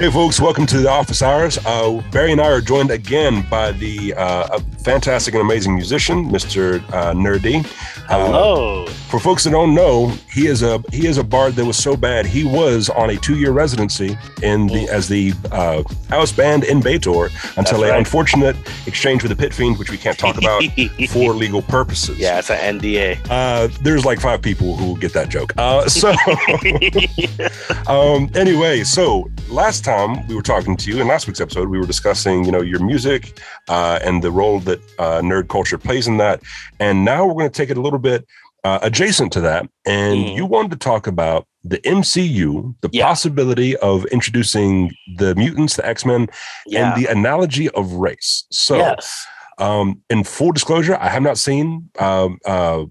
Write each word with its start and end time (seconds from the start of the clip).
Hey, 0.00 0.10
folks, 0.10 0.40
welcome 0.40 0.64
to 0.64 0.78
the 0.78 0.88
office 0.88 1.20
hours. 1.20 1.58
Uh, 1.58 2.02
Barry 2.10 2.32
and 2.32 2.40
I 2.40 2.46
are 2.46 2.62
joined 2.62 2.90
again 2.90 3.44
by 3.50 3.72
the 3.72 4.14
uh, 4.14 4.58
fantastic 4.82 5.34
and 5.34 5.42
amazing 5.42 5.74
musician, 5.74 6.24
Mr. 6.30 6.82
Uh, 6.90 7.12
Nerdy. 7.12 7.66
Hello. 8.10 8.86
For 8.86 9.20
folks 9.20 9.44
that 9.44 9.50
don't 9.50 9.72
know, 9.72 10.08
he 10.32 10.48
is 10.48 10.64
a 10.64 10.82
he 10.92 11.06
is 11.06 11.16
a 11.16 11.22
bard 11.22 11.54
that 11.54 11.64
was 11.64 11.76
so 11.76 11.96
bad 11.96 12.26
he 12.26 12.42
was 12.42 12.88
on 12.88 13.10
a 13.10 13.16
two 13.16 13.38
year 13.38 13.52
residency 13.52 14.18
in 14.42 14.66
the 14.66 14.88
as 14.88 15.06
the 15.06 15.32
uh, 15.52 15.84
house 16.08 16.32
band 16.32 16.64
in 16.64 16.80
Baator 16.80 17.30
until 17.56 17.84
a 17.84 17.88
right. 17.90 17.98
unfortunate 17.98 18.56
exchange 18.88 19.22
with 19.22 19.30
the 19.30 19.36
Pit 19.36 19.54
Fiend, 19.54 19.78
which 19.78 19.92
we 19.92 19.96
can't 19.96 20.18
talk 20.18 20.38
about 20.38 20.62
for 21.10 21.34
legal 21.34 21.62
purposes. 21.62 22.18
Yeah, 22.18 22.40
it's 22.40 22.50
an 22.50 22.80
NDA. 22.80 23.18
Uh, 23.30 23.68
there's 23.80 24.04
like 24.04 24.20
five 24.20 24.42
people 24.42 24.76
who 24.76 24.98
get 24.98 25.12
that 25.12 25.28
joke. 25.28 25.52
Uh, 25.56 25.88
so, 25.88 26.10
um, 27.92 28.28
anyway, 28.34 28.82
so 28.82 29.30
last 29.48 29.84
time 29.84 30.26
we 30.26 30.34
were 30.34 30.42
talking 30.42 30.76
to 30.76 30.90
you 30.90 31.00
in 31.00 31.06
last 31.06 31.28
week's 31.28 31.40
episode, 31.40 31.68
we 31.68 31.78
were 31.78 31.86
discussing, 31.86 32.44
you 32.44 32.50
know, 32.50 32.60
your 32.60 32.80
music 32.80 33.40
uh, 33.68 34.00
and 34.02 34.22
the 34.22 34.30
role 34.30 34.58
that 34.60 34.80
uh, 34.98 35.20
nerd 35.20 35.48
culture 35.48 35.78
plays 35.78 36.08
in 36.08 36.16
that. 36.16 36.40
And 36.80 37.04
now 37.04 37.24
we're 37.24 37.34
going 37.34 37.50
to 37.50 37.56
take 37.56 37.70
it 37.70 37.76
a 37.76 37.80
little 37.80 37.99
bit 38.00 38.26
uh, 38.62 38.78
adjacent 38.82 39.32
to 39.32 39.40
that. 39.40 39.66
And 39.86 40.16
Mhm. 40.18 40.36
you 40.36 40.44
wanted 40.44 40.70
to 40.72 40.76
talk 40.76 41.06
about 41.06 41.46
the 41.64 41.78
MCU, 41.86 42.74
the 42.82 42.90
Yeah. 42.92 43.06
possibility 43.06 43.74
of 43.78 44.04
introducing 44.06 44.92
the 45.16 45.34
mutants, 45.34 45.76
the 45.76 45.86
X 45.86 46.04
Men, 46.04 46.28
yeah. 46.66 46.92
and 46.92 47.02
the 47.02 47.10
analogy 47.10 47.70
of 47.70 47.92
race. 47.92 48.44
So, 48.50 48.76
yes. 48.76 49.26
um, 49.58 50.02
in 50.10 50.24
full 50.24 50.52
disclosure, 50.52 50.96
I 51.00 51.08
have 51.08 51.22
not 51.22 51.38
seen 51.38 51.88
um, 51.98 52.38
uh, 52.46 52.84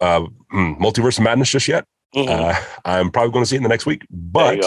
uh, 0.00 0.20
hmm, 0.50 0.72
Multiverse 0.82 1.18
of 1.18 1.24
Madness 1.24 1.50
just 1.50 1.68
yet. 1.68 1.84
Mhm. 2.16 2.28
Uh, 2.28 2.54
I'm 2.86 3.10
probably 3.10 3.32
going 3.32 3.44
to 3.44 3.48
see 3.48 3.56
it 3.56 3.58
in 3.58 3.62
the 3.62 3.68
next 3.68 3.84
week, 3.86 4.02
but 4.10 4.64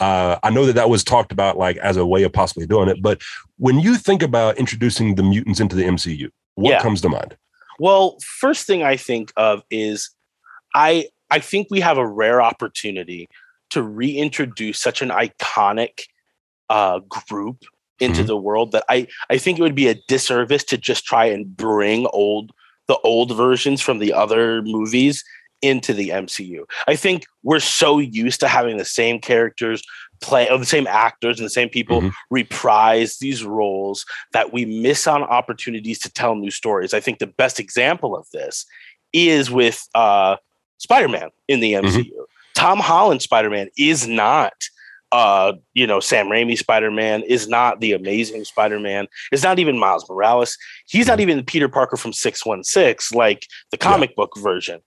uh, 0.00 0.36
I 0.42 0.50
know 0.50 0.66
that 0.66 0.74
that 0.74 0.88
was 0.88 1.02
talked 1.02 1.32
about 1.32 1.58
like 1.58 1.76
as 1.78 1.96
a 1.96 2.06
way 2.06 2.22
of 2.22 2.32
possibly 2.32 2.66
doing 2.66 2.88
it. 2.88 3.02
But 3.02 3.20
when 3.58 3.80
you 3.80 3.96
think 3.96 4.22
about 4.22 4.56
introducing 4.56 5.16
the 5.16 5.22
mutants 5.24 5.58
into 5.58 5.74
the 5.74 5.82
MCU, 5.84 6.28
what 6.54 6.70
Yeah. 6.70 6.80
comes 6.80 7.00
to 7.00 7.08
mind? 7.08 7.36
Well, 7.78 8.18
first 8.40 8.66
thing 8.66 8.82
I 8.82 8.96
think 8.96 9.32
of 9.36 9.62
is 9.70 10.10
I 10.74 11.08
I 11.30 11.40
think 11.40 11.68
we 11.70 11.80
have 11.80 11.98
a 11.98 12.06
rare 12.06 12.40
opportunity 12.40 13.28
to 13.70 13.82
reintroduce 13.82 14.78
such 14.78 15.02
an 15.02 15.08
iconic 15.10 16.04
uh, 16.68 17.00
group 17.28 17.64
into 17.98 18.22
Mhm. 18.22 18.26
the 18.26 18.36
world 18.36 18.72
that 18.72 18.84
I 18.88 19.06
I 19.30 19.38
think 19.38 19.58
it 19.58 19.62
would 19.62 19.74
be 19.74 19.88
a 19.88 20.00
disservice 20.08 20.64
to 20.64 20.76
just 20.76 21.04
try 21.04 21.26
and 21.26 21.56
bring 21.56 22.06
old 22.12 22.52
the 22.88 22.98
old 22.98 23.36
versions 23.36 23.80
from 23.82 23.98
the 23.98 24.12
other 24.12 24.62
movies 24.62 25.24
into 25.62 25.92
the 25.92 26.10
MCU. 26.10 26.64
I 26.86 26.94
think 26.94 27.24
we're 27.42 27.58
so 27.60 27.98
used 27.98 28.38
to 28.40 28.48
having 28.48 28.76
the 28.76 28.84
same 28.84 29.18
characters 29.20 29.82
play 30.20 30.48
or 30.48 30.58
the 30.58 30.66
same 30.66 30.86
actors 30.86 31.38
and 31.38 31.46
the 31.46 31.50
same 31.50 31.68
people 31.68 32.00
Mhm. 32.02 32.12
reprise 32.30 33.18
these 33.18 33.44
roles 33.44 34.04
that 34.32 34.52
we 34.52 34.64
miss 34.64 35.06
on 35.06 35.22
opportunities 35.22 35.98
to 36.00 36.12
tell 36.12 36.34
new 36.34 36.50
stories. 36.50 36.94
I 36.94 37.00
think 37.00 37.18
the 37.18 37.26
best 37.26 37.58
example 37.60 38.16
of 38.16 38.26
this 38.32 38.66
is 39.12 39.50
with 39.50 39.86
uh, 39.94 40.36
Spider-Man 40.78 41.30
in 41.48 41.60
the 41.60 41.74
MCU. 41.74 42.10
Tom 42.54 42.78
Holland 42.80 43.22
Spider-Man 43.22 43.68
is 43.76 44.06
not 44.06 44.52
uh, 45.12 45.52
you 45.72 45.86
know, 45.86 46.00
Sam 46.00 46.26
Raimi 46.26 46.58
Spider-Man 46.58 47.22
is 47.22 47.46
not 47.48 47.78
the 47.80 47.92
amazing 47.92 48.44
Spider-Man. 48.44 49.06
It's 49.30 49.44
not 49.44 49.60
even 49.60 49.78
Miles 49.78 50.04
Morales. 50.10 50.58
He's 50.88 51.06
not 51.06 51.20
even 51.20 51.44
Peter 51.44 51.68
Parker 51.68 51.96
from 51.96 52.12
616 52.12 53.16
like 53.16 53.46
the 53.70 53.78
comic 53.78 54.16
book 54.16 54.32
version. 54.36 54.80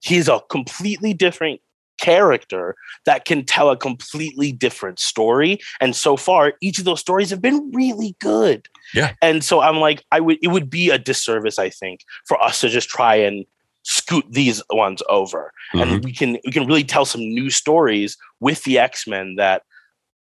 He's 0.00 0.28
a 0.28 0.40
completely 0.50 1.14
different 1.14 1.60
character 2.00 2.74
that 3.04 3.24
can 3.24 3.44
tell 3.44 3.70
a 3.70 3.76
completely 3.76 4.52
different 4.52 4.98
story 4.98 5.58
and 5.80 5.94
so 5.94 6.16
far 6.16 6.54
each 6.60 6.78
of 6.78 6.84
those 6.84 7.00
stories 7.00 7.30
have 7.30 7.42
been 7.42 7.70
really 7.72 8.16
good 8.20 8.66
Yeah. 8.94 9.12
and 9.22 9.44
so 9.44 9.60
i'm 9.60 9.76
like 9.76 10.02
i 10.10 10.18
would 10.20 10.38
it 10.42 10.48
would 10.48 10.70
be 10.70 10.88
a 10.90 10.98
disservice 10.98 11.58
i 11.58 11.68
think 11.68 12.00
for 12.26 12.42
us 12.42 12.60
to 12.62 12.68
just 12.68 12.88
try 12.88 13.14
and 13.16 13.44
scoot 13.82 14.24
these 14.30 14.62
ones 14.70 15.02
over 15.08 15.52
Mhm. 15.74 15.82
and 15.82 16.04
we 16.04 16.12
can 16.12 16.38
we 16.46 16.52
can 16.52 16.66
really 16.66 16.84
tell 16.84 17.04
some 17.04 17.20
new 17.20 17.50
stories 17.50 18.16
with 18.40 18.62
the 18.64 18.78
x-men 18.78 19.36
that 19.36 19.62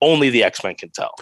only 0.01 0.31
the 0.31 0.43
x-men 0.45 0.75
can 0.77 0.91
tell 0.91 1.15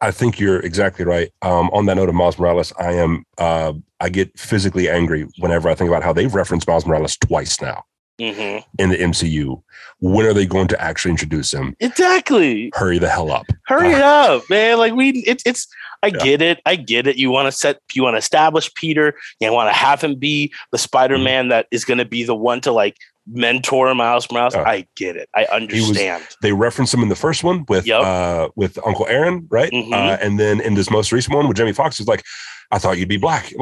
I 0.00 0.10
think 0.10 0.38
you're 0.38 0.60
exactly 0.60 1.04
right. 1.06 1.30
Um, 1.40 1.70
on 1.72 1.86
that 1.86 1.94
note 1.94 2.10
of 2.10 2.14
Miles 2.14 2.38
Morales, 2.38 2.74
I 2.78 2.92
am 2.92 3.24
uh, 3.38 3.72
I 4.00 4.10
get 4.10 4.38
physically 4.38 4.86
angry 4.90 5.26
whenever 5.38 5.66
I 5.70 5.74
think 5.74 5.88
about 5.88 6.02
how 6.02 6.12
they've 6.12 6.34
referenced 6.34 6.68
Miles 6.68 6.84
Morales 6.84 7.16
twice 7.16 7.58
now 7.62 7.84
hmm 8.18 8.58
in 8.78 8.90
the 8.90 8.96
MCU. 8.96 9.60
When 10.00 10.26
are 10.26 10.32
they 10.34 10.46
going 10.46 10.68
to 10.68 10.80
actually 10.80 11.10
introduce 11.12 11.52
him? 11.52 11.74
exactly 11.80 12.70
Hurry 12.74 12.98
the 12.98 13.08
hell 13.08 13.30
up! 13.32 13.46
hurry 13.66 13.92
it 13.92 14.00
up 14.02 14.42
man 14.50 14.78
like 14.78 14.92
we 14.94 15.10
it's 15.26 15.42
it's 15.46 15.66
i 16.02 16.08
Yeah. 16.08 16.22
get 16.22 16.42
it 16.42 16.60
i 16.66 16.76
get 16.76 17.06
it 17.06 17.16
you 17.16 17.30
want 17.30 17.46
to 17.46 17.52
set 17.52 17.78
you 17.94 18.02
want 18.02 18.14
to 18.14 18.18
establish 18.18 18.72
peter 18.74 19.14
you 19.40 19.50
want 19.52 19.68
to 19.68 19.72
have 19.72 20.00
him 20.02 20.16
be 20.16 20.52
the 20.70 20.78
spider-man 20.78 21.48
that 21.48 21.66
is 21.70 21.84
going 21.84 21.98
to 21.98 22.04
be 22.04 22.24
the 22.24 22.34
one 22.34 22.60
to 22.62 22.72
like 22.72 22.96
mentor 23.26 23.94
miles 23.94 24.30
morales 24.30 24.54
Yeah. 24.54 24.64
i 24.66 24.86
get 24.96 25.16
it 25.16 25.28
i 25.34 25.44
understand 25.46 26.22
They 26.42 26.52
referenced 26.52 26.92
him 26.92 27.02
in 27.02 27.08
the 27.08 27.16
first 27.16 27.42
one 27.42 27.64
with 27.68 27.86
Yep. 27.86 28.00
uh, 28.02 28.48
with 28.54 28.78
Uncle 28.86 29.06
Aaron, 29.06 29.46
right? 29.50 29.72
Mhm. 29.72 29.92
Uh, 29.92 30.18
and 30.20 30.38
then 30.38 30.60
in 30.60 30.74
this 30.74 30.90
most 30.90 31.10
recent 31.12 31.34
one 31.34 31.48
with 31.48 31.56
Jamie 31.56 31.72
Foxx, 31.72 31.96
he's 31.96 32.06
like, 32.06 32.22
"I 32.70 32.78
thought 32.78 32.98
you'd 32.98 33.08
be 33.08 33.16
black." 33.16 33.50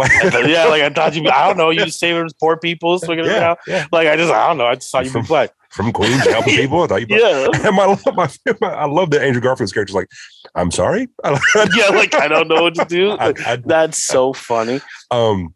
Yeah 0.55 0.65
like 0.67 0.83
i 0.83 0.89
thought 0.91 1.15
you 1.15 1.23
i 1.31 1.47
don't 1.47 1.57
know 1.57 1.71
you 1.71 1.89
saving 1.91 2.29
poor 2.41 2.57
people 2.57 2.97
it 2.97 3.25
yeah, 3.27 3.51
out 3.51 3.59
yeah. 3.69 3.87
like 3.93 4.09
i 4.09 4.17
just 4.17 4.33
i 4.33 4.49
don't 4.49 4.59
know 4.59 4.67
i 4.67 4.75
just 4.75 4.91
thought 4.91 5.05
you'd 5.05 5.11
be 5.13 5.21
From- 5.21 5.27
black 5.27 5.51
From 5.71 5.91
Queens, 5.93 6.27
helping 6.27 6.55
people. 6.63 6.83
I 6.83 6.87
thought 6.89 7.01
you. 7.09 7.17
yeah 7.17 7.49
And 7.67 7.77
my, 7.77 7.87
my, 8.15 8.29
my, 8.61 8.69
I 8.85 8.85
love 8.87 9.11
that 9.13 9.23
Andrew 9.23 9.41
Garfield's 9.41 9.73
character's 9.73 9.95
like, 9.95 10.09
"I'm 10.55 10.71
sorry." 10.71 11.09
yeah 11.25 11.89
like 12.01 12.15
i 12.15 12.27
don't 12.29 12.49
know 12.49 12.63
what 12.65 12.75
to 12.75 12.85
do 12.85 13.13
I, 13.13 13.33
I, 13.47 13.57
that's 13.57 14.03
so 14.05 14.33
funny 14.35 14.81
Um, 15.11 15.55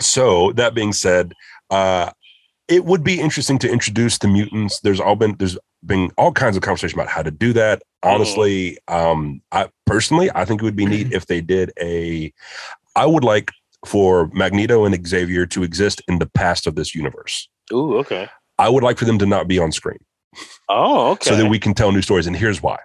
so 0.00 0.52
that 0.58 0.74
being 0.74 0.92
said, 0.92 1.32
uh, 1.70 2.10
it 2.68 2.84
would 2.84 3.04
be 3.04 3.20
interesting 3.20 3.58
to 3.60 3.70
introduce 3.70 4.18
the 4.18 4.28
mutants. 4.28 4.80
There's 4.80 5.00
all 5.00 5.16
been 5.16 5.36
there's 5.38 5.58
been 5.84 6.10
all 6.18 6.32
kinds 6.32 6.56
of 6.56 6.62
conversation 6.62 6.98
about 6.98 7.10
how 7.10 7.22
to 7.22 7.30
do 7.30 7.52
that. 7.52 7.82
Honestly, 8.02 8.78
um, 8.88 9.40
I 9.52 9.68
personally 9.84 10.30
I 10.34 10.44
think 10.44 10.60
it 10.60 10.64
would 10.64 10.76
be 10.76 10.86
neat 10.86 11.12
if 11.12 11.26
they 11.26 11.40
did 11.40 11.72
a. 11.80 12.32
I 12.94 13.06
would 13.06 13.24
like 13.24 13.50
for 13.84 14.28
Magneto 14.32 14.84
and 14.84 15.06
Xavier 15.06 15.46
to 15.46 15.62
exist 15.62 16.02
in 16.08 16.18
the 16.18 16.26
past 16.26 16.66
of 16.66 16.74
this 16.74 16.94
universe. 16.94 17.48
Ooh, 17.72 17.98
okay 17.98 18.28
I 18.58 18.68
would 18.68 18.82
like 18.82 18.98
for 18.98 19.04
them 19.04 19.18
to 19.18 19.26
not 19.26 19.48
be 19.48 19.58
on 19.58 19.70
screen 19.72 19.98
oh 20.68 21.10
okay 21.12 21.30
so 21.30 21.36
that 21.36 21.46
we 21.48 21.58
can 21.58 21.74
tell 21.74 21.92
new 21.92 22.02
stories. 22.02 22.26
And 22.26 22.36
here's 22.36 22.62
why. 22.62 22.78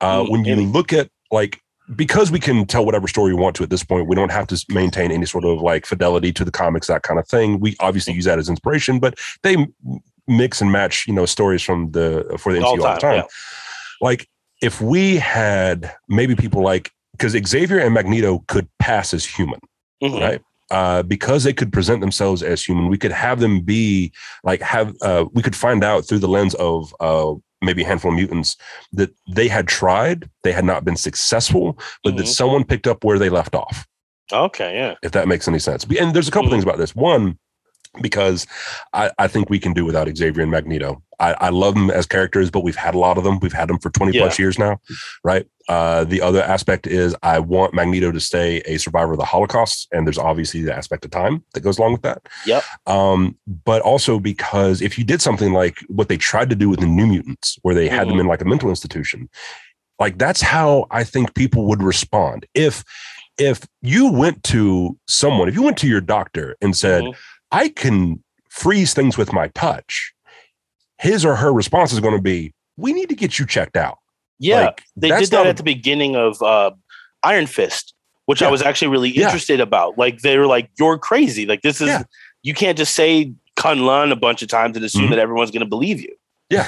Uh, 0.00 0.24
Mm, 0.24 0.30
when 0.30 0.44
you 0.44 0.56
look 0.56 0.92
at 0.92 1.10
like 1.30 1.60
because 1.96 2.30
we 2.30 2.38
can 2.38 2.66
tell 2.66 2.84
whatever 2.86 3.08
story 3.08 3.34
we 3.34 3.40
want 3.40 3.56
to 3.56 3.62
at 3.62 3.70
this 3.70 3.82
point, 3.82 4.06
we 4.06 4.14
don't 4.16 4.30
have 4.32 4.46
to 4.48 4.64
maintain 4.68 5.10
any 5.10 5.26
sort 5.26 5.44
of 5.44 5.60
like 5.60 5.86
fidelity 5.86 6.32
to 6.32 6.44
the 6.44 6.50
comics, 6.50 6.86
that 6.86 7.02
kind 7.02 7.18
of 7.18 7.26
thing. 7.26 7.60
We 7.60 7.76
obviously 7.80 8.14
use 8.14 8.24
that 8.26 8.38
as 8.38 8.48
inspiration, 8.48 8.98
but 9.00 9.18
they 9.42 9.66
mix 10.28 10.60
and 10.60 10.70
match, 10.70 11.06
you 11.08 11.12
know, 11.14 11.26
stories 11.26 11.62
from 11.62 11.90
the 11.92 12.36
for 12.38 12.52
the 12.52 12.60
MCU 12.60 12.64
all, 12.64 12.70
All 12.70 12.76
the 12.76 12.82
time, 12.82 12.98
time. 13.00 13.14
yeah. 13.16 13.22
Like 14.00 14.28
if 14.62 14.80
we 14.80 15.16
had 15.16 15.92
maybe 16.08 16.34
people 16.36 16.62
like 16.62 16.92
because 17.12 17.32
Xavier 17.46 17.78
and 17.78 17.92
Magneto 17.94 18.44
could 18.46 18.68
pass 18.78 19.12
as 19.12 19.24
human 19.24 19.60
Mhm. 20.02 20.20
right? 20.20 20.40
Uh, 20.70 21.02
because 21.02 21.42
they 21.42 21.52
could 21.52 21.72
present 21.72 22.00
themselves 22.00 22.42
as 22.44 22.62
human, 22.62 22.88
we 22.88 22.96
could 22.96 23.10
have 23.10 23.40
them 23.40 23.60
be 23.60 24.12
like 24.44 24.62
have 24.62 24.94
uh, 25.02 25.24
we 25.32 25.42
could 25.42 25.56
find 25.56 25.82
out 25.82 26.06
through 26.06 26.20
the 26.20 26.28
lens 26.28 26.54
of 26.54 26.94
uh, 27.00 27.34
maybe 27.62 27.82
a 27.82 27.86
handful 27.86 28.10
of 28.10 28.16
mutants 28.16 28.56
that 28.92 29.10
they 29.34 29.48
had 29.48 29.68
tried, 29.68 30.28
they 30.44 30.52
had 30.52 30.64
not 30.64 30.84
been 30.84 30.96
successful, 30.96 31.78
but 32.02 32.16
that 32.16 32.24
Mhm. 32.24 32.28
someone 32.34 32.64
picked 32.64 32.86
up 32.86 33.04
where 33.04 33.18
they 33.18 33.28
left 33.30 33.54
off. 33.54 33.86
okay 34.32 34.74
yeah 34.76 34.94
If 35.02 35.10
that 35.12 35.26
makes 35.26 35.48
any 35.48 35.58
sense. 35.58 35.82
And 35.84 36.14
there's 36.14 36.28
a 36.28 36.30
couple 36.30 36.48
Mhm. 36.48 36.52
things 36.52 36.62
about 36.64 36.78
this. 36.78 36.94
One, 36.94 37.36
because 38.00 38.46
I, 38.92 39.10
I 39.18 39.26
think 39.28 39.50
we 39.50 39.58
can 39.58 39.72
do 39.72 39.84
without 39.84 40.08
Xavier 40.16 40.42
and 40.42 40.50
Magneto. 40.50 41.02
I, 41.18 41.34
I 41.34 41.48
love 41.50 41.74
them 41.74 41.90
as 41.90 42.06
characters, 42.06 42.50
but 42.50 42.62
we've 42.64 42.76
had 42.76 42.94
a 42.94 42.98
lot 42.98 43.18
of 43.18 43.24
them. 43.24 43.38
We've 43.40 43.52
had 43.52 43.68
them 43.68 43.78
for 43.78 43.90
20 43.90 44.16
plus 44.18 44.38
years 44.38 44.58
now, 44.58 44.80
right? 45.22 45.46
Uh, 45.68 46.04
the 46.04 46.22
other 46.22 46.42
aspect 46.42 46.86
is 46.86 47.14
I 47.22 47.40
want 47.40 47.74
Magneto 47.74 48.10
to 48.10 48.20
stay 48.20 48.60
a 48.64 48.78
survivor 48.78 49.12
of 49.12 49.18
the 49.18 49.24
Holocaust, 49.24 49.88
and 49.92 50.06
there's 50.06 50.18
obviously 50.18 50.62
the 50.62 50.74
aspect 50.74 51.04
of 51.04 51.10
time 51.10 51.44
that 51.52 51.60
goes 51.60 51.78
along 51.78 51.92
with 51.92 52.02
that. 52.02 52.22
Yep. 52.46 52.64
Um, 52.86 53.36
but 53.64 53.82
also 53.82 54.18
because 54.18 54.80
if 54.80 54.98
you 54.98 55.04
did 55.04 55.20
something 55.20 55.52
like 55.52 55.78
what 55.88 56.08
they 56.08 56.16
tried 56.16 56.48
to 56.50 56.56
do 56.56 56.68
with 56.70 56.80
the 56.80 56.86
New 56.86 57.06
Mutants, 57.06 57.58
where 57.62 57.74
they 57.74 57.88
had 57.88 58.08
them 58.08 58.16
Mhm. 58.16 58.20
in 58.20 58.26
like 58.26 58.40
a 58.40 58.46
mental 58.46 58.70
institution, 58.70 59.28
like 59.98 60.16
that's 60.16 60.40
how 60.40 60.86
I 60.90 61.04
think 61.04 61.34
people 61.34 61.66
would 61.66 61.82
respond 61.82 62.46
if 62.54 62.82
if 63.38 63.66
you 63.80 64.10
went 64.10 64.42
to 64.44 64.98
someone, 65.06 65.48
if 65.48 65.54
you 65.54 65.62
went 65.62 65.78
to 65.78 65.86
your 65.88 66.00
doctor 66.00 66.56
and 66.60 66.76
said, 66.76 67.02
Mhm. 67.04 67.14
I 67.52 67.68
can 67.68 68.22
freeze 68.48 68.94
things 68.94 69.16
with 69.18 69.32
my 69.32 69.48
touch, 69.48 70.12
his 70.98 71.24
or 71.24 71.36
her 71.36 71.52
response 71.52 71.92
is 71.92 72.00
going 72.00 72.16
to 72.16 72.22
be, 72.22 72.52
We 72.76 72.92
need 72.92 73.08
to 73.08 73.14
get 73.14 73.38
you 73.38 73.46
checked 73.46 73.76
out. 73.76 73.98
yeah 74.38 74.66
Like, 74.66 74.82
they 74.96 75.08
that's 75.08 75.22
did 75.22 75.30
that 75.32 75.36
not 75.38 75.46
a- 75.46 75.50
at 75.50 75.56
the 75.56 75.62
beginning 75.62 76.16
of 76.16 76.40
uh, 76.42 76.70
Iron 77.22 77.46
Fist, 77.46 77.94
which 78.26 78.42
I 78.42 78.50
was 78.50 78.62
actually 78.62 78.88
really 78.88 79.10
Yeah. 79.10 79.24
interested 79.26 79.60
about. 79.60 79.98
Like 79.98 80.20
they 80.20 80.38
were 80.38 80.46
like, 80.46 80.70
"You're 80.78 80.98
crazy! 80.98 81.46
Like 81.46 81.62
this 81.62 81.80
is 81.80 81.88
Yeah. 81.88 82.02
you 82.42 82.54
can't 82.54 82.78
just 82.78 82.94
say 82.94 83.32
Kunlun 83.58 84.12
a 84.12 84.16
bunch 84.16 84.40
of 84.42 84.48
times 84.48 84.76
and 84.76 84.84
assume 84.84 85.06
Mhm. 85.06 85.10
that 85.10 85.18
everyone's 85.18 85.50
going 85.50 85.60
to 85.60 85.66
believe 85.68 86.00
you." 86.00 86.14
Yeah. 86.48 86.66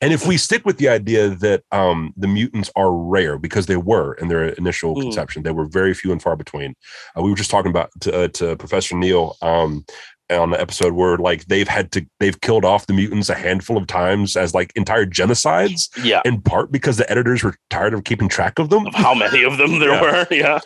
and 0.00 0.12
if 0.12 0.26
we 0.26 0.36
stick 0.36 0.64
with 0.64 0.78
the 0.78 0.88
idea 0.88 1.28
that 1.28 1.62
um, 1.70 2.12
the 2.16 2.26
mutants 2.26 2.70
are 2.74 2.92
rare 2.92 3.38
because 3.38 3.66
they 3.66 3.76
were 3.76 4.14
in 4.14 4.26
their 4.28 4.48
initial 4.50 4.94
Mm. 4.96 5.02
conception, 5.02 5.42
they 5.44 5.52
were 5.52 5.66
very 5.66 5.94
few 5.94 6.10
and 6.12 6.20
far 6.22 6.34
between. 6.36 6.74
Uh, 7.16 7.22
we 7.22 7.30
were 7.30 7.36
just 7.36 7.50
talking 7.50 7.70
about 7.70 7.90
to, 8.00 8.24
uh, 8.24 8.28
to 8.28 8.56
Professor 8.56 8.96
Neil 8.96 9.36
um, 9.42 9.84
on 10.30 10.50
the 10.50 10.60
episode 10.60 10.92
where 10.94 11.16
like 11.18 11.44
they've 11.46 11.68
had 11.68 11.90
to 11.92 12.06
they've 12.20 12.40
killed 12.40 12.64
off 12.64 12.86
the 12.86 12.92
mutants 12.92 13.28
a 13.28 13.34
handful 13.34 13.76
of 13.76 13.86
times 13.86 14.36
as 14.36 14.54
like 14.54 14.72
entire 14.76 15.06
genocides 15.06 15.88
Yeah. 16.04 16.22
in 16.24 16.40
part 16.40 16.70
because 16.70 16.96
the 16.96 17.10
editors 17.10 17.42
were 17.42 17.56
tired 17.68 17.94
of 17.94 18.04
keeping 18.04 18.28
track 18.28 18.58
of 18.58 18.70
them. 18.70 18.86
Of 18.86 18.94
how 18.94 19.14
many 19.14 19.42
of 19.44 19.58
them 19.58 19.78
there 19.78 19.90
Yeah. 19.90 20.02
were. 20.02 20.26
Yeah. 20.30 20.58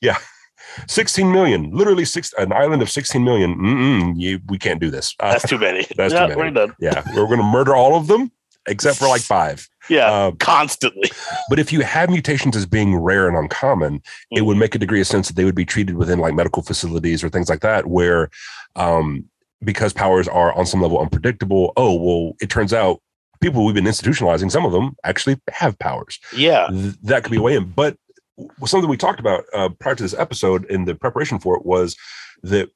Yeah. 0.00 0.16
16 0.86 1.30
million, 1.32 1.70
literally 1.72 2.04
six, 2.04 2.32
an 2.38 2.52
island 2.52 2.82
of 2.82 2.90
16 2.90 3.22
million. 3.24 3.56
Mm-mm, 3.56 4.12
you, 4.16 4.40
we 4.48 4.58
can't 4.58 4.80
do 4.80 4.90
this. 4.90 5.14
Uh, 5.20 5.32
That's 5.32 5.48
too 5.48 5.58
many. 5.58 5.86
That's 5.96 6.12
too 6.12 6.18
yeah, 6.20 6.26
many. 6.28 6.36
We're 6.36 6.50
done. 6.50 6.74
yeah, 6.80 7.02
we're 7.16 7.26
going 7.26 7.38
to 7.38 7.44
murder 7.44 7.74
all 7.74 7.96
of 7.96 8.06
them 8.06 8.30
except 8.66 8.98
for 8.98 9.08
like 9.08 9.22
five. 9.22 9.66
Yeah. 9.88 10.10
Uh, 10.10 10.32
constantly. 10.32 11.10
But 11.48 11.58
if 11.58 11.72
you 11.72 11.80
have 11.80 12.10
mutations 12.10 12.54
as 12.54 12.66
being 12.66 12.94
rare 12.96 13.26
and 13.26 13.36
uncommon, 13.36 14.02
it 14.30 14.42
would 14.42 14.58
make 14.58 14.74
a 14.74 14.78
degree 14.78 15.00
of 15.00 15.06
sense 15.06 15.28
that 15.28 15.36
they 15.36 15.44
would 15.44 15.54
be 15.54 15.64
treated 15.64 15.96
within 15.96 16.18
like 16.18 16.34
medical 16.34 16.62
facilities 16.62 17.24
or 17.24 17.30
things 17.30 17.48
like 17.48 17.60
that, 17.60 17.86
where 17.86 18.28
um, 18.76 19.24
because 19.64 19.92
powers 19.92 20.28
are 20.28 20.52
on 20.52 20.66
some 20.66 20.80
level 20.80 21.00
unpredictable, 21.00 21.72
oh, 21.76 21.94
well, 21.94 22.36
it 22.40 22.50
turns 22.50 22.72
out 22.72 23.00
people 23.40 23.64
we've 23.64 23.74
been 23.74 23.84
institutionalizing, 23.84 24.50
some 24.50 24.64
of 24.64 24.72
them 24.72 24.96
actually 25.04 25.40
have 25.50 25.78
powers. 25.78 26.18
Yeah. 26.34 26.68
Th- 26.68 26.94
that 27.02 27.24
could 27.24 27.30
be 27.32 27.38
a 27.38 27.42
way 27.42 27.56
in. 27.56 27.64
But 27.64 27.96
something 28.64 28.88
we 28.88 28.96
talked 28.96 29.20
about 29.20 29.44
uh, 29.54 29.68
prior 29.80 29.94
to 29.94 30.02
this 30.02 30.14
episode 30.14 30.64
in 30.66 30.84
the 30.84 30.94
preparation 30.94 31.38
for 31.38 31.56
it 31.56 31.64
was 31.64 31.96
that 32.42 32.70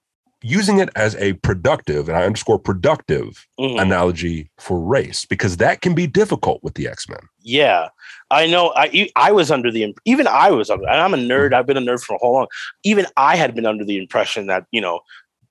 using 0.45 0.79
it 0.81 0.89
as 0.97 1.15
a 1.17 1.35
productive, 1.35 2.09
and 2.09 2.19
I 2.19 2.25
underscore 2.25 2.59
productive 2.59 3.47
Mhm. 3.61 3.81
analogy 3.81 4.51
for 4.59 4.81
race, 4.81 5.25
because 5.25 5.59
that 5.59 5.83
can 5.83 5.95
be 5.95 6.09
difficult 6.09 6.65
with 6.65 6.75
the 6.75 6.89
X 6.89 7.09
Men. 7.09 7.21
Yeah, 7.41 7.89
I 8.31 8.49
know. 8.49 8.73
I 8.75 9.09
I 9.15 9.31
was 9.31 9.53
under 9.53 9.71
the 9.71 9.95
even 10.05 10.27
I 10.27 10.51
was 10.51 10.69
under. 10.69 10.85
And 10.89 11.01
I'm 11.01 11.15
a 11.15 11.17
nerd. 11.17 11.55
I've 11.55 11.67
been 11.67 11.77
a 11.77 11.81
nerd 11.81 12.03
for 12.03 12.17
a 12.17 12.19
whole 12.19 12.33
long. 12.35 12.49
Even 12.83 13.07
I 13.17 13.37
had 13.37 13.55
been 13.55 13.67
under 13.67 13.85
the 13.85 13.99
impression 13.99 14.47
that 14.49 14.65
you 14.73 14.81
know 14.81 15.01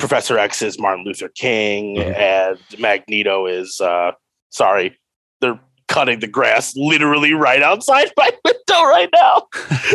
Professor 0.01 0.38
X 0.38 0.63
is 0.63 0.80
Martin 0.80 1.06
Luther 1.06 1.30
King 1.30 2.00
and 2.00 2.57
Magneto 2.80 3.45
is 3.45 3.80
uh 3.80 4.12
sorry 4.50 4.98
they're 5.42 5.59
cutting 5.88 6.19
the 6.19 6.27
grass 6.27 6.75
literally 6.75 7.33
right 7.33 7.62
outside 7.62 8.12
my 8.18 8.31
window 8.44 8.83
right 8.83 9.09
now. 9.13 9.44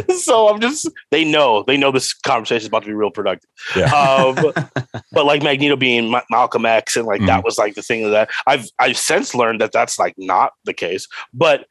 so 0.16 0.48
I'm 0.48 0.60
just 0.60 0.88
they 1.10 1.24
know 1.24 1.64
they 1.66 1.76
know 1.76 1.90
this 1.90 2.14
conversation 2.14 2.62
is 2.62 2.68
about 2.68 2.84
to 2.84 2.88
be 2.88 2.94
real 2.94 3.10
productive. 3.10 3.50
Yeah. 3.74 3.92
Um, 3.92 4.36
but 5.12 5.26
like 5.26 5.42
Magneto 5.42 5.74
being 5.74 6.08
Ma- 6.08 6.22
Malcolm 6.30 6.66
X 6.66 6.96
and 6.96 7.06
like 7.06 7.24
that 7.26 7.44
was 7.44 7.58
like 7.58 7.74
the 7.74 7.82
thing 7.82 8.08
that 8.10 8.30
I've 8.46 8.68
I've 8.78 8.96
since 8.96 9.34
learned 9.34 9.60
that 9.60 9.72
that's 9.72 9.98
like 9.98 10.14
not 10.18 10.52
the 10.64 10.74
case. 10.74 11.08
But 11.34 11.66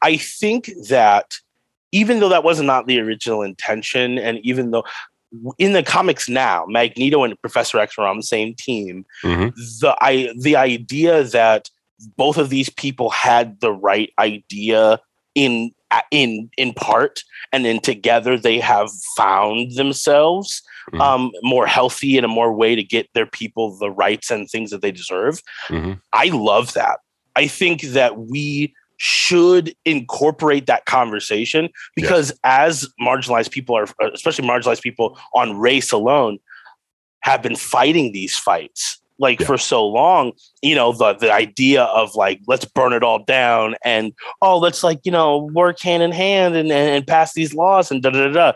I 0.00 0.16
think 0.16 0.70
that 0.88 1.34
even 1.90 2.20
though 2.20 2.28
that 2.28 2.44
was 2.44 2.60
not 2.60 2.86
the 2.86 3.00
original 3.00 3.42
intention, 3.42 4.18
and 4.18 4.38
even 4.38 4.70
though 4.70 4.84
in 5.58 5.72
the 5.72 5.82
comics 5.82 6.28
now, 6.28 6.64
Magneto 6.68 7.24
and 7.24 7.40
Professor 7.40 7.78
X 7.78 7.96
are 7.98 8.06
on 8.06 8.16
the 8.16 8.22
same 8.22 8.54
team, 8.54 9.04
Mhm. 9.22 9.52
the 9.80 9.96
I 10.00 10.32
the 10.40 10.56
idea 10.56 11.24
that 11.24 11.70
both 12.16 12.38
of 12.38 12.50
these 12.50 12.68
people 12.70 13.10
had 13.10 13.60
the 13.60 13.72
right 13.72 14.10
idea 14.18 15.00
in 15.34 15.72
in 16.10 16.50
in 16.56 16.72
part 16.72 17.22
and 17.52 17.64
then 17.64 17.78
together 17.78 18.36
they 18.36 18.58
have 18.58 18.90
found 19.16 19.72
themselves 19.76 20.60
Mhm. 20.92 21.00
um 21.00 21.30
more 21.42 21.66
healthy 21.66 22.16
and 22.16 22.24
a 22.24 22.28
more 22.28 22.52
way 22.52 22.74
to 22.74 22.82
get 22.82 23.08
their 23.14 23.26
people 23.26 23.76
the 23.78 23.90
rights 23.90 24.30
and 24.30 24.50
things 24.50 24.70
that 24.70 24.82
they 24.82 24.90
deserve 24.90 25.40
Mhm. 25.68 26.00
i 26.12 26.26
love 26.26 26.72
that 26.74 26.98
i 27.36 27.46
think 27.46 27.82
that 27.82 28.18
we 28.18 28.74
should 28.98 29.74
incorporate 29.84 30.66
that 30.66 30.84
conversation 30.86 31.68
because 31.96 32.32
as 32.44 32.88
marginalized 33.00 33.50
people 33.50 33.76
are 33.76 33.86
especially 34.12 34.46
marginalized 34.46 34.82
people 34.82 35.18
on 35.34 35.58
race 35.58 35.90
alone 35.92 36.38
have 37.20 37.42
been 37.42 37.56
fighting 37.56 38.12
these 38.12 38.36
fights 38.36 39.00
like 39.18 39.40
Yeah. 39.40 39.46
for 39.46 39.58
so 39.58 39.86
long 39.86 40.32
you 40.62 40.74
know 40.74 40.92
the 40.92 41.14
the 41.14 41.32
idea 41.32 41.84
of 41.84 42.14
like 42.14 42.40
let's 42.46 42.64
burn 42.64 42.92
it 42.92 43.02
all 43.02 43.22
down 43.24 43.74
and 43.84 44.12
oh 44.42 44.58
let's 44.58 44.82
like 44.84 45.00
you 45.04 45.12
know 45.12 45.48
work 45.54 45.80
hand 45.80 46.02
in 46.02 46.12
hand 46.12 46.54
and 46.56 46.70
and, 46.70 46.90
and 46.96 47.06
pass 47.06 47.32
these 47.34 47.54
laws 47.54 47.90
and 47.90 48.02
da 48.02 48.10
da 48.10 48.26
da 48.26 48.32
da 48.32 48.52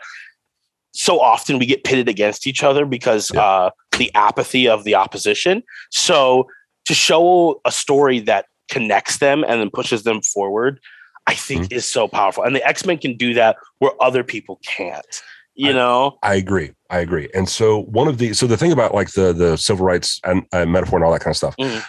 so 0.93 1.21
often 1.21 1.59
we 1.59 1.67
get 1.67 1.85
pitted 1.85 2.09
against 2.09 2.47
each 2.47 2.63
other 2.63 2.85
because 2.87 3.31
Yeah. 3.35 3.43
uh 3.43 3.71
the 3.99 4.13
apathy 4.15 4.69
of 4.69 4.85
the 4.85 4.95
opposition 4.95 5.63
so 5.91 6.47
to 6.87 6.95
show 6.95 7.61
a 7.65 7.71
story 7.73 8.21
that 8.21 8.47
connects 8.69 9.19
them 9.19 9.45
and 9.49 9.61
then 9.61 9.71
pushes 9.71 10.03
them 10.05 10.21
forward 10.23 10.81
i 11.27 11.35
think 11.35 11.63
Mm-hmm. 11.65 11.75
is 11.75 11.85
so 11.85 12.09
powerful 12.09 12.43
and 12.45 12.55
the 12.57 12.67
x-men 12.67 12.99
can 12.99 13.17
do 13.17 13.35
that 13.35 13.57
where 13.79 13.93
other 14.01 14.23
people 14.25 14.61
can't 14.65 15.23
you 15.55 15.71
I- 15.71 15.75
know 15.75 16.19
I 16.23 16.35
agree. 16.37 16.71
I 16.91 17.01
agree. 17.01 17.29
And 17.35 17.49
so 17.49 17.83
one 17.83 18.07
of 18.09 18.17
the 18.19 18.33
so 18.33 18.47
the 18.47 18.57
thing 18.57 18.71
about 18.73 18.95
like 18.95 19.11
the 19.13 19.33
the 19.33 19.57
civil 19.59 19.85
rights 19.85 20.21
and 20.25 20.45
uh, 20.53 20.65
metaphor 20.65 20.99
and 20.99 21.05
all 21.05 21.13
that 21.13 21.21
kind 21.21 21.33
of 21.33 21.37
stuff. 21.37 21.55
Mhm. 21.61 21.83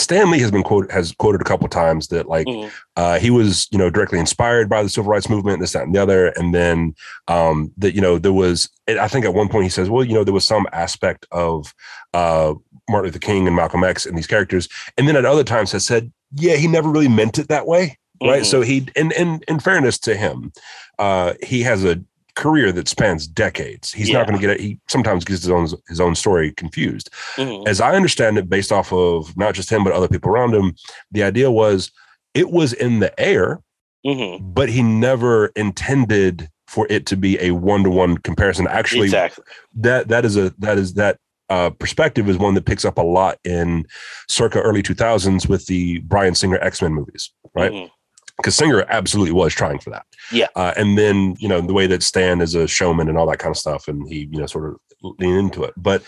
Stan 0.00 0.30
Lee 0.30 0.38
has 0.38 0.50
been 0.50 0.62
quoted 0.62 0.90
has 0.90 1.12
quoted 1.18 1.40
a 1.42 1.44
couple 1.44 1.66
of 1.66 1.70
times 1.70 2.08
that 2.08 2.26
like 2.28 2.46
Mhm. 2.46 2.70
uh, 2.96 3.18
he 3.18 3.28
was 3.30 3.66
you 3.70 3.76
know 3.76 3.90
directly 3.90 4.18
inspired 4.20 4.68
by 4.70 4.82
the 4.82 4.88
civil 4.88 5.10
rights 5.10 5.28
movement, 5.28 5.60
this 5.60 5.72
that 5.72 5.82
and 5.82 5.94
the 5.94 6.00
other, 6.02 6.28
and 6.36 6.54
then 6.54 6.94
um, 7.26 7.72
that 7.76 7.94
you 7.94 8.00
know 8.00 8.18
there 8.18 8.32
was 8.32 8.70
I 8.88 9.08
think 9.08 9.24
at 9.26 9.34
one 9.34 9.48
point 9.48 9.64
he 9.64 9.70
says, 9.70 9.90
well, 9.90 10.04
you 10.04 10.14
know 10.14 10.24
there 10.24 10.32
was 10.32 10.46
some 10.46 10.66
aspect 10.72 11.26
of 11.30 11.74
uh, 12.14 12.54
Martin 12.88 13.08
Luther 13.08 13.18
King 13.18 13.46
and 13.46 13.56
Malcolm 13.56 13.84
X 13.84 14.06
and 14.06 14.16
these 14.16 14.26
characters, 14.26 14.68
and 14.96 15.06
then 15.08 15.16
at 15.16 15.24
other 15.24 15.44
times 15.44 15.72
has 15.72 15.84
said, 15.86 16.12
yeah, 16.34 16.56
he 16.56 16.66
never 16.66 16.88
really 16.88 17.08
meant 17.08 17.38
it 17.38 17.48
that 17.48 17.66
way, 17.66 17.98
right? 18.22 18.42
Mhm. 18.42 18.46
So 18.46 18.60
he 18.62 18.86
and 18.96 19.12
in 19.12 19.40
in 19.48 19.60
fairness 19.60 19.98
to 20.00 20.16
him, 20.16 20.52
uh, 20.98 21.34
he 21.42 21.62
has 21.62 21.84
a 21.84 22.00
career 22.34 22.70
that 22.70 22.86
spans 22.86 23.26
decades. 23.26 23.92
He's 23.92 24.08
Yeah. 24.08 24.18
not 24.18 24.28
going 24.28 24.38
to 24.38 24.46
get 24.46 24.54
it. 24.56 24.60
He 24.60 24.78
sometimes 24.88 25.24
gets 25.24 25.42
his 25.42 25.50
own 25.50 25.66
his 25.88 26.00
own 26.00 26.14
story 26.14 26.52
confused. 26.52 27.10
Mhm. 27.36 27.66
As 27.66 27.80
I 27.80 27.94
understand 27.96 28.38
it, 28.38 28.48
based 28.48 28.70
off 28.70 28.92
of 28.92 29.36
not 29.36 29.54
just 29.54 29.70
him 29.70 29.82
but 29.84 29.92
other 29.92 30.06
people 30.08 30.30
around 30.30 30.54
him, 30.54 30.74
the 31.10 31.22
idea 31.24 31.50
was 31.50 31.90
it 32.34 32.50
was 32.50 32.72
in 32.74 33.00
the 33.00 33.18
air, 33.18 33.60
Mhm. 34.06 34.38
but 34.54 34.68
he 34.68 34.82
never 34.82 35.46
intended 35.56 36.48
for 36.68 36.86
it 36.90 37.06
to 37.06 37.16
be 37.16 37.38
a 37.40 37.50
one 37.52 37.82
to 37.82 37.90
one 37.90 38.18
comparison. 38.18 38.68
Actually, 38.68 39.04
exactly 39.06 39.42
that 39.74 40.08
that 40.08 40.24
is 40.24 40.36
a 40.36 40.52
that 40.58 40.78
is 40.78 40.94
that 40.94 41.16
uh, 41.50 41.70
perspective 41.70 42.28
is 42.28 42.36
one 42.38 42.54
that 42.54 42.64
picks 42.66 42.84
up 42.84 42.98
a 42.98 43.02
lot 43.02 43.38
in 43.44 43.86
circa 44.28 44.60
early 44.60 44.82
2000s 44.82 45.48
with 45.48 45.66
the 45.66 45.98
Bryan 46.00 46.34
Singer 46.34 46.58
X 46.60 46.82
Men 46.82 46.92
movies, 46.94 47.30
right? 47.54 47.72
Mhm. 47.72 47.90
because 48.36 48.54
Singer 48.54 48.84
absolutely 48.88 49.32
was 49.32 49.52
trying 49.54 49.78
for 49.80 49.90
that. 49.90 50.04
Yeah. 50.30 50.46
Uh, 50.54 50.72
and 50.76 50.96
then, 50.96 51.34
you 51.40 51.48
know, 51.48 51.60
the 51.60 51.72
way 51.72 51.86
that 51.88 52.02
Stan 52.04 52.40
is 52.40 52.54
a 52.54 52.68
showman 52.68 53.08
and 53.08 53.18
all 53.18 53.28
that 53.30 53.38
kind 53.40 53.50
of 53.50 53.56
stuff, 53.58 53.88
and 53.88 54.08
he, 54.08 54.28
you 54.30 54.38
know, 54.38 54.46
sort 54.46 54.66
of 54.68 54.76
lean 55.18 55.34
into 55.34 55.64
it. 55.64 55.74
But 55.76 56.02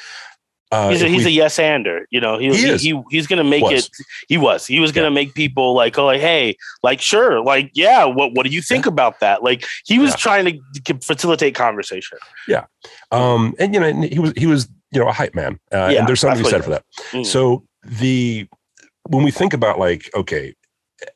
uh, 0.72 0.90
he's 0.90 1.02
a, 1.02 1.08
he's 1.08 1.24
we- 1.24 1.32
a 1.32 1.34
yes 1.34 1.58
ander. 1.58 2.06
You 2.10 2.20
know, 2.20 2.38
he, 2.38 2.54
He 2.54 2.68
he, 2.76 2.76
he 2.94 3.02
he's 3.10 3.26
gonna 3.26 3.42
make 3.42 3.64
Was. 3.64 3.86
it. 3.86 3.90
He 4.28 4.36
was. 4.38 4.64
He 4.64 4.78
was 4.78 4.92
gonna 4.92 5.10
make 5.10 5.34
people 5.34 5.74
like, 5.74 5.98
oh, 5.98 6.04
like, 6.04 6.20
hey, 6.20 6.56
like, 6.84 7.00
sure, 7.00 7.40
like, 7.42 7.72
yeah. 7.74 8.04
What 8.04 8.34
What 8.34 8.46
do 8.46 8.52
you 8.52 8.62
think 8.62 8.86
about 8.86 9.18
that? 9.18 9.42
Like, 9.42 9.66
he 9.84 9.98
was 9.98 10.10
Yeah. 10.10 10.16
trying 10.16 10.62
to 10.84 10.94
facilitate 11.02 11.56
conversation. 11.56 12.18
Yeah. 12.46 12.66
Um, 13.10 13.54
and 13.58 13.74
you 13.74 13.80
know, 13.80 14.02
he 14.02 14.20
was 14.20 14.32
he 14.36 14.46
was 14.46 14.68
you 14.92 15.00
know 15.00 15.08
a 15.08 15.12
hype 15.12 15.34
man, 15.34 15.58
uh, 15.72 15.88
Yeah, 15.92 16.00
and 16.00 16.08
there's 16.08 16.20
something 16.20 16.38
to 16.38 16.44
be 16.44 16.50
said 16.50 16.64
for 16.64 16.70
that. 16.70 16.84
Mm. 17.12 17.26
So 17.26 17.64
the 17.84 18.46
when 19.08 19.24
we 19.24 19.30
think 19.30 19.52
about 19.52 19.78
like 19.78 20.10
okay, 20.14 20.54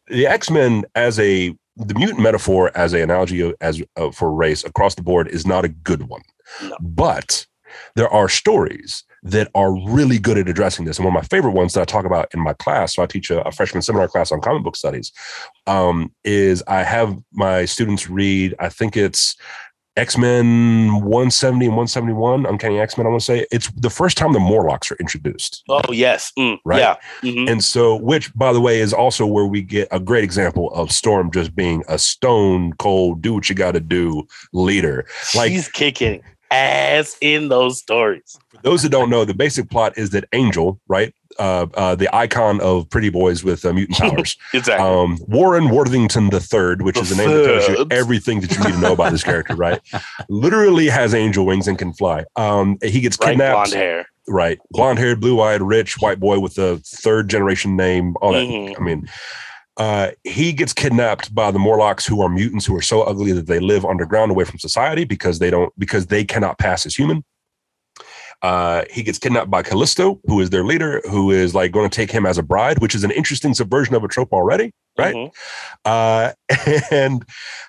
the 0.08 0.26
X 0.26 0.50
Men 0.50 0.84
as 0.94 1.18
a 1.18 1.54
the 1.76 1.94
mutant 1.94 2.20
metaphor 2.20 2.70
as 2.76 2.92
a 2.94 3.02
analogy 3.02 3.52
as 3.60 3.82
uh, 3.96 4.10
for 4.10 4.32
race 4.32 4.64
across 4.64 4.94
the 4.94 5.02
board 5.02 5.28
is 5.28 5.46
not 5.46 5.64
a 5.64 5.68
good 5.68 6.08
one, 6.08 6.22
No. 6.62 6.76
but 6.80 7.46
there 7.96 8.08
are 8.08 8.28
stories 8.28 9.02
that 9.24 9.50
are 9.54 9.74
really 9.88 10.18
good 10.18 10.36
at 10.36 10.48
addressing 10.48 10.84
this. 10.84 10.98
And 10.98 11.04
one 11.04 11.16
of 11.16 11.22
my 11.22 11.26
favorite 11.26 11.52
ones 11.52 11.72
that 11.72 11.80
I 11.80 11.84
talk 11.84 12.04
about 12.04 12.28
in 12.34 12.40
my 12.40 12.52
class, 12.52 12.94
so 12.94 13.02
I 13.02 13.06
teach 13.06 13.30
a, 13.30 13.42
a 13.42 13.50
freshman 13.50 13.82
seminar 13.82 14.06
class 14.06 14.30
on 14.30 14.40
comic 14.40 14.62
book 14.62 14.76
studies, 14.76 15.12
um, 15.66 16.12
is 16.24 16.62
I 16.68 16.82
have 16.82 17.16
my 17.32 17.64
students 17.64 18.08
read, 18.08 18.54
I 18.58 18.68
think 18.68 18.96
it's 18.96 19.34
X 19.96 20.18
Men 20.18 20.94
170 21.04 21.66
and 21.66 21.76
171, 21.76 22.46
Uncanny 22.46 22.80
X 22.80 22.98
Men, 22.98 23.06
I 23.06 23.10
want 23.10 23.20
to 23.20 23.24
say. 23.24 23.46
It's 23.52 23.70
the 23.76 23.90
first 23.90 24.16
time 24.16 24.32
the 24.32 24.40
Morlocks 24.40 24.90
are 24.90 24.96
introduced. 24.98 25.62
Oh 25.68 25.80
yes, 25.92 26.32
Mm, 26.36 26.58
Right. 26.64 26.80
Yeah, 26.80 26.96
Mhm. 27.22 27.48
And 27.48 27.62
so, 27.62 27.94
which 27.96 28.34
by 28.34 28.52
the 28.52 28.60
way, 28.60 28.80
is 28.80 28.92
also 28.92 29.24
where 29.24 29.44
we 29.46 29.62
get 29.62 29.86
a 29.92 30.00
great 30.00 30.24
example 30.24 30.72
of 30.74 30.90
Storm 30.90 31.30
just 31.30 31.54
being 31.54 31.84
a 31.88 31.98
stone 31.98 32.72
cold, 32.78 33.22
do 33.22 33.34
what 33.34 33.48
you 33.48 33.54
got 33.54 33.72
to 33.72 33.80
do 33.80 34.26
leader. 34.52 35.06
Like- 35.36 35.52
she's 35.52 35.68
kicking 35.68 36.22
ass 36.54 37.16
in 37.20 37.48
those 37.48 37.78
stories. 37.78 38.38
For 38.50 38.62
those 38.62 38.82
that 38.82 38.90
don't 38.90 39.10
know, 39.10 39.24
the 39.24 39.34
basic 39.34 39.70
plot 39.70 39.96
is 39.98 40.10
that 40.10 40.24
Angel, 40.32 40.80
right, 40.88 41.12
uh, 41.38 41.66
uh, 41.74 41.94
the 41.96 42.14
icon 42.14 42.60
of 42.60 42.88
pretty 42.90 43.10
boys 43.10 43.42
with 43.42 43.64
uh, 43.64 43.72
mutant 43.72 43.98
powers, 43.98 44.36
Exactly. 44.54 44.86
um, 44.86 45.18
Warren 45.26 45.68
Worthington 45.68 46.30
the 46.30 46.38
Third, 46.40 46.82
which 46.82 46.94
The 46.94 47.02
is 47.02 47.10
the 47.10 47.16
name 47.16 47.30
that 47.30 47.44
tells 47.44 47.68
you 47.68 47.86
everything 47.90 48.40
that 48.40 48.52
you 48.52 48.62
need 48.64 48.74
to 48.74 48.80
know 48.80 48.92
about 48.92 49.10
this 49.10 49.24
character, 49.24 49.56
right? 49.56 49.80
Literally 50.28 50.86
has 50.88 51.12
angel 51.14 51.44
wings 51.44 51.66
and 51.66 51.76
can 51.78 51.92
fly. 51.92 52.24
Um, 52.36 52.78
he 52.82 53.00
gets 53.00 53.16
Bright 53.16 53.30
kidnapped. 53.30 53.70
blonde 53.70 53.72
hair. 53.72 54.06
right? 54.28 54.58
Blonde 54.70 54.98
haired, 55.00 55.20
blue 55.20 55.40
eyed, 55.40 55.60
rich 55.62 55.96
white 56.00 56.20
boy 56.20 56.38
with 56.38 56.56
a 56.58 56.78
third 56.84 57.28
generation 57.28 57.76
name. 57.76 58.14
All 58.22 58.32
that. 58.32 58.38
Mhm. 58.46 58.76
I 58.78 58.82
mean, 58.82 59.08
uh, 59.76 60.10
he 60.22 60.52
gets 60.52 60.72
kidnapped 60.72 61.34
by 61.34 61.50
the 61.50 61.58
Morlocks, 61.58 62.06
who 62.06 62.22
are 62.22 62.28
mutants 62.28 62.64
who 62.64 62.76
are 62.76 62.82
so 62.82 63.02
ugly 63.02 63.32
that 63.32 63.46
they 63.46 63.58
live 63.58 63.84
underground 63.84 64.30
away 64.30 64.44
from 64.44 64.58
society 64.58 65.04
because 65.04 65.38
they 65.38 65.50
don't 65.50 65.72
because 65.78 66.06
they 66.06 66.24
cannot 66.24 66.58
pass 66.58 66.86
as 66.86 66.94
human. 66.94 67.24
Uh, 68.42 68.84
he 68.90 69.02
gets 69.02 69.18
kidnapped 69.18 69.50
by 69.50 69.62
Callisto, 69.62 70.20
who 70.26 70.40
is 70.40 70.50
their 70.50 70.64
leader, 70.64 71.00
who 71.10 71.30
is 71.30 71.54
like 71.54 71.72
going 71.72 71.88
to 71.88 71.94
take 71.94 72.10
him 72.10 72.26
as 72.26 72.36
a 72.36 72.42
bride, 72.42 72.78
which 72.80 72.94
is 72.94 73.02
an 73.02 73.10
interesting 73.10 73.54
subversion 73.54 73.94
of 73.94 74.04
a 74.04 74.08
trope 74.08 74.32
already, 74.32 74.72
right? 74.98 75.14
Mhm. 75.14 75.32
Uh, 75.84 76.32
and 76.90 77.24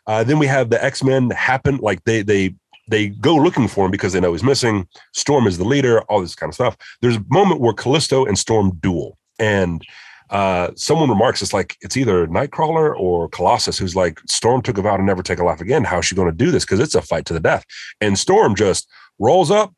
uh, 0.05 0.23
then 0.23 0.37
we 0.37 0.47
have 0.47 0.69
the 0.69 0.83
X 0.83 1.03
Men 1.03 1.29
happen 1.31 1.77
like 1.77 2.03
they 2.03 2.21
they 2.21 2.53
they 2.87 3.07
go 3.07 3.35
looking 3.35 3.67
for 3.67 3.85
him 3.85 3.91
because 3.91 4.13
they 4.13 4.19
know 4.19 4.33
he's 4.33 4.43
missing. 4.43 4.87
Storm 5.13 5.47
is 5.47 5.57
the 5.57 5.63
leader, 5.63 6.01
all 6.03 6.21
this 6.21 6.35
kind 6.35 6.51
of 6.51 6.55
stuff. 6.55 6.77
There's 7.01 7.15
a 7.15 7.25
moment 7.29 7.61
where 7.61 7.73
Callisto 7.73 8.25
and 8.25 8.37
Storm 8.37 8.77
duel, 8.79 9.17
and 9.39 9.81
uh, 10.29 10.71
someone 10.75 11.09
remarks 11.09 11.41
it's 11.41 11.53
like 11.53 11.77
it's 11.81 11.97
either 11.97 12.27
Nightcrawler 12.27 12.97
or 12.97 13.29
Colossus 13.29 13.77
who's 13.77 13.95
like 13.95 14.19
Storm 14.27 14.61
took 14.61 14.77
a 14.77 14.81
vow 14.81 14.97
to 14.97 15.03
never 15.03 15.23
take 15.23 15.39
a 15.39 15.43
life 15.43 15.61
again. 15.61 15.83
How's 15.83 16.05
she 16.05 16.15
going 16.15 16.29
to 16.29 16.35
do 16.35 16.51
this? 16.51 16.65
Because 16.65 16.79
it's 16.79 16.95
a 16.95 17.01
fight 17.01 17.25
to 17.25 17.33
the 17.33 17.39
death. 17.39 17.65
And 18.01 18.17
Storm 18.17 18.55
just 18.55 18.89
rolls 19.19 19.51
up, 19.51 19.73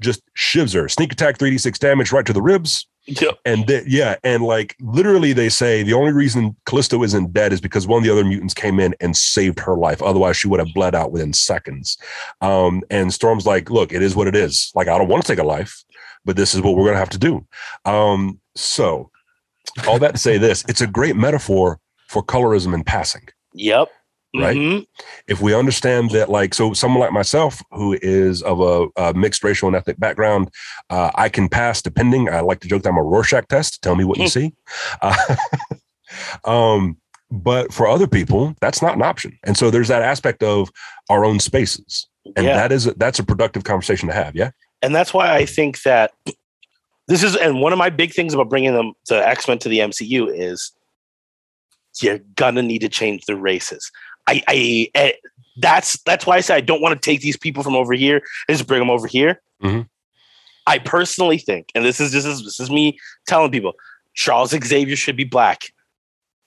just 0.00 0.22
shivs 0.36 0.74
her, 0.74 0.88
sneak 0.88 1.12
attack, 1.12 1.38
three 1.38 1.50
d 1.50 1.58
six 1.58 1.78
damage 1.78 2.12
right 2.12 2.26
to 2.26 2.32
the 2.32 2.42
ribs. 2.42 2.86
Yep. 3.06 3.38
And 3.44 3.66
th- 3.66 3.86
yeah, 3.86 4.16
and 4.22 4.44
like 4.44 4.76
literally, 4.80 5.32
they 5.32 5.48
say 5.48 5.82
the 5.82 5.94
only 5.94 6.12
reason 6.12 6.54
Callisto 6.66 7.02
isn't 7.02 7.32
dead 7.32 7.52
is 7.52 7.60
because 7.60 7.86
one 7.86 7.98
of 7.98 8.04
the 8.04 8.12
other 8.12 8.24
mutants 8.24 8.54
came 8.54 8.78
in 8.78 8.94
and 9.00 9.16
saved 9.16 9.58
her 9.60 9.74
life. 9.74 10.02
Otherwise, 10.02 10.36
she 10.36 10.48
would 10.48 10.60
have 10.60 10.72
bled 10.74 10.94
out 10.94 11.10
within 11.10 11.32
seconds. 11.32 11.96
Um, 12.40 12.82
and 12.90 13.12
Storm's 13.12 13.46
like, 13.46 13.70
"Look, 13.70 13.92
it 13.92 14.02
is 14.02 14.14
what 14.14 14.28
it 14.28 14.36
is. 14.36 14.70
Like, 14.74 14.86
I 14.86 14.98
don't 14.98 15.08
want 15.08 15.24
to 15.24 15.28
take 15.32 15.42
a 15.42 15.46
life, 15.46 15.82
but 16.24 16.36
this 16.36 16.54
is 16.54 16.60
what 16.60 16.76
we're 16.76 16.86
gonna 16.86 16.98
have 16.98 17.10
to 17.10 17.18
do." 17.18 17.46
Um, 17.84 18.38
so, 18.54 19.10
all 19.86 19.98
that 19.98 20.12
to 20.12 20.18
say 20.18 20.38
this, 20.38 20.64
it's 20.68 20.80
a 20.80 20.86
great 20.86 21.16
metaphor 21.16 21.78
for 22.08 22.22
colorism 22.22 22.74
in 22.74 22.84
passing 22.84 23.26
Yep. 23.54 23.88
Right? 24.32 24.56
Mhm. 24.56 24.86
if 25.26 25.40
we 25.40 25.54
understand 25.54 26.10
that 26.10 26.28
like 26.28 26.54
so 26.54 26.72
someone 26.72 27.00
like 27.00 27.12
myself 27.12 27.60
who 27.72 27.98
is 28.00 28.42
of 28.42 28.60
a, 28.60 28.86
a 28.96 29.12
mixed 29.14 29.42
racial 29.42 29.66
and 29.66 29.74
ethnic 29.76 29.98
background 29.98 30.50
uh, 30.88 31.10
i 31.16 31.28
can 31.28 31.48
pass 31.48 31.82
depending 31.82 32.28
i 32.28 32.38
like 32.38 32.60
to 32.60 32.68
joke 32.68 32.82
that 32.84 32.90
i'm 32.90 32.96
a 32.96 33.02
rorschach 33.02 33.48
test 33.48 33.82
tell 33.82 33.96
me 33.96 34.04
what 34.04 34.18
you 34.18 34.28
see 34.36 34.52
uh, 35.02 35.16
um, 36.44 36.96
but 37.30 37.72
for 37.72 37.88
other 37.88 38.06
people 38.06 38.54
that's 38.60 38.82
not 38.82 38.94
an 38.94 39.02
option 39.02 39.36
and 39.44 39.56
so 39.56 39.70
there's 39.70 39.88
that 39.88 40.02
aspect 40.02 40.42
of 40.44 40.70
our 41.08 41.24
own 41.24 41.38
spaces 41.40 42.06
and 42.36 42.46
Yeah. 42.46 42.54
that 42.56 42.70
is 42.72 42.86
a, 42.86 42.94
that's 42.94 43.18
a 43.18 43.24
productive 43.24 43.64
conversation 43.64 44.08
to 44.08 44.14
have 44.14 44.34
yeah 44.36 44.50
and 44.82 44.94
that's 44.94 45.12
why 45.12 45.34
I 45.36 45.44
think 45.44 45.82
that 45.82 46.12
this 47.10 47.24
is 47.24 47.34
and 47.36 47.60
one 47.60 47.72
of 47.72 47.78
my 47.78 47.90
big 47.90 48.12
things 48.12 48.32
about 48.32 48.48
bringing 48.48 48.72
them 48.72 48.92
to 49.06 49.28
X 49.28 49.48
Men 49.48 49.58
to 49.58 49.68
the 49.68 49.80
MCU 49.80 50.28
is 50.32 50.70
you're 52.00 52.20
gonna 52.36 52.62
need 52.62 52.78
to 52.80 52.88
change 52.88 53.24
the 53.26 53.34
races. 53.36 53.90
I, 54.28 54.42
I 54.48 54.88
eh, 54.94 55.12
that's 55.58 56.00
that's 56.04 56.24
why 56.24 56.36
I 56.36 56.40
say 56.40 56.54
I 56.54 56.60
don't 56.60 56.80
want 56.80 57.00
to 57.00 57.04
take 57.10 57.20
these 57.20 57.36
people 57.36 57.62
from 57.64 57.74
over 57.74 57.92
here 57.94 58.22
and 58.48 58.56
just 58.56 58.68
bring 58.68 58.78
them 58.78 58.90
over 58.90 59.06
here. 59.08 59.42
Mhm. 59.62 59.88
I 60.66 60.78
personally 60.78 61.38
think, 61.38 61.70
and 61.74 61.84
this 61.84 62.00
is 62.00 62.12
this 62.12 62.24
is 62.24 62.44
this 62.44 62.60
is 62.60 62.70
me 62.70 62.96
telling 63.26 63.50
people, 63.50 63.72
Charles 64.14 64.50
Xavier 64.50 64.94
should 64.96 65.16
be 65.16 65.24
black. 65.24 65.64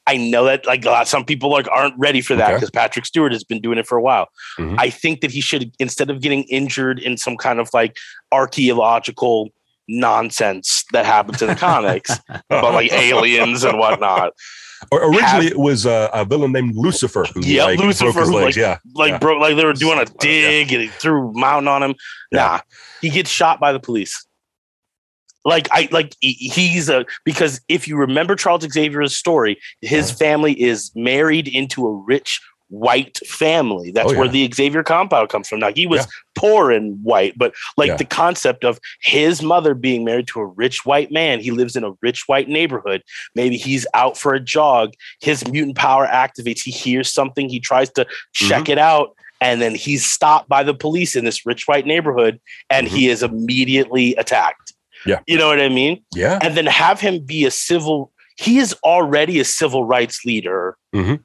I 0.08 0.18
know 0.18 0.46
that 0.46 0.66
like 0.66 0.86
a 0.86 0.90
lot, 0.90 1.08
some 1.08 1.26
people 1.26 1.50
like 1.50 1.68
aren't 1.70 1.98
ready 1.98 2.22
for 2.22 2.36
that 2.36 2.48
Okay. 2.48 2.56
because 2.56 2.72
Patrick 2.72 3.06
Stewart 3.06 3.32
has 3.34 3.44
been 3.44 3.62
doing 3.62 3.78
it 3.78 3.88
for 3.88 3.98
a 3.98 4.02
while. 4.02 4.30
Mhm. 4.58 4.76
I 4.78 4.90
think 4.90 5.20
that 5.22 5.32
he 5.32 5.42
should 5.42 5.74
instead 5.80 6.10
of 6.10 6.22
getting 6.22 6.44
injured 6.44 7.00
in 7.00 7.18
some 7.18 7.36
kind 7.36 7.60
of 7.60 7.70
like 7.74 7.98
archaeological 8.32 9.50
nonsense 9.88 10.84
that 10.94 11.06
happens 11.06 11.42
in 11.42 11.50
the 11.50 11.56
comics 11.56 12.12
about 12.50 12.74
like 12.74 12.92
aliens 12.92 13.64
and 13.64 13.78
whatnot. 13.78 14.34
Or 14.92 15.02
originally 15.04 15.46
have- 15.46 15.46
it 15.46 15.60
was 15.60 15.86
uh, 15.86 16.10
a 16.14 16.26
villain 16.26 16.52
named 16.52 16.76
lucifer 16.76 17.26
who 17.34 17.42
Yeah, 17.42 17.66
like, 17.66 17.80
Lucifer, 17.80 18.12
broke 18.12 18.16
his 18.18 18.30
who, 18.30 18.36
legs 18.36 18.46
like, 18.46 18.56
yeah 18.58 18.78
Like 18.96 19.12
Yeah. 19.12 19.18
bro, 19.20 19.38
like 19.38 19.56
they 19.56 19.64
were 19.66 19.74
doing 19.74 19.98
a 20.00 20.06
that, 20.06 20.14
yeah. 20.24 20.42
dig 20.50 20.74
and 20.74 20.82
he 20.84 20.88
threw 20.90 21.30
a 21.30 21.40
mountain 21.40 21.68
on 21.70 21.82
him. 21.84 21.96
Nah, 22.32 22.60
he 23.02 23.10
gets 23.10 23.30
shot 23.30 23.60
by 23.62 23.72
the 23.72 23.80
police. 23.80 24.26
Like 25.46 25.68
I 25.72 25.90
like 25.92 26.16
he's 26.22 26.88
a 26.90 27.06
because 27.26 27.60
if 27.68 27.86
you 27.88 27.98
remember 27.98 28.36
Charles 28.36 28.64
Xavier's 28.64 29.16
story, 29.16 29.60
his 29.82 30.10
family 30.12 30.54
is 30.62 30.90
married 30.96 31.48
into 31.50 31.86
a 31.86 31.94
rich 31.94 32.40
white 32.74 33.20
family. 33.28 33.92
That's 33.92 34.12
Oh, 34.14 34.18
where 34.18 34.28
the 34.28 34.50
Xavier 34.52 34.82
compound 34.84 35.30
comes 35.30 35.48
from. 35.48 35.60
Now 35.60 35.72
he 35.74 35.86
was 35.86 36.02
Yeah. 36.02 36.06
poor 36.36 36.72
and 36.72 36.98
white, 37.04 37.38
but 37.38 37.54
like 37.78 37.90
Yeah. 37.90 37.98
the 37.98 38.06
concept 38.06 38.64
of 38.66 38.80
his 39.02 39.44
mother 39.44 39.76
being 39.76 40.04
married 40.04 40.28
to 40.30 40.40
a 40.40 40.46
rich 40.48 40.84
white 40.84 41.12
man, 41.12 41.40
he 41.40 41.52
lives 41.52 41.76
in 41.76 41.84
a 41.84 41.92
rich 42.02 42.24
white 42.28 42.50
neighborhood. 42.50 43.04
Maybe 43.36 43.58
he's 43.58 43.86
out 43.94 44.18
for 44.18 44.34
a 44.34 44.40
jog. 44.40 44.94
His 45.22 45.48
mutant 45.48 45.76
power 45.78 46.08
activates. 46.08 46.62
He 46.64 46.72
hears 46.72 47.14
something. 47.14 47.48
He 47.48 47.60
tries 47.60 47.90
to 47.92 48.08
check 48.34 48.64
Mm-hmm. 48.64 48.72
it 48.72 48.78
out. 48.80 49.16
And 49.40 49.62
then 49.62 49.76
he's 49.76 50.06
stopped 50.06 50.50
by 50.50 50.64
the 50.64 50.74
police 50.74 51.16
in 51.16 51.26
this 51.26 51.46
rich 51.46 51.68
white 51.68 51.86
neighborhood 51.86 52.40
and 52.72 52.88
he 52.88 53.08
is 53.10 53.22
immediately 53.22 54.16
attacked. 54.16 54.72
Mm-hmm. 55.06 55.10
Yeah. 55.12 55.20
You 55.28 55.38
know 55.38 55.48
what 55.50 55.60
I 55.60 55.70
mean? 55.70 56.02
yeah 56.16 56.40
And 56.42 56.56
then 56.58 56.66
have 56.66 57.00
him 57.02 57.20
be 57.20 57.46
a 57.46 57.52
civil, 57.52 58.12
he 58.38 58.58
is 58.58 58.74
already 58.84 59.40
a 59.40 59.46
civil 59.46 59.84
rights 59.86 60.24
leader 60.26 60.78
Mhm. 60.96 61.20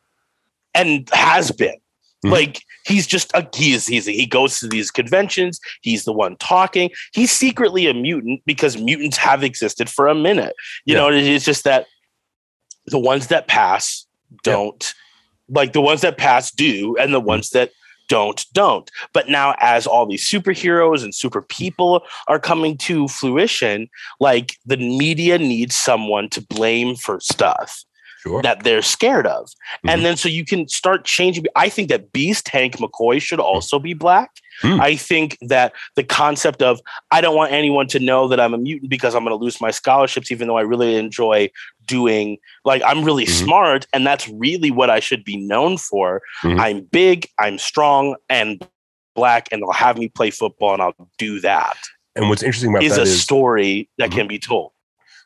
And 0.78 1.08
has 1.12 1.50
been. 1.50 1.76
Mhm. 2.24 2.32
Like 2.32 2.62
he's 2.84 3.06
just 3.06 3.30
a 3.34 3.48
he's 3.54 3.86
he's 3.86 4.06
he 4.06 4.26
goes 4.26 4.58
to 4.60 4.66
these 4.66 4.90
conventions. 4.90 5.60
He's 5.82 6.04
the 6.04 6.12
one 6.12 6.36
talking. 6.36 6.90
He's 7.12 7.30
secretly 7.30 7.86
a 7.86 7.94
mutant 7.94 8.42
because 8.44 8.76
mutants 8.76 9.16
have 9.18 9.44
existed 9.44 9.88
for 9.88 10.08
a 10.08 10.14
minute. 10.14 10.54
You 10.84 10.94
Yeah. 10.94 11.00
know, 11.00 11.08
it's 11.10 11.44
just 11.44 11.62
that 11.64 11.86
the 12.86 12.98
ones 12.98 13.28
that 13.28 13.46
pass 13.46 14.06
don't 14.42 14.94
like 15.48 15.72
the 15.72 15.80
ones 15.80 16.00
that 16.00 16.18
pass 16.18 16.50
do, 16.50 16.96
and 16.98 17.14
the 17.14 17.20
ones 17.20 17.50
that 17.50 17.70
don't 18.08 18.44
don't. 18.52 18.90
But 19.12 19.28
now, 19.28 19.54
as 19.60 19.86
all 19.86 20.04
these 20.06 20.28
superheroes 20.28 21.04
and 21.04 21.14
super 21.14 21.42
people 21.42 22.02
are 22.26 22.38
coming 22.40 22.76
to 22.78 23.06
fruition, 23.08 23.88
like 24.18 24.56
the 24.66 24.76
media 24.76 25.38
needs 25.38 25.76
someone 25.76 26.28
to 26.30 26.40
blame 26.42 26.96
for 26.96 27.20
stuff 27.20 27.84
sure 28.22 28.42
that 28.42 28.62
they're 28.64 28.82
scared 28.82 29.26
of. 29.26 29.46
Mhm. 29.84 29.92
And 29.92 30.04
then 30.04 30.16
so 30.16 30.28
you 30.28 30.44
can 30.44 30.68
start 30.68 31.04
changing. 31.04 31.44
I 31.56 31.68
think 31.68 31.88
that 31.88 32.12
Beast 32.12 32.48
Hank 32.48 32.76
McCoy 32.76 33.20
should 33.20 33.40
also 33.40 33.78
be 33.78 33.94
black. 33.94 34.30
Hmm. 34.60 34.80
I 34.80 34.96
think 34.96 35.38
that 35.42 35.72
the 35.94 36.02
concept 36.02 36.62
of 36.62 36.80
I 37.10 37.20
don't 37.20 37.36
want 37.36 37.52
anyone 37.52 37.86
to 37.88 37.98
know 38.00 38.26
that 38.28 38.40
I'm 38.40 38.54
a 38.54 38.58
mutant 38.58 38.90
because 38.90 39.14
I'm 39.14 39.24
going 39.24 39.38
to 39.38 39.42
lose 39.44 39.60
my 39.60 39.70
scholarships, 39.70 40.32
even 40.32 40.48
though 40.48 40.58
I 40.58 40.62
really 40.62 40.96
enjoy 40.96 41.50
doing 41.84 42.38
like 42.64 42.82
I'm 42.84 43.04
really 43.04 43.24
Mhm. 43.24 43.44
smart, 43.44 43.86
and 43.92 44.06
that's 44.06 44.28
really 44.28 44.70
what 44.70 44.90
I 44.90 45.00
should 45.00 45.24
be 45.24 45.36
known 45.36 45.78
for. 45.78 46.22
Mhm. 46.42 46.58
I'm 46.60 46.80
big, 46.90 47.28
I'm 47.38 47.56
strong, 47.58 48.16
and 48.28 48.66
black, 49.14 49.48
and 49.52 49.62
they'll 49.62 49.72
have 49.72 49.96
me 49.98 50.08
play 50.08 50.30
football, 50.30 50.72
and 50.74 50.82
I'll 50.82 50.94
do 51.18 51.40
that. 51.40 51.76
and 52.16 52.28
what's 52.28 52.42
interesting 52.42 52.70
about 52.70 52.82
Is 52.82 52.96
that 52.96 53.00
a 53.00 53.02
is 53.02 53.22
story 53.22 53.88
that 53.98 54.10
Mhm. 54.10 54.14
can 54.16 54.26
be 54.26 54.40
told. 54.40 54.72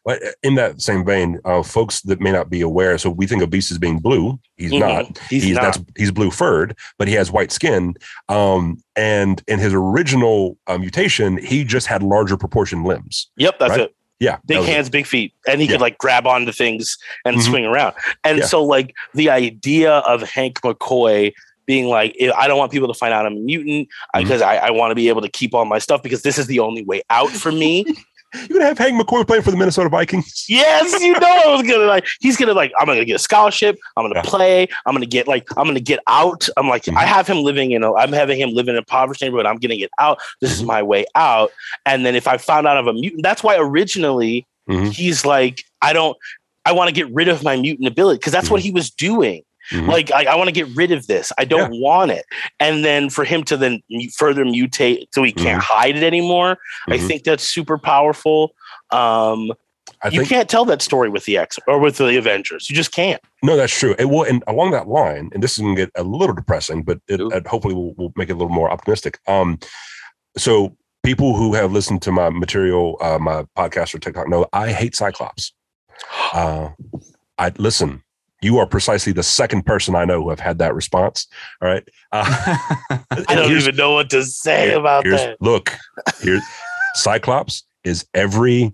Well, 0.05 0.19
in 0.43 0.57
that 0.57 0.83
same 0.83 1.05
vein, 1.05 1.39
uh, 1.45 1.63
folks 1.63 2.01
that 2.03 2.21
may 2.21 2.33
not 2.33 2.51
be 2.51 2.61
aware, 2.61 2.99
so 2.99 3.09
we 3.09 3.27
think 3.27 3.41
of 3.43 3.51
Beast 3.51 3.71
as 3.71 3.79
being 3.79 3.99
blue. 3.99 4.39
He's 4.57 4.73
Mhm. 4.73 4.81
not. 4.81 5.19
He's, 5.31 5.45
He's 5.45 5.55
not. 5.55 5.63
that's 5.63 5.79
he's 5.97 6.11
blue 6.11 6.31
furred, 6.33 6.77
but 6.99 7.07
he 7.07 7.15
has 7.15 7.31
white 7.31 7.53
skin. 7.53 7.95
Um, 8.29 8.83
and 8.97 9.43
in 9.47 9.61
his 9.61 9.73
original 9.73 10.57
uh, 10.67 10.77
mutation, 10.79 11.37
he 11.37 11.63
just 11.63 11.87
had 11.87 12.03
larger 12.03 12.37
proportion 12.37 12.83
limbs. 12.83 13.29
Yep, 13.37 13.59
that's 13.61 13.71
right? 13.71 13.81
it. 13.83 13.95
Yeah, 14.19 14.39
big 14.47 14.59
was 14.59 14.69
it. 14.69 14.73
hands, 14.73 14.89
big 14.91 15.07
feet, 15.07 15.35
and 15.49 15.61
he 15.61 15.67
Yeah. 15.67 15.73
could 15.75 15.81
like 15.81 15.99
grab 15.99 16.27
onto 16.27 16.53
things 16.53 16.97
and 17.25 17.37
Mhm. 17.37 17.43
swing 17.43 17.65
around. 17.65 17.95
And 18.25 18.39
Yeah. 18.39 18.47
so, 18.47 18.63
like 18.65 18.95
the 19.15 19.31
idea 19.31 19.93
of 19.99 20.23
Hank 20.23 20.61
McCoy 20.63 21.33
being 21.67 21.87
like, 21.87 22.17
"I- 22.37 22.49
don't 22.49 22.59
want 22.59 22.73
people 22.73 22.89
to 22.89 22.95
find 22.95 23.15
out 23.15 23.25
I'm 23.25 23.37
a 23.37 23.41
mutant 23.41 23.89
Mhm. 24.15 24.23
because 24.23 24.43
I, 24.43 24.57
I 24.57 24.71
want 24.71 24.91
to 24.91 24.95
be 24.97 25.09
able 25.09 25.23
to 25.23 25.29
keep 25.29 25.55
all 25.55 25.65
my 25.65 25.79
stuff 25.79 26.03
because 26.03 26.23
this 26.23 26.39
is 26.39 26.47
the 26.49 26.59
only 26.59 26.83
way 26.85 27.03
out 27.09 27.31
for 27.31 27.53
me. 27.53 27.85
You're 28.35 28.49
gonna 28.59 28.65
have 28.67 28.79
Hank 28.79 29.01
McCoy 29.01 29.27
playing 29.27 29.43
for 29.43 29.51
the 29.51 29.57
Minnesota 29.57 29.89
Vikings. 29.89 30.45
yes, 30.49 31.01
you 31.03 31.13
know, 31.13 31.27
I 31.27 31.47
was 31.55 31.63
gonna 31.63 31.85
like, 31.85 32.07
he's 32.21 32.37
gonna 32.37 32.55
like, 32.55 32.73
I'm 32.79 32.87
gonna 32.87 33.05
get 33.05 33.17
a 33.17 33.19
scholarship. 33.19 33.79
I'm 33.97 34.05
gonna 34.05 34.15
Yeah. 34.17 34.23
play. 34.23 34.69
I'm 34.87 34.95
gonna 34.95 35.07
get 35.07 35.29
like, 35.29 35.47
I'm 35.57 35.67
gonna 35.67 35.81
get 35.81 36.01
out. 36.09 36.49
I'm 36.57 36.69
like, 36.69 36.85
Mhm. 36.85 36.97
I 36.97 37.05
have 37.05 37.27
him 37.27 37.39
living 37.43 37.73
in 37.73 37.83
a, 37.83 37.93
I'm 37.95 38.13
having 38.13 38.39
him 38.41 38.51
live 38.51 38.69
in 38.69 38.75
a 38.75 38.79
impoverished 38.79 39.23
neighborhood. 39.23 39.47
I'm 39.47 39.57
gonna 39.57 39.77
get 39.77 39.91
out. 39.99 40.19
This 40.41 40.53
is 40.53 40.63
Mhm. 40.63 40.67
my 40.67 40.83
way 40.83 41.05
out. 41.15 41.51
And 41.87 42.05
then 42.07 42.15
if 42.15 42.27
I 42.27 42.37
found 42.39 42.67
out 42.67 42.77
I'm 42.77 42.89
a 42.89 42.93
mutant, 42.93 43.23
that's 43.23 43.43
why 43.43 43.57
originally 43.57 44.47
Mhm. 44.69 44.93
he's 44.93 45.25
like, 45.27 45.65
I 45.83 45.93
don't, 45.93 46.17
I 46.65 46.73
want 46.73 46.89
to 46.89 46.95
get 46.95 47.11
rid 47.13 47.29
of 47.29 47.43
my 47.43 47.57
mutant 47.57 47.89
ability 47.89 48.19
because 48.19 48.33
that's 48.33 48.49
what 48.51 48.61
he 48.61 48.71
was 48.71 48.91
doing. 48.91 49.43
Mhm. 49.71 49.87
Like, 49.89 50.11
I, 50.11 50.25
I 50.25 50.35
want 50.35 50.49
to 50.49 50.53
get 50.53 50.67
rid 50.75 50.91
of 50.93 51.07
this. 51.07 51.33
I 51.39 51.45
don't 51.45 51.81
want 51.81 52.11
it. 52.11 52.25
And 52.61 52.85
then 52.85 53.09
for 53.11 53.25
him 53.25 53.45
to 53.45 53.57
then 53.57 53.81
further 54.17 54.45
mutate 54.45 55.07
so 55.13 55.23
he 55.23 55.33
can't 55.33 55.63
hide 55.63 55.97
it 55.97 56.03
anymore, 56.03 56.59
I 56.89 56.99
Mhm. 56.99 57.07
think 57.07 57.23
that's 57.25 57.45
super 57.49 57.79
powerful. 57.79 58.55
Um, 58.91 59.53
I 60.05 60.09
you 60.09 60.19
think 60.21 60.29
can't 60.31 60.49
tell 60.51 60.65
that 60.65 60.83
story 60.83 61.09
with 61.09 61.25
the 61.27 61.37
X 61.39 61.59
or 61.69 61.79
with 61.79 61.97
the 61.99 62.17
Avengers. 62.17 62.69
You 62.69 62.75
just 62.77 62.93
can't. 62.93 63.21
no, 63.43 63.57
that's 63.57 63.77
true. 63.77 63.95
And 63.99 64.11
well, 64.11 64.25
and 64.25 64.43
along 64.49 64.73
that 64.73 64.89
line, 64.89 65.31
and 65.33 65.43
this 65.43 65.53
is 65.53 65.59
gonna 65.59 65.77
get 65.77 65.91
a 65.97 66.03
little 66.03 66.35
depressing, 66.35 66.83
but 66.83 66.99
it, 67.09 67.21
it 67.21 67.47
hopefully 67.47 67.75
will 67.75 67.95
will 67.95 68.13
make 68.17 68.29
it 68.29 68.33
a 68.33 68.37
little 68.37 68.53
more 68.53 68.71
optimistic. 68.71 69.19
Um, 69.29 69.59
so 70.37 70.77
people 71.05 71.37
who 71.37 71.55
have 71.55 71.73
listened 71.73 72.03
to 72.03 72.13
my 72.13 72.31
material, 72.31 72.97
uh, 73.01 73.19
my 73.19 73.45
podcast 73.57 73.95
or 73.95 73.99
TikTok 73.99 74.29
know 74.29 74.47
I 74.53 74.73
hate 74.73 74.95
Cyclops. 74.97 75.53
Uh, 76.33 76.71
I 77.39 77.53
listen. 77.59 78.03
You 78.43 78.59
are 78.59 78.67
precisely 78.67 79.13
the 79.13 79.23
second 79.23 79.65
person 79.65 79.95
I 79.95 80.05
know 80.05 80.23
who 80.23 80.31
have 80.31 80.41
had 80.41 80.59
that 80.59 80.75
response. 80.75 81.27
All 81.63 81.69
right. 81.69 81.89
Uh, 82.11 82.25
I 83.29 83.35
don't 83.35 83.53
even 83.53 83.77
know 83.77 83.93
what 83.95 84.11
to 84.11 84.25
say 84.25 84.69
here- 84.69 84.79
about 84.79 85.05
that. 85.05 85.37
Look, 85.41 85.73
here, 86.21 86.41
Cyclops 86.95 87.63
is 87.85 88.05
every 88.15 88.73